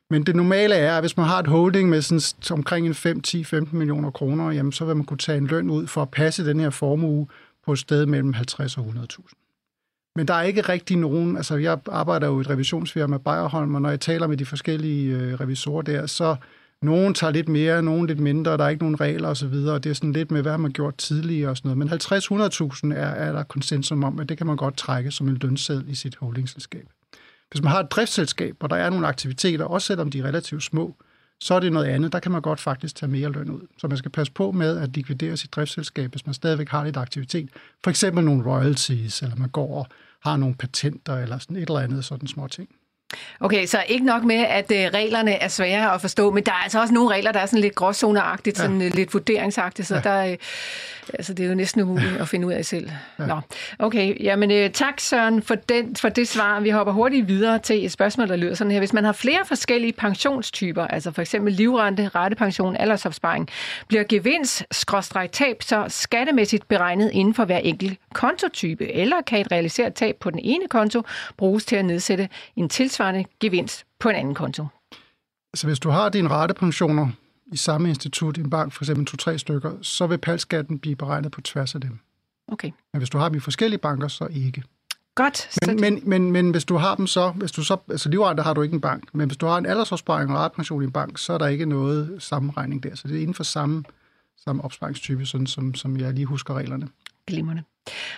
Men 0.09 0.23
det 0.23 0.35
normale 0.35 0.75
er, 0.75 0.97
at 0.97 1.03
hvis 1.03 1.17
man 1.17 1.25
har 1.25 1.39
et 1.39 1.47
holding 1.47 1.89
med 1.89 2.01
sådan 2.01 2.57
omkring 2.57 2.87
en 2.87 2.93
5, 2.93 3.21
10, 3.21 3.43
15 3.43 3.77
millioner 3.77 4.11
kroner, 4.11 4.51
jamen 4.51 4.71
så 4.71 4.85
vil 4.85 4.95
man 4.95 5.05
kunne 5.05 5.17
tage 5.17 5.37
en 5.37 5.47
løn 5.47 5.69
ud 5.69 5.87
for 5.87 6.01
at 6.01 6.11
passe 6.11 6.45
den 6.45 6.59
her 6.59 6.69
formue 6.69 7.27
på 7.65 7.71
et 7.73 7.79
sted 7.79 8.05
mellem 8.05 8.33
50 8.33 8.77
og 8.77 8.85
100.000. 8.85 9.47
Men 10.15 10.27
der 10.27 10.33
er 10.33 10.41
ikke 10.41 10.61
rigtig 10.61 10.97
nogen, 10.97 11.37
altså 11.37 11.55
jeg 11.55 11.79
arbejder 11.91 12.27
jo 12.27 12.37
i 12.37 12.41
et 12.41 12.49
revisionsfirma 12.49 13.17
Bayerholm, 13.17 13.75
og 13.75 13.81
når 13.81 13.89
jeg 13.89 13.99
taler 13.99 14.27
med 14.27 14.37
de 14.37 14.45
forskellige 14.45 15.17
øh, 15.17 15.33
revisorer 15.33 15.81
der, 15.81 16.05
så 16.05 16.35
nogen 16.81 17.13
tager 17.13 17.31
lidt 17.31 17.49
mere, 17.49 17.81
nogen 17.81 18.07
lidt 18.07 18.19
mindre, 18.19 18.57
der 18.57 18.63
er 18.63 18.69
ikke 18.69 18.83
nogen 18.83 18.99
regler 18.99 19.29
osv., 19.29 19.53
og 19.53 19.83
det 19.83 19.89
er 19.89 19.93
sådan 19.93 20.11
lidt 20.11 20.31
med, 20.31 20.41
hvad 20.41 20.57
man 20.57 20.71
har 20.71 20.73
gjort 20.73 20.97
tidligere 20.97 21.49
og 21.49 21.57
sådan 21.57 21.77
noget. 21.77 22.01
Men 22.01 22.93
50-100.000 22.93 22.99
er, 22.99 23.07
er 23.07 23.31
der 23.31 23.43
konsensum 23.43 24.03
om, 24.03 24.19
at 24.19 24.29
det 24.29 24.37
kan 24.37 24.47
man 24.47 24.57
godt 24.57 24.77
trække 24.77 25.11
som 25.11 25.27
en 25.27 25.37
lønseddel 25.41 25.89
i 25.89 25.95
sit 25.95 26.15
holdingselskab. 26.15 26.87
Hvis 27.51 27.61
man 27.61 27.71
har 27.71 27.79
et 27.79 27.91
driftsselskab, 27.91 28.55
hvor 28.59 28.67
der 28.67 28.75
er 28.75 28.89
nogle 28.89 29.07
aktiviteter, 29.07 29.65
også 29.65 29.87
selvom 29.87 30.11
de 30.11 30.19
er 30.19 30.23
relativt 30.23 30.63
små, 30.63 30.95
så 31.39 31.53
er 31.53 31.59
det 31.59 31.73
noget 31.73 31.85
andet. 31.85 32.13
Der 32.13 32.19
kan 32.19 32.31
man 32.31 32.41
godt 32.41 32.59
faktisk 32.59 32.95
tage 32.95 33.11
mere 33.11 33.29
løn 33.29 33.49
ud. 33.49 33.61
Så 33.77 33.87
man 33.87 33.97
skal 33.97 34.11
passe 34.11 34.33
på 34.33 34.51
med 34.51 34.77
at 34.77 34.95
likvidere 34.95 35.37
sit 35.37 35.53
driftsselskab, 35.55 36.11
hvis 36.11 36.25
man 36.25 36.33
stadigvæk 36.33 36.69
har 36.69 36.83
lidt 36.83 36.97
aktivitet. 36.97 37.49
For 37.83 37.89
eksempel 37.89 38.23
nogle 38.23 38.51
royalties, 38.51 39.21
eller 39.21 39.35
man 39.35 39.49
går 39.49 39.77
og 39.79 39.87
har 40.23 40.37
nogle 40.37 40.55
patenter, 40.55 41.17
eller 41.17 41.37
sådan 41.37 41.55
et 41.55 41.61
eller 41.61 41.79
andet 41.79 42.05
sådan 42.05 42.27
små 42.27 42.47
ting. 42.47 42.69
Okay, 43.39 43.65
så 43.65 43.83
ikke 43.87 44.05
nok 44.05 44.23
med, 44.23 44.35
at 44.35 44.71
øh, 44.71 44.77
reglerne 44.93 45.31
er 45.31 45.47
svære 45.47 45.93
at 45.93 46.01
forstå, 46.01 46.31
men 46.31 46.43
der 46.43 46.51
er 46.51 46.63
altså 46.63 46.81
også 46.81 46.93
nogle 46.93 47.09
regler, 47.09 47.31
der 47.31 47.39
er 47.39 47.45
sådan 47.45 47.59
lidt 47.59 47.75
gråzoneagtigt, 47.75 48.57
ja. 48.57 48.63
sådan 48.63 48.81
øh, 48.81 48.93
lidt 48.93 49.13
vurderingsagtigt, 49.13 49.87
så 49.87 49.95
ja. 49.95 50.01
der, 50.01 50.25
øh, 50.25 50.37
altså, 51.13 51.33
det 51.33 51.45
er 51.45 51.49
jo 51.49 51.55
næsten 51.55 51.81
umuligt 51.81 52.17
at 52.21 52.27
finde 52.27 52.47
ud 52.47 52.53
af 52.53 52.65
selv. 52.65 52.89
Ja. 53.19 53.25
Nå, 53.25 53.39
okay, 53.79 54.23
jamen 54.23 54.71
tak 54.71 54.99
Søren 54.99 55.41
for, 55.41 55.55
den, 55.55 55.95
for 55.95 56.09
det 56.09 56.27
svar. 56.27 56.59
Vi 56.59 56.69
hopper 56.69 56.93
hurtigt 56.93 57.27
videre 57.27 57.59
til 57.59 57.85
et 57.85 57.91
spørgsmål, 57.91 58.27
der 58.27 58.35
lyder 58.35 58.55
sådan 58.55 58.71
her. 58.71 58.79
Hvis 58.79 58.93
man 58.93 59.03
har 59.03 59.11
flere 59.11 59.45
forskellige 59.45 59.93
pensionstyper, 59.93 60.87
altså 60.87 61.11
for 61.11 61.21
eksempel 61.21 61.53
livrente, 61.53 62.09
rettepension, 62.15 62.75
aldersopsparing, 62.75 63.49
bliver 63.87 64.03
gevinst 64.03 64.63
tab 65.31 65.63
så 65.63 65.85
skattemæssigt 65.87 66.67
beregnet 66.67 67.11
inden 67.13 67.33
for 67.33 67.45
hver 67.45 67.57
enkelt 67.57 67.99
kontotype, 68.13 68.91
eller 68.93 69.21
kan 69.27 69.39
et 69.39 69.51
realiseret 69.51 69.93
tab 69.93 70.15
på 70.19 70.29
den 70.29 70.39
ene 70.39 70.67
konto 70.67 71.01
bruges 71.37 71.65
til 71.65 71.75
at 71.75 71.85
nedsætte 71.85 72.29
en 72.55 72.69
tilsvarende 72.69 72.96
gevinst 73.39 73.85
på 73.99 74.09
en 74.09 74.15
anden 74.15 74.35
konto? 74.35 74.67
Altså 75.53 75.67
hvis 75.67 75.79
du 75.79 75.89
har 75.89 76.09
dine 76.09 76.29
ratepensioner 76.29 77.09
i 77.47 77.57
samme 77.57 77.89
institut, 77.89 78.37
i 78.37 78.39
en 78.39 78.49
bank, 78.49 78.73
for 78.73 78.83
eksempel 78.83 79.05
to-tre 79.05 79.39
stykker, 79.39 79.71
så 79.81 80.07
vil 80.07 80.17
palskatten 80.17 80.79
blive 80.79 80.95
beregnet 80.95 81.31
på 81.31 81.41
tværs 81.41 81.75
af 81.75 81.81
dem. 81.81 81.99
Okay. 82.47 82.71
Men 82.93 82.97
hvis 82.97 83.09
du 83.09 83.17
har 83.17 83.29
dem 83.29 83.37
i 83.37 83.39
forskellige 83.39 83.79
banker, 83.79 84.07
så 84.07 84.27
ikke. 84.31 84.63
Godt. 85.15 85.49
Men, 85.67 85.81
men, 85.81 86.01
men, 86.09 86.31
men 86.31 86.51
hvis 86.51 86.65
du 86.65 86.77
har 86.77 86.95
dem 86.95 87.07
så, 87.07 87.29
hvis 87.31 87.51
du 87.51 87.63
så, 87.63 87.77
altså 87.89 88.09
livrente 88.09 88.43
har 88.43 88.53
du 88.53 88.61
ikke 88.61 88.73
en 88.73 88.81
bank, 88.81 89.03
men 89.13 89.27
hvis 89.27 89.37
du 89.37 89.45
har 89.45 89.57
en 89.57 89.65
aldersopsparing 89.65 90.31
og 90.31 90.37
retpension 90.37 90.81
i 90.81 90.85
en 90.85 90.91
bank, 90.91 91.17
så 91.17 91.33
er 91.33 91.37
der 91.37 91.47
ikke 91.47 91.65
noget 91.65 92.15
sammenregning 92.19 92.83
der. 92.83 92.95
Så 92.95 93.07
det 93.07 93.17
er 93.17 93.21
inden 93.21 93.33
for 93.33 93.43
samme, 93.43 93.83
samme 94.37 94.63
opsparingstype, 94.63 95.25
sådan 95.25 95.47
som, 95.47 95.75
som 95.75 95.97
jeg 95.97 96.13
lige 96.13 96.25
husker 96.25 96.53
reglerne. 96.53 96.87
Glimmerne. 97.27 97.63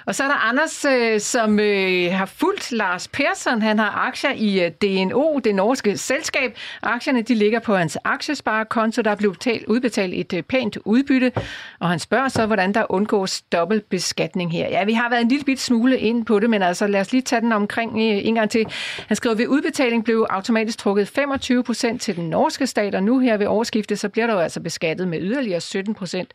Og 0.05 0.15
så 0.15 0.23
er 0.23 0.27
der 0.27 0.49
Anders, 0.49 0.85
øh, 0.85 1.19
som 1.19 1.59
øh, 1.59 2.11
har 2.11 2.25
fulgt 2.25 2.71
Lars 2.71 3.07
Persson. 3.07 3.61
Han 3.61 3.79
har 3.79 4.07
aktier 4.07 4.31
i 4.35 4.65
øh, 4.65 4.71
DNO, 4.71 5.39
det 5.39 5.55
norske 5.55 5.97
selskab. 5.97 6.57
Aktierne 6.81 7.21
de 7.21 7.35
ligger 7.35 7.59
på 7.59 7.75
hans 7.75 7.97
aktiesparekonto. 8.03 9.01
Der 9.01 9.11
er 9.11 9.15
blevet 9.15 9.37
betalt, 9.37 9.65
udbetalt 9.65 10.13
et 10.13 10.33
øh, 10.33 10.43
pænt 10.43 10.77
udbytte. 10.85 11.31
Og 11.79 11.89
han 11.89 11.99
spørger 11.99 12.27
så, 12.27 12.45
hvordan 12.45 12.73
der 12.73 12.91
undgås 12.91 13.41
dobbeltbeskatning 13.41 14.51
her. 14.51 14.69
Ja, 14.69 14.83
vi 14.83 14.93
har 14.93 15.09
været 15.09 15.21
en 15.21 15.27
lille 15.27 15.45
bit 15.45 15.59
smule 15.59 15.97
ind 15.97 16.25
på 16.25 16.39
det, 16.39 16.49
men 16.49 16.61
altså 16.61 16.87
lad 16.87 17.01
os 17.01 17.11
lige 17.11 17.21
tage 17.21 17.41
den 17.41 17.51
omkring 17.51 17.91
øh, 17.91 18.27
en 18.27 18.35
gang 18.35 18.49
til. 18.49 18.65
Han 19.07 19.15
skriver, 19.15 19.35
ved 19.35 19.47
udbetaling 19.47 20.03
blev 20.03 20.27
automatisk 20.29 20.77
trukket 20.77 21.07
25 21.07 21.63
procent 21.63 22.01
til 22.01 22.15
den 22.15 22.29
norske 22.29 22.67
stat, 22.67 22.95
og 22.95 23.03
nu 23.03 23.19
her 23.19 23.37
ved 23.37 23.47
årsskiftet, 23.47 23.99
så 23.99 24.09
bliver 24.09 24.27
der 24.27 24.33
jo 24.33 24.39
altså 24.39 24.59
beskattet 24.59 25.07
med 25.07 25.19
yderligere 25.21 25.61
17 25.61 25.95
procent 25.95 26.31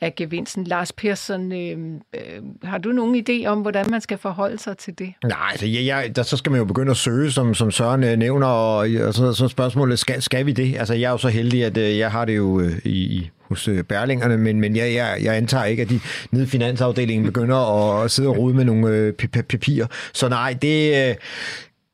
af 0.00 0.14
gevinsten. 0.14 0.64
Lars 0.64 0.92
Persson, 0.92 1.52
øh, 1.52 1.78
øh, 2.14 2.20
har 2.62 2.78
du 2.78 2.92
nogen 2.92 3.24
idé 3.28 3.46
om, 3.46 3.60
hvordan 3.60 3.90
man 3.90 4.00
skal 4.00 4.18
forholde 4.18 4.58
sig 4.58 4.78
til 4.78 4.98
det? 4.98 5.12
Nej, 5.24 5.48
altså, 5.50 5.66
jeg, 5.66 5.82
ja, 5.82 6.08
der, 6.16 6.22
så 6.22 6.36
skal 6.36 6.52
man 6.52 6.58
jo 6.58 6.64
begynde 6.64 6.90
at 6.90 6.96
søge, 6.96 7.30
som, 7.30 7.54
som 7.54 7.70
Søren 7.70 8.04
øh, 8.04 8.16
nævner, 8.16 8.46
og, 8.46 8.88
og 9.06 9.14
så, 9.14 9.32
så 9.32 9.48
spørgsmålet, 9.48 9.98
skal, 9.98 10.22
skal 10.22 10.46
vi 10.46 10.52
det? 10.52 10.76
Altså, 10.78 10.94
jeg 10.94 11.06
er 11.08 11.10
jo 11.10 11.18
så 11.18 11.28
heldig, 11.28 11.64
at 11.64 11.76
øh, 11.76 11.98
jeg 11.98 12.10
har 12.10 12.24
det 12.24 12.36
jo 12.36 12.60
øh, 12.60 12.78
i, 12.84 13.30
hos 13.50 13.68
øh, 13.68 13.84
Berlingerne, 13.84 14.36
men, 14.36 14.60
men 14.60 14.76
jeg, 14.76 14.94
jeg, 14.94 15.18
jeg 15.22 15.36
antager 15.36 15.64
ikke, 15.64 15.82
at 15.82 15.88
de 15.88 16.00
nede 16.30 16.44
i 16.44 16.48
finansafdelingen 16.48 17.26
begynder 17.26 17.56
at, 17.56 18.04
at 18.04 18.10
sidde 18.10 18.28
og 18.28 18.38
rode 18.38 18.54
med 18.54 18.64
nogle 18.64 18.88
øh, 18.88 19.12
papirer. 19.48 19.86
Så 20.12 20.28
nej, 20.28 20.56
det... 20.62 21.08
Øh, 21.08 21.14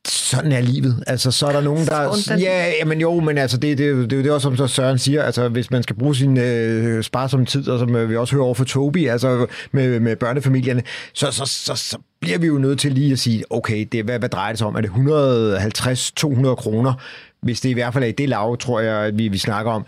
Øh, 0.06 0.10
sådan 0.10 0.52
er 0.52 0.60
livet. 0.60 1.04
Altså, 1.06 1.30
så 1.30 1.46
er 1.46 1.52
der 1.52 1.60
nogen, 1.60 1.86
der... 1.86 2.36
Ja, 2.38 2.84
men 2.84 3.00
jo, 3.00 3.20
men 3.20 3.38
altså, 3.38 3.56
det, 3.56 3.78
det, 3.78 4.10
det, 4.10 4.10
det 4.10 4.26
er 4.26 4.32
også, 4.32 4.44
som 4.44 4.56
så 4.56 4.66
Søren 4.66 4.98
siger, 4.98 5.22
altså, 5.22 5.48
hvis 5.48 5.70
man 5.70 5.82
skal 5.82 5.96
bruge 5.96 6.16
sin 6.16 6.38
øh, 6.38 7.02
sparsomme 7.02 7.46
tid, 7.46 7.68
og 7.68 7.78
som 7.78 8.08
vi 8.08 8.16
også 8.16 8.34
hører 8.34 8.44
over 8.44 8.54
for 8.54 8.64
Tobi, 8.64 9.06
altså 9.06 9.46
med, 9.72 10.00
med 10.00 10.16
børnefamilierne, 10.16 10.82
så, 11.12 11.30
så, 11.30 11.44
så, 11.46 11.74
så 11.74 11.98
bliver 12.20 12.38
vi 12.38 12.46
jo 12.46 12.58
nødt 12.58 12.80
til 12.80 12.92
lige 12.92 13.12
at 13.12 13.18
sige, 13.18 13.44
okay, 13.50 13.88
det, 13.92 14.04
hvad, 14.04 14.18
hvad 14.18 14.28
drejer 14.28 14.52
det 14.52 14.58
sig 14.58 14.66
om? 14.66 14.76
Er 14.76 14.80
det 14.80 14.90
150-200 14.90 16.54
kroner? 16.54 16.92
Hvis 17.40 17.60
det 17.60 17.68
i 17.68 17.72
hvert 17.72 17.92
fald 17.92 18.04
er 18.04 18.08
i 18.08 18.12
det 18.12 18.28
lav, 18.28 18.56
tror 18.56 18.80
jeg, 18.80 18.96
at 18.96 19.18
vi, 19.18 19.28
vi 19.28 19.38
snakker 19.38 19.72
om, 19.72 19.84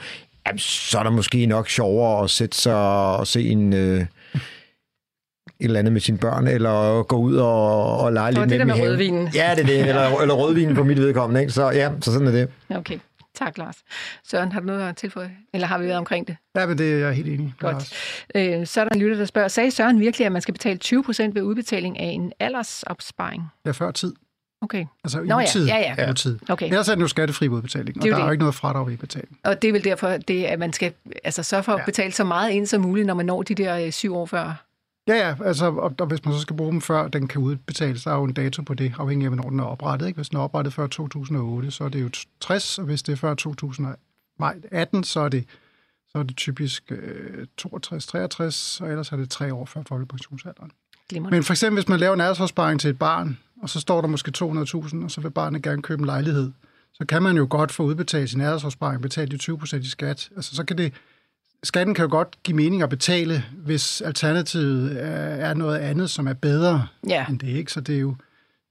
jamen, 0.47 0.59
så 0.59 0.99
er 0.99 1.03
der 1.03 1.11
måske 1.11 1.47
nok 1.47 1.69
sjovere 1.69 2.25
at 2.25 2.31
sætte 2.31 2.57
sig 2.57 2.75
og 2.75 3.27
se 3.27 3.49
en... 3.49 3.73
Øh, 3.73 4.05
et 5.61 5.65
eller 5.65 5.79
andet 5.79 5.93
med 5.93 6.01
sine 6.01 6.19
børn, 6.19 6.47
eller 6.47 7.03
gå 7.03 7.17
ud 7.17 7.37
og, 7.37 7.99
og 7.99 8.13
lege 8.13 8.33
lidt 8.33 8.41
det 8.41 8.49
med 8.49 8.59
der 8.59 8.65
dem 8.65 8.77
med 8.83 8.89
rødvinen. 8.89 9.29
Ja, 9.35 9.53
det 9.57 9.63
er 9.63 9.67
det. 9.67 9.89
Eller, 9.89 10.21
eller 10.21 10.35
rødvinen 10.35 10.75
på 10.75 10.85
mit 10.85 10.99
vedkommende. 10.99 11.41
Ikke? 11.41 11.53
Så 11.53 11.71
ja, 11.71 11.91
så 12.01 12.13
sådan 12.13 12.27
er 12.27 12.33
det. 12.33 12.49
Okay. 12.77 12.99
Tak, 13.35 13.59
Lars. 13.59 13.77
Søren, 14.31 14.53
har 14.53 14.61
du 14.61 14.67
noget 14.67 14.89
at 14.89 14.97
tilføje? 14.97 15.31
Eller 15.55 15.67
har 15.67 15.79
vi 15.79 15.85
været 15.87 15.99
omkring 15.99 16.27
det? 16.27 16.37
Ja, 16.57 16.67
men 16.67 16.79
det 16.79 16.93
er 16.93 16.99
jeg 16.99 17.13
helt 17.15 17.29
enig 17.29 17.47
i. 17.47 17.53
Godt. 17.61 17.93
Øh, 18.35 18.67
så 18.67 18.81
er 18.81 18.85
der 18.85 18.95
en 18.95 19.01
lytter, 19.01 19.17
der 19.17 19.25
spørger, 19.25 19.49
sagde 19.49 19.71
Søren 19.71 20.01
virkelig, 20.01 20.27
at 20.27 20.33
man 20.33 20.43
skal 20.43 20.55
betale 20.55 20.79
20 20.79 21.05
procent 21.05 21.35
ved 21.35 21.43
udbetaling 21.43 21.99
af 21.99 22.07
en 22.07 22.33
aldersopsparing? 22.41 23.43
Ja, 23.67 23.71
før 23.71 23.91
tid. 23.91 24.15
Okay. 24.63 24.85
Altså 25.05 25.21
Nå 25.23 25.39
ja, 25.39 25.45
utid. 25.45 25.67
ja, 25.67 25.95
ja. 25.99 26.11
Utid. 26.11 26.39
Okay. 26.49 26.67
Ellers 26.67 26.89
er 26.89 26.95
den 26.95 27.03
jo 27.03 27.09
skattefri 27.09 27.49
udbetaling, 27.49 27.97
og 27.97 28.03
Det 28.03 28.09
er 28.11 28.15
der 28.15 28.17
er 28.17 28.21
det. 28.21 28.27
jo 28.27 28.33
ikke 28.33 28.43
noget 28.43 28.55
fradrag 28.55 28.87
ved 28.87 28.97
betaling. 28.97 29.39
Og 29.45 29.63
det 29.63 29.69
er 29.69 29.73
vel 29.73 29.85
derfor, 29.85 30.09
det, 30.09 30.45
at 30.45 30.59
man 30.59 30.73
skal 30.73 30.93
altså, 31.25 31.43
sørge 31.43 31.63
for 31.63 31.73
at 31.73 31.79
Ja. 31.79 31.85
betale 31.85 32.13
så 32.13 32.25
meget 32.25 32.51
ind 32.51 32.67
som 32.67 32.81
muligt, 32.83 33.07
når 33.07 33.15
man 33.15 33.27
når 33.27 33.43
de 33.43 33.55
der 33.55 33.77
øh, 33.87 33.93
syv 33.93 34.17
år 34.17 34.27
før. 34.27 34.65
Ja, 35.09 35.29
ja, 35.29 35.35
altså, 35.45 35.67
og, 35.67 35.95
og 35.99 36.07
hvis 36.07 36.25
man 36.25 36.35
så 36.35 36.41
skal 36.41 36.57
bruge 36.57 36.73
dem 36.73 36.81
før 36.81 37.09
den 37.09 37.29
kan 37.29 37.41
udbetales, 37.41 38.03
så 38.03 38.11
er 38.11 38.15
jo 38.15 38.25
en 38.25 38.33
dato 38.33 38.63
på 38.63 38.75
det, 38.75 38.95
afhængig 38.99 39.25
af, 39.25 39.31
hvornår 39.31 39.51
den 39.51 39.61
er 39.61 39.65
oprettet. 39.65 40.07
Ikke? 40.07 40.17
Hvis 40.17 40.29
den 40.29 40.39
er 40.39 40.43
oprettet 40.43 40.75
før 40.75 40.87
2008, 40.87 41.71
så 41.71 41.85
er 41.85 41.89
det 41.89 42.03
jo 42.03 42.11
60, 42.41 42.79
og 42.79 42.85
hvis 42.85 43.03
det 43.03 43.13
er 43.13 43.17
før 43.17 43.35
2018, 43.35 45.05
så 45.05 45.21
er 45.21 45.29
det, 45.29 45.45
så 46.13 46.19
er 46.19 46.23
det 46.23 46.37
typisk 46.37 46.93
øh, 46.93 47.47
62-63, 47.63 47.67
og 48.83 48.91
ellers 48.91 49.13
er 49.13 49.17
det 49.17 49.31
tre 49.31 49.55
år 49.55 49.65
før 49.65 49.83
folkepensionsalderen. 49.89 50.71
Glimrende. 51.09 51.37
Men 51.37 51.45
for 51.45 51.53
eksempel, 51.53 51.83
hvis 51.83 51.89
man 51.89 52.01
laver 52.01 52.15
en 52.15 52.21
aldersopsparing 52.21 52.81
til 52.81 52.91
et 52.91 52.99
barn, 52.99 53.39
og 53.63 53.69
så 53.69 53.81
står 53.81 54.01
der 54.01 54.09
måske 54.09 54.33
200.000, 54.39 55.05
og 55.05 55.11
så 55.11 55.21
vil 55.21 55.31
barnet 55.31 55.63
gerne 55.63 55.83
købe 55.83 56.01
en 56.01 56.07
lejlighed, 56.07 56.53
så 56.93 57.07
kan 57.07 57.23
man 57.23 57.37
jo 57.37 57.47
godt 57.51 57.73
få 57.73 57.83
udbetalt 57.83 58.31
sin 58.31 58.41
aldersopsparing, 58.41 59.03
betale 59.03 59.39
de 59.39 59.53
20% 59.53 59.77
i 59.77 59.89
skat. 59.89 60.31
Altså, 60.37 60.57
så 60.57 60.65
kan 60.65 60.79
det, 60.79 60.93
skatten 61.63 61.95
kan 61.95 62.05
jo 62.05 62.11
godt 62.11 62.43
give 62.43 62.57
mening 62.57 62.83
at 62.83 62.89
betale, 62.89 63.45
hvis 63.53 64.01
alternativet 64.01 64.97
er, 65.03 65.55
noget 65.55 65.79
andet, 65.79 66.11
som 66.11 66.27
er 66.29 66.33
bedre 66.33 66.87
Ja. 67.09 67.27
end 67.29 67.39
det, 67.39 67.49
ikke? 67.49 67.73
Så 67.73 67.81
det 67.81 67.97
er 67.97 68.01
jo, 68.01 68.15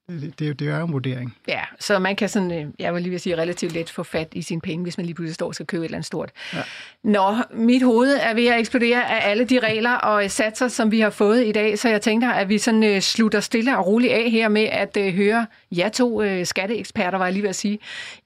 det, 0.09 0.39
det, 0.39 0.45
er 0.45 0.47
jo- 0.47 0.53
det 0.53 0.67
er 0.69 0.77
jo 0.79 0.85
en 0.85 0.93
vurdering. 0.93 1.35
Ja, 1.47 1.61
så 1.79 1.99
man 1.99 2.15
kan 2.15 2.29
sådan, 2.29 2.51
øh, 2.51 2.65
jeg 2.79 2.93
vil 2.93 3.01
lige 3.01 3.11
vil 3.11 3.19
sige, 3.19 3.37
relativt 3.37 3.73
let 3.73 3.89
få 3.89 4.03
fat 4.03 4.27
i 4.31 4.41
sine 4.41 4.61
penge, 4.61 4.83
hvis 4.83 4.97
man 4.97 5.05
lige 5.05 5.15
pludselig 5.15 5.35
står 5.35 5.47
og 5.47 5.55
skal 5.55 5.65
købe 5.65 5.81
et 5.81 5.85
eller 5.85 5.97
andet 5.97 6.05
stort. 6.05 6.29
Ja. 6.53 6.59
Nå, 7.03 7.35
mit 7.53 7.83
hoved 7.83 8.17
er 8.21 8.33
ved 8.33 8.47
at 8.47 8.59
eksplodere 8.59 9.09
af 9.11 9.29
alle 9.29 9.45
de 9.45 9.59
regler 9.59 9.93
og 9.93 10.23
øh, 10.23 10.29
satser, 10.29 10.67
som 10.67 10.91
vi 10.91 10.99
har 10.99 11.09
fået 11.09 11.45
i 11.47 11.51
dag, 11.51 11.79
så 11.79 11.89
jeg 11.89 12.01
tænker, 12.01 12.29
at 12.29 12.49
vi 12.49 12.57
sådan 12.57 12.83
øh, 12.83 13.01
slutter 13.01 13.39
stille 13.39 13.77
og 13.77 13.87
roligt 13.87 14.13
af 14.13 14.31
her 14.31 14.49
med 14.49 14.63
at 14.71 15.13
høre 15.13 15.45
jer 15.71 15.89
to 15.89 16.21
skatteeksperter, 16.45 17.17
var 17.17 17.25
jeg 17.25 17.33
lige 17.33 17.43
ved 17.43 17.49
at 17.49 17.55
sige, 17.55 17.79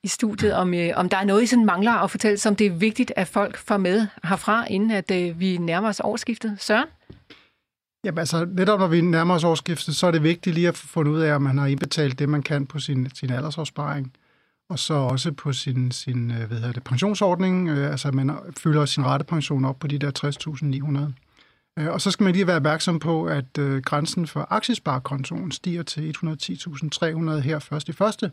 i 0.04 0.08
studiet, 0.08 0.54
om, 0.54 0.74
om 0.96 1.10
der 1.10 1.18
er 1.18 1.24
noget, 1.24 1.44
I 1.44 1.46
sådan 1.46 1.66
mangler 1.66 1.92
at 1.92 2.12
fortælle, 2.12 2.38
som 2.38 2.56
det 2.56 2.68
er 2.68 2.72
vigtigt, 2.72 3.14
at 3.16 3.28
folk 3.28 3.58
får 3.58 3.78
med 3.78 4.08
herfra, 4.24 4.66
inden 4.70 4.92
at 4.92 5.12
vi 5.40 5.58
nærmer 5.58 5.88
os 5.90 6.02
årsskiftet. 6.04 6.58
Søren? 6.60 6.86
Jamen 8.04 8.20
altså, 8.20 8.46
netop 8.46 8.80
når 8.80 8.88
vi 8.88 9.02
nærmer 9.02 9.36
os 9.36 9.44
årsskiftet, 9.44 9.96
så 9.96 10.08
er 10.08 10.12
det 10.12 10.24
vigtigt 10.24 10.54
lige 10.54 10.68
at 10.68 10.78
få 10.78 10.88
fundet 10.88 11.12
ud 11.12 11.20
af, 11.20 11.36
om 11.36 11.42
man 11.42 11.58
har 11.58 11.68
indbetalt 11.68 12.20
det, 12.20 12.30
man 12.30 12.44
kan 12.44 12.66
på 12.66 12.80
sin, 12.80 13.10
sin 13.16 13.30
aldersopsparing, 13.30 14.14
og 14.70 14.80
så 14.80 14.94
også 14.94 15.32
på 15.32 15.54
sin, 15.54 15.92
sin 15.92 16.32
øh, 16.32 16.48
hvad 16.48 16.58
hedder 16.58 16.72
det, 16.72 16.84
pensionsordning, 16.84 17.70
øh, 17.70 17.92
altså 17.92 18.08
at 18.08 18.14
man 18.14 18.38
fylder 18.58 18.86
sin 18.86 19.06
rettepension 19.06 19.66
op 19.66 19.80
på 19.80 19.88
de 19.88 19.98
der 20.00 20.12
60.900. 21.78 21.82
Øh, 21.84 21.94
og 21.94 22.02
så 22.02 22.12
skal 22.12 22.24
man 22.24 22.34
lige 22.34 22.48
være 22.48 22.56
opmærksom 22.56 23.00
på, 23.00 23.26
at 23.26 23.58
øh, 23.60 23.82
grænsen 23.82 24.28
for 24.28 24.48
aktiesparekontoen 24.50 25.52
stiger 25.52 25.84
til 25.84 26.16
110.300 26.26 27.40
her 27.40 27.60
først 27.60 27.90
i 27.90 27.94
første. 27.94 28.32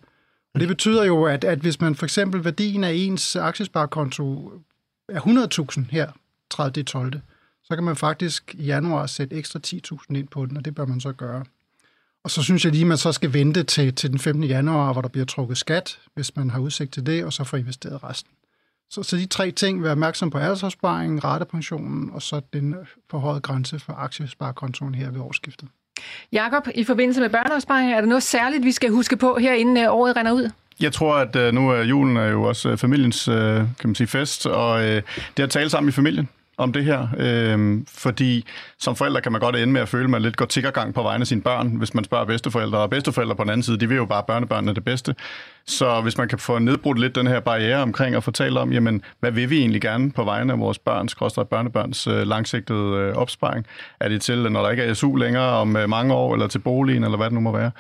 Og 0.55 0.61
det 0.61 0.69
betyder 0.69 1.05
jo, 1.05 1.25
at, 1.25 1.45
at 1.45 1.59
hvis 1.59 1.81
man 1.81 1.95
for 1.95 2.07
eksempel 2.07 2.45
værdien 2.45 2.85
af 2.85 2.93
ens 2.93 3.37
aktiesparekonto 3.37 4.53
er 5.09 5.21
100.000 5.21 5.85
her 5.91 6.12
30. 6.51 6.83
12 6.85 7.12
så 7.69 7.75
kan 7.75 7.85
man 7.85 7.97
faktisk 7.97 8.55
i 8.59 8.64
januar 8.64 9.07
sætte 9.07 9.37
ekstra 9.37 9.61
10.000 9.66 10.16
ind 10.16 10.29
på 10.29 10.47
den, 10.47 10.57
og 10.57 10.64
det 10.64 10.75
bør 10.75 10.87
man 10.87 11.01
så 11.01 11.12
gøre. 11.12 11.45
Og 12.25 12.31
så 12.31 12.43
synes 12.43 12.64
jeg 12.64 12.73
lige, 12.73 12.83
at 12.83 12.87
man 12.87 12.99
så 12.99 13.12
skal 13.12 13.33
vente 13.33 13.62
til, 13.62 13.95
til 13.95 14.11
den 14.11 14.19
15. 14.19 14.45
januar, 14.45 14.93
hvor 14.93 15.03
der 15.03 15.09
bliver 15.09 15.25
trukket 15.25 15.59
skat, 15.59 15.99
hvis 16.14 16.37
man 16.37 16.51
har 16.51 16.61
udsigt 16.61 16.93
til 16.93 17.07
det, 17.07 17.25
og 17.25 17.33
så 17.33 17.45
få 17.45 17.57
investeret 17.57 18.05
resten. 18.05 18.33
Så, 18.91 19.03
så 19.03 19.16
de 19.16 19.27
tre 19.27 19.51
ting, 19.51 19.83
vær 19.83 19.91
opmærksom 19.91 20.31
på 20.31 20.39
aldersopsparingen, 20.39 21.25
ratepensionen, 21.25 22.11
og 22.12 22.23
så 22.23 22.41
den 22.53 22.75
forhøjede 23.11 23.41
grænse 23.41 23.79
for 23.79 23.93
aktiesparekontoen 23.93 24.95
her 24.95 25.11
ved 25.11 25.21
årsskiftet. 25.21 25.69
Jakob, 26.33 26.69
i 26.75 26.85
forbindelse 26.85 27.21
med 27.21 27.31
børneopsparing, 27.31 27.93
er 27.93 28.01
der 28.01 28.09
noget 28.09 28.23
særligt, 28.23 28.64
vi 28.64 28.73
skal 28.73 28.91
huske 28.91 29.16
på 29.16 29.39
her, 29.41 29.53
inden 29.53 29.77
øh, 29.77 29.95
året 29.95 30.16
render 30.16 30.33
ud? 30.33 30.51
Jeg 30.81 30.93
tror, 30.93 31.14
at 31.14 31.37
øh, 31.37 31.55
nu 31.55 31.71
er 31.71 31.83
julen 31.83 32.16
er 32.16 32.27
jo 32.27 32.43
også 32.43 32.69
øh, 32.69 32.79
familiens 32.79 33.25
kan 33.25 33.75
man 33.85 33.95
sige, 33.95 34.07
fest, 34.07 34.47
og 34.47 34.83
det 35.37 35.43
at 35.43 35.51
tale 35.51 35.71
sammen 35.71 35.89
i 35.89 35.93
familien 35.93 36.29
om 36.59 36.73
det 36.73 36.85
her, 36.85 37.09
øh, 37.19 37.81
fordi 37.89 38.45
som 38.79 38.97
forældre 38.97 39.21
kan 39.21 39.33
man 39.33 39.41
godt 39.41 39.57
ende 39.57 39.73
med 39.73 39.81
at 39.81 39.89
føle, 39.89 40.05
at 40.05 40.11
man 40.11 40.23
lidt 40.23 40.37
går 40.37 40.45
tiggergang 40.45 40.95
på 40.95 41.03
vegne 41.03 41.23
af 41.23 41.27
sine 41.27 41.43
børn, 41.43 41.69
hvis 41.69 41.95
man 41.95 42.05
spørger 42.05 42.25
bedsteforældre, 42.25 42.79
og 42.79 42.91
bedsteforældre 42.91 43.37
på 43.37 43.43
den 43.43 43.51
anden 43.51 43.63
side, 43.63 43.77
de 43.77 43.89
vil 43.89 43.97
jo 43.97 44.05
bare 44.05 44.23
børnebørnene 44.23 44.75
det 44.75 44.85
bedste. 44.85 45.15
Så 45.67 46.01
hvis 46.01 46.19
man 46.19 46.29
kan 46.29 46.39
få 46.39 46.59
nedbrudt 46.59 46.99
lidt 46.99 47.15
den 47.15 47.27
her 47.27 47.41
barriere 47.41 47.83
omkring 47.83 48.15
at 48.15 48.25
fortælle 48.25 48.61
om, 48.61 48.73
jamen, 48.73 49.03
hvad 49.21 49.31
vil 49.31 49.51
vi 49.51 49.59
egentlig 49.59 49.81
gerne 49.81 50.13
på 50.13 50.25
vegne 50.25 50.53
af 50.53 50.59
vores 50.59 50.79
børns, 50.79 51.13
skråstrej 51.13 51.45
børnebørns 51.45 52.07
øh, 52.07 52.27
langsigtede 52.27 52.97
øh, 52.97 53.15
opsparing? 53.15 53.67
Er 54.01 54.09
det 54.09 54.23
til, 54.23 54.53
når 54.53 54.63
der 54.63 54.71
ikke 54.71 54.83
er 54.83 54.95
SU 54.95 55.17
længere 55.17 55.51
om 55.51 55.77
øh, 55.77 55.89
mange 55.89 56.15
år, 56.15 56.35
eller 56.35 56.47
til 56.47 56.59
boligen, 56.59 57.05
eller 57.05 57.17
hvad 57.17 57.27
det 57.27 57.35
nu 57.35 57.41
må 57.41 57.53
være? 57.53 57.71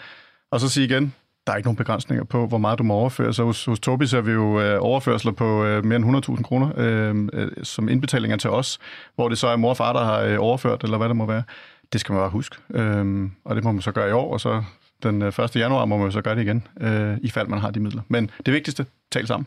Og 0.50 0.60
så 0.60 0.68
sige 0.68 0.86
igen, 0.86 1.14
der 1.48 1.52
er 1.52 1.56
ikke 1.56 1.66
nogen 1.66 1.76
begrænsninger 1.76 2.24
på, 2.24 2.46
hvor 2.46 2.58
meget 2.58 2.78
du 2.78 2.84
må 2.84 2.94
overføre. 2.94 3.34
Så 3.34 3.44
hos, 3.44 3.64
hos 3.64 3.80
Tobi 3.80 4.06
ser 4.06 4.20
vi 4.20 4.32
jo 4.32 4.60
øh, 4.60 4.78
overførsler 4.80 5.32
på 5.32 5.64
øh, 5.64 5.84
mere 5.84 5.96
end 5.96 6.26
100.000 6.28 6.42
kroner 6.42 6.70
øh, 6.76 7.28
øh, 7.32 7.50
som 7.62 7.88
indbetalinger 7.88 8.36
til 8.36 8.50
os, 8.50 8.78
hvor 9.14 9.28
det 9.28 9.38
så 9.38 9.46
er 9.46 9.56
mor 9.56 9.70
og 9.70 9.76
far, 9.76 9.92
der 9.92 10.04
har 10.04 10.20
øh, 10.20 10.36
overført, 10.40 10.84
eller 10.84 10.98
hvad 10.98 11.08
det 11.08 11.16
må 11.16 11.26
være. 11.26 11.42
Det 11.92 12.00
skal 12.00 12.12
man 12.12 12.20
bare 12.20 12.30
huske. 12.30 12.56
Øh, 12.74 13.30
og 13.44 13.56
det 13.56 13.64
må 13.64 13.72
man 13.72 13.82
så 13.82 13.92
gøre 13.92 14.08
i 14.08 14.12
år, 14.12 14.32
og 14.32 14.40
så 14.40 14.62
den 15.02 15.22
øh, 15.22 15.38
1. 15.38 15.56
januar 15.56 15.84
må 15.84 15.96
man 15.96 16.06
jo 16.06 16.10
så 16.10 16.22
gøre 16.22 16.34
det 16.34 16.42
igen, 16.42 16.66
øh, 16.80 17.16
i 17.22 17.30
fald 17.30 17.48
man 17.48 17.58
har 17.58 17.70
de 17.70 17.80
midler. 17.80 18.02
Men 18.08 18.30
det 18.46 18.54
vigtigste, 18.54 18.86
tal 19.12 19.26
sammen. 19.26 19.46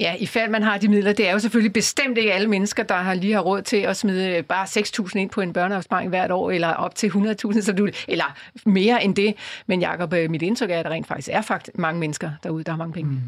Ja, 0.00 0.14
i 0.18 0.26
fald 0.26 0.50
man 0.50 0.62
har 0.62 0.78
de 0.78 0.88
midler. 0.88 1.12
Det 1.12 1.28
er 1.28 1.32
jo 1.32 1.38
selvfølgelig 1.38 1.72
bestemt 1.72 2.18
ikke 2.18 2.32
alle 2.32 2.48
mennesker, 2.48 2.82
der 2.82 2.94
har 2.94 3.14
lige 3.14 3.32
har 3.34 3.40
råd 3.40 3.62
til 3.62 3.76
at 3.76 3.96
smide 3.96 4.42
bare 4.42 4.64
6.000 4.64 5.18
ind 5.18 5.30
på 5.30 5.40
en 5.40 5.52
børneopsparing 5.52 6.08
hvert 6.08 6.30
år, 6.30 6.50
eller 6.50 6.68
op 6.68 6.94
til 6.94 7.08
100.000, 7.08 7.60
som 7.60 7.76
du, 7.76 7.88
eller 8.08 8.24
mere 8.66 9.04
end 9.04 9.14
det. 9.16 9.34
Men 9.66 9.80
Jacob, 9.80 10.12
øh, 10.12 10.30
mit 10.30 10.42
indtryk 10.42 10.70
er, 10.70 10.78
at 10.78 10.84
der 10.84 10.90
rent 10.90 11.06
faktisk 11.06 11.28
er 11.32 11.42
faktisk 11.42 11.78
mange 11.78 12.00
mennesker 12.00 12.30
derude, 12.42 12.64
der 12.64 12.70
har 12.72 12.76
mange 12.78 12.92
penge. 12.92 13.10
Mm. 13.10 13.20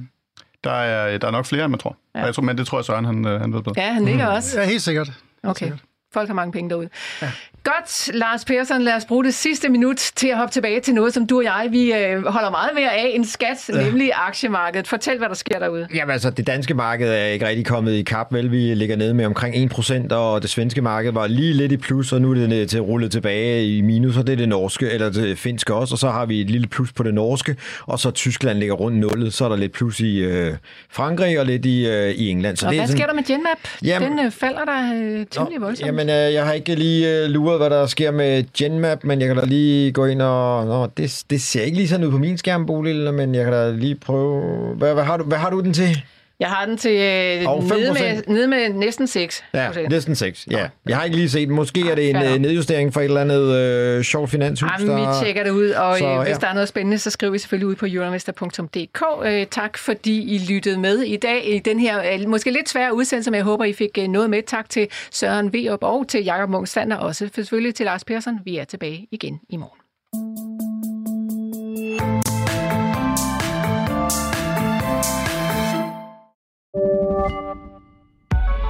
Der 0.65 0.71
er, 0.73 1.19
der 1.19 1.27
er 1.27 1.31
nok 1.33 1.47
flere, 1.47 1.65
end 1.65 1.71
man 1.71 1.79
tror. 1.79 1.97
Ja. 2.15 2.25
Jeg 2.25 2.35
tror 2.35 2.43
men 2.43 2.59
det 2.59 2.67
tror 2.67 2.79
jeg, 2.79 2.85
Søren 2.85 3.05
han, 3.05 3.27
øh, 3.27 3.41
han 3.41 3.53
ved 3.53 3.63
bedre. 3.63 3.83
Ja, 3.83 3.93
han 3.93 4.05
ligger 4.05 4.27
også. 4.27 4.61
Ja, 4.61 4.67
helt 4.67 4.83
sikkert. 4.83 5.07
Helt 5.07 5.19
Okay. 5.43 5.59
sikkert. 5.65 5.81
Folk 6.13 6.29
har 6.29 6.35
mange 6.35 6.53
penge 6.53 6.71
derude. 6.71 6.89
Ja. 7.23 7.31
Godt, 7.65 8.15
Lars 8.15 8.45
Persson, 8.45 8.83
lad 8.83 8.95
os 8.95 9.05
bruge 9.05 9.25
det 9.25 9.35
sidste 9.35 9.69
minut 9.69 9.97
til 9.97 10.29
at 10.29 10.37
hoppe 10.37 10.53
tilbage 10.53 10.81
til 10.81 10.95
noget, 10.95 11.15
som 11.15 11.27
du 11.27 11.39
og 11.39 11.45
jeg, 11.45 11.69
vi 11.71 11.93
øh, 11.93 12.27
holder 12.27 12.51
meget 12.51 12.71
mere 12.75 12.93
af 12.93 13.11
en 13.15 13.25
skat, 13.25 13.69
ja. 13.69 13.85
nemlig 13.85 14.11
aktiemarkedet. 14.15 14.89
Fortæl, 14.89 15.19
hvad 15.19 15.29
der 15.29 15.35
sker 15.35 15.59
derude. 15.59 15.89
Jamen 15.95 16.13
altså, 16.13 16.31
det 16.31 16.47
danske 16.47 16.75
marked 16.75 17.09
er 17.09 17.25
ikke 17.25 17.49
rigtig 17.49 17.67
kommet 17.67 17.93
i 17.93 18.03
kap, 18.03 18.33
vel? 18.33 18.51
Vi 18.51 18.75
ligger 18.75 18.97
nede 18.97 19.15
med 19.15 19.27
omkring 19.27 19.73
1%, 19.73 20.15
og 20.15 20.43
det 20.43 20.51
svenske 20.51 20.83
marked 20.83 21.13
var 21.13 21.27
lige 21.27 21.53
lidt 21.53 21.73
i 21.73 21.77
plus, 21.77 22.13
og 22.13 22.21
nu 22.21 22.31
er 22.31 22.35
det 22.35 22.71
til 22.71 22.81
rullet 22.81 23.13
tilbage 23.13 23.67
i 23.67 23.81
minus, 23.81 24.17
og 24.17 24.27
det 24.27 24.33
er 24.33 24.37
det 24.37 24.49
norske, 24.49 24.91
eller 24.91 25.11
det 25.11 25.39
finske 25.39 25.75
også, 25.75 25.95
og 25.95 25.99
så 25.99 26.11
har 26.11 26.27
vi 26.27 26.41
et 26.41 26.51
lille 26.51 26.67
plus 26.67 26.93
på 26.93 27.03
det 27.03 27.15
norske, 27.15 27.57
og 27.87 27.99
så 27.99 28.11
Tyskland 28.11 28.59
ligger 28.59 28.75
rundt 28.75 28.99
nullet, 28.99 29.35
så 29.35 29.45
er 29.45 29.49
der 29.49 29.57
lidt 29.57 29.73
plus 29.73 30.01
i 30.01 30.19
øh, 30.19 30.55
Frankrig 30.91 31.41
og 31.41 31.47
lidt 31.47 31.67
i, 31.67 31.87
øh, 31.87 32.11
i 32.11 32.29
England. 32.29 32.57
Så 32.57 32.67
og 32.67 32.73
det 32.73 32.79
hvad 32.79 32.83
er 32.83 32.87
sådan, 32.87 32.99
sker 32.99 33.07
der 33.07 33.15
med 33.15 33.25
Genmap? 33.25 33.59
Jamen, 33.85 34.19
Den 34.19 34.27
øh, 34.27 34.31
falder 34.31 34.65
der 34.65 34.95
øh, 34.95 35.27
temmelig 35.31 35.61
voldsomt. 35.61 35.87
Jamen, 35.87 36.09
øh, 36.09 36.15
jeg 36.35 36.47
har 36.47 36.53
ikke 36.53 36.75
lige 36.75 37.23
øh, 37.23 37.31
luret, 37.31 37.54
hvad 37.59 37.71
der 37.71 37.87
sker 37.87 38.11
med 38.11 38.45
Genmap, 38.59 39.05
men 39.05 39.21
jeg 39.21 39.29
kan 39.29 39.37
da 39.37 39.45
lige 39.45 39.93
gå 39.93 40.05
ind 40.05 40.23
og... 40.23 40.67
Nå, 40.67 40.87
det, 40.97 41.25
det 41.31 41.43
ser 41.43 41.63
ikke 41.63 41.77
lige 41.77 41.89
sådan 41.89 42.07
ud 42.07 42.11
på 42.11 42.19
min 42.19 42.39
skærm, 42.39 42.67
Bolil, 42.67 43.13
men 43.13 43.35
jeg 43.35 43.45
kan 43.45 43.53
da 43.53 43.71
lige 43.71 43.95
prøve... 43.95 44.43
Hvad, 44.77 44.95
hvad, 44.95 45.05
har, 45.05 45.17
du, 45.17 45.25
hvad 45.25 45.39
har 45.39 45.51
du 45.51 45.61
den 45.61 45.73
til? 45.73 46.03
Jeg 46.45 46.53
har 46.53 46.67
den 46.67 46.77
til 46.77 46.91
øh, 46.91 47.01
nede, 47.01 47.91
5%. 47.91 47.93
med, 47.93 48.23
nede 48.27 48.49
med 48.49 48.69
næsten 48.69 49.07
6 49.07 49.45
Ja, 49.55 49.69
næsten 49.91 50.15
6. 50.15 50.47
Ja. 50.51 50.69
Jeg 50.89 50.97
har 50.97 51.05
ikke 51.05 51.17
lige 51.17 51.29
set 51.31 51.49
Måske 51.49 51.91
er 51.91 51.95
det 51.95 52.11
en 52.11 52.17
øh, 52.17 52.39
nedjustering 52.39 52.95
fra 52.95 53.01
et 53.01 53.05
eller 53.05 53.21
andet 53.21 53.57
øh, 53.57 54.03
sjovt 54.03 54.31
finanshus. 54.31 54.71
Jamen, 54.81 54.97
vi 54.97 55.03
der- 55.03 55.23
tjekker 55.23 55.43
det 55.43 55.51
ud, 55.51 55.71
og 55.71 55.99
Så, 55.99 56.07
ja. 56.07 56.23
hvis 56.25 56.39
der 56.39 56.47
er 56.47 56.53
noget 56.55 56.69
spændende, 56.69 56.99
så 56.99 57.11
skriver 57.11 57.31
vi 57.33 57.39
selvfølgelig 57.39 57.67
ud 57.67 57.75
på 57.75 57.87
euroinvestor.dk. 57.89 59.03
Øh, 59.27 59.47
tak 59.51 59.79
fordi 59.79 60.35
I 60.35 60.39
lyttede 60.53 60.79
med 60.81 60.99
i 60.99 61.17
dag 61.17 61.55
i 61.55 61.59
den 61.59 61.81
her 61.81 62.13
øh, 62.15 62.29
måske 62.29 62.51
lidt 62.51 62.69
svære 62.69 62.95
udsendelse, 62.95 63.31
men 63.31 63.37
jeg 63.39 63.45
håber, 63.45 63.65
I 63.65 63.73
fik 63.73 63.99
øh, 63.99 64.09
noget 64.09 64.31
med. 64.31 64.43
Tak 64.43 64.71
til 64.71 64.89
Søren 65.11 65.53
Veop 65.53 65.83
og 65.83 66.09
til 66.09 66.25
Jakob 66.25 66.51
Munk 66.51 66.69
Stander, 66.69 66.97
og 66.97 67.07
også 67.07 67.29
selvfølgelig 67.35 67.75
til 67.75 67.85
Lars 67.87 68.05
Persson. 68.05 68.39
Vi 68.45 68.57
er 68.57 68.65
tilbage 68.65 69.07
igen 69.13 69.41
i 69.49 69.57
morgen. 69.57 70.54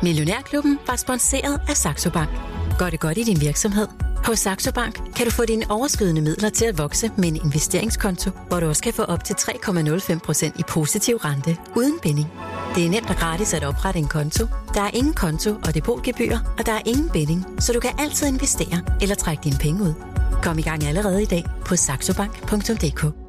Millionærklubben 0.04 0.78
var 0.86 0.96
sponsoreret 0.96 1.60
af 1.68 1.76
Saxo 1.76 2.10
Bank. 2.10 2.30
Gør 2.78 2.90
det 2.90 3.00
godt 3.00 3.18
i 3.18 3.22
din 3.22 3.40
virksomhed? 3.40 3.86
Hos 4.24 4.38
Saxo 4.38 4.72
Bank 4.72 4.94
kan 5.16 5.26
du 5.26 5.30
få 5.30 5.44
dine 5.44 5.70
overskydende 5.70 6.20
midler 6.20 6.48
til 6.48 6.64
at 6.64 6.78
vokse 6.78 7.10
med 7.18 7.28
en 7.28 7.36
investeringskonto, 7.36 8.30
hvor 8.48 8.60
du 8.60 8.66
også 8.66 8.82
kan 8.82 8.92
få 8.92 9.02
op 9.02 9.24
til 9.24 9.34
3,05% 9.34 10.58
i 10.58 10.62
positiv 10.68 11.16
rente 11.16 11.56
uden 11.76 11.98
binding. 12.02 12.28
Det 12.74 12.86
er 12.86 12.90
nemt 12.90 13.10
og 13.10 13.16
gratis 13.16 13.54
at 13.54 13.64
oprette 13.64 13.98
en 14.00 14.08
konto. 14.08 14.46
Der 14.74 14.80
er 14.80 14.90
ingen 14.94 15.14
konto 15.14 15.50
og 15.50 15.74
depotgebyr, 15.74 16.38
og 16.58 16.66
der 16.66 16.72
er 16.72 16.82
ingen 16.86 17.10
binding, 17.10 17.46
så 17.58 17.72
du 17.72 17.80
kan 17.80 17.90
altid 17.98 18.26
investere 18.26 18.82
eller 19.00 19.14
trække 19.14 19.44
dine 19.44 19.56
penge 19.60 19.82
ud. 19.82 19.94
Kom 20.42 20.58
i 20.58 20.62
gang 20.62 20.84
allerede 20.84 21.22
i 21.22 21.26
dag 21.26 21.44
på 21.66 21.76
saxobank.dk. 21.76 23.24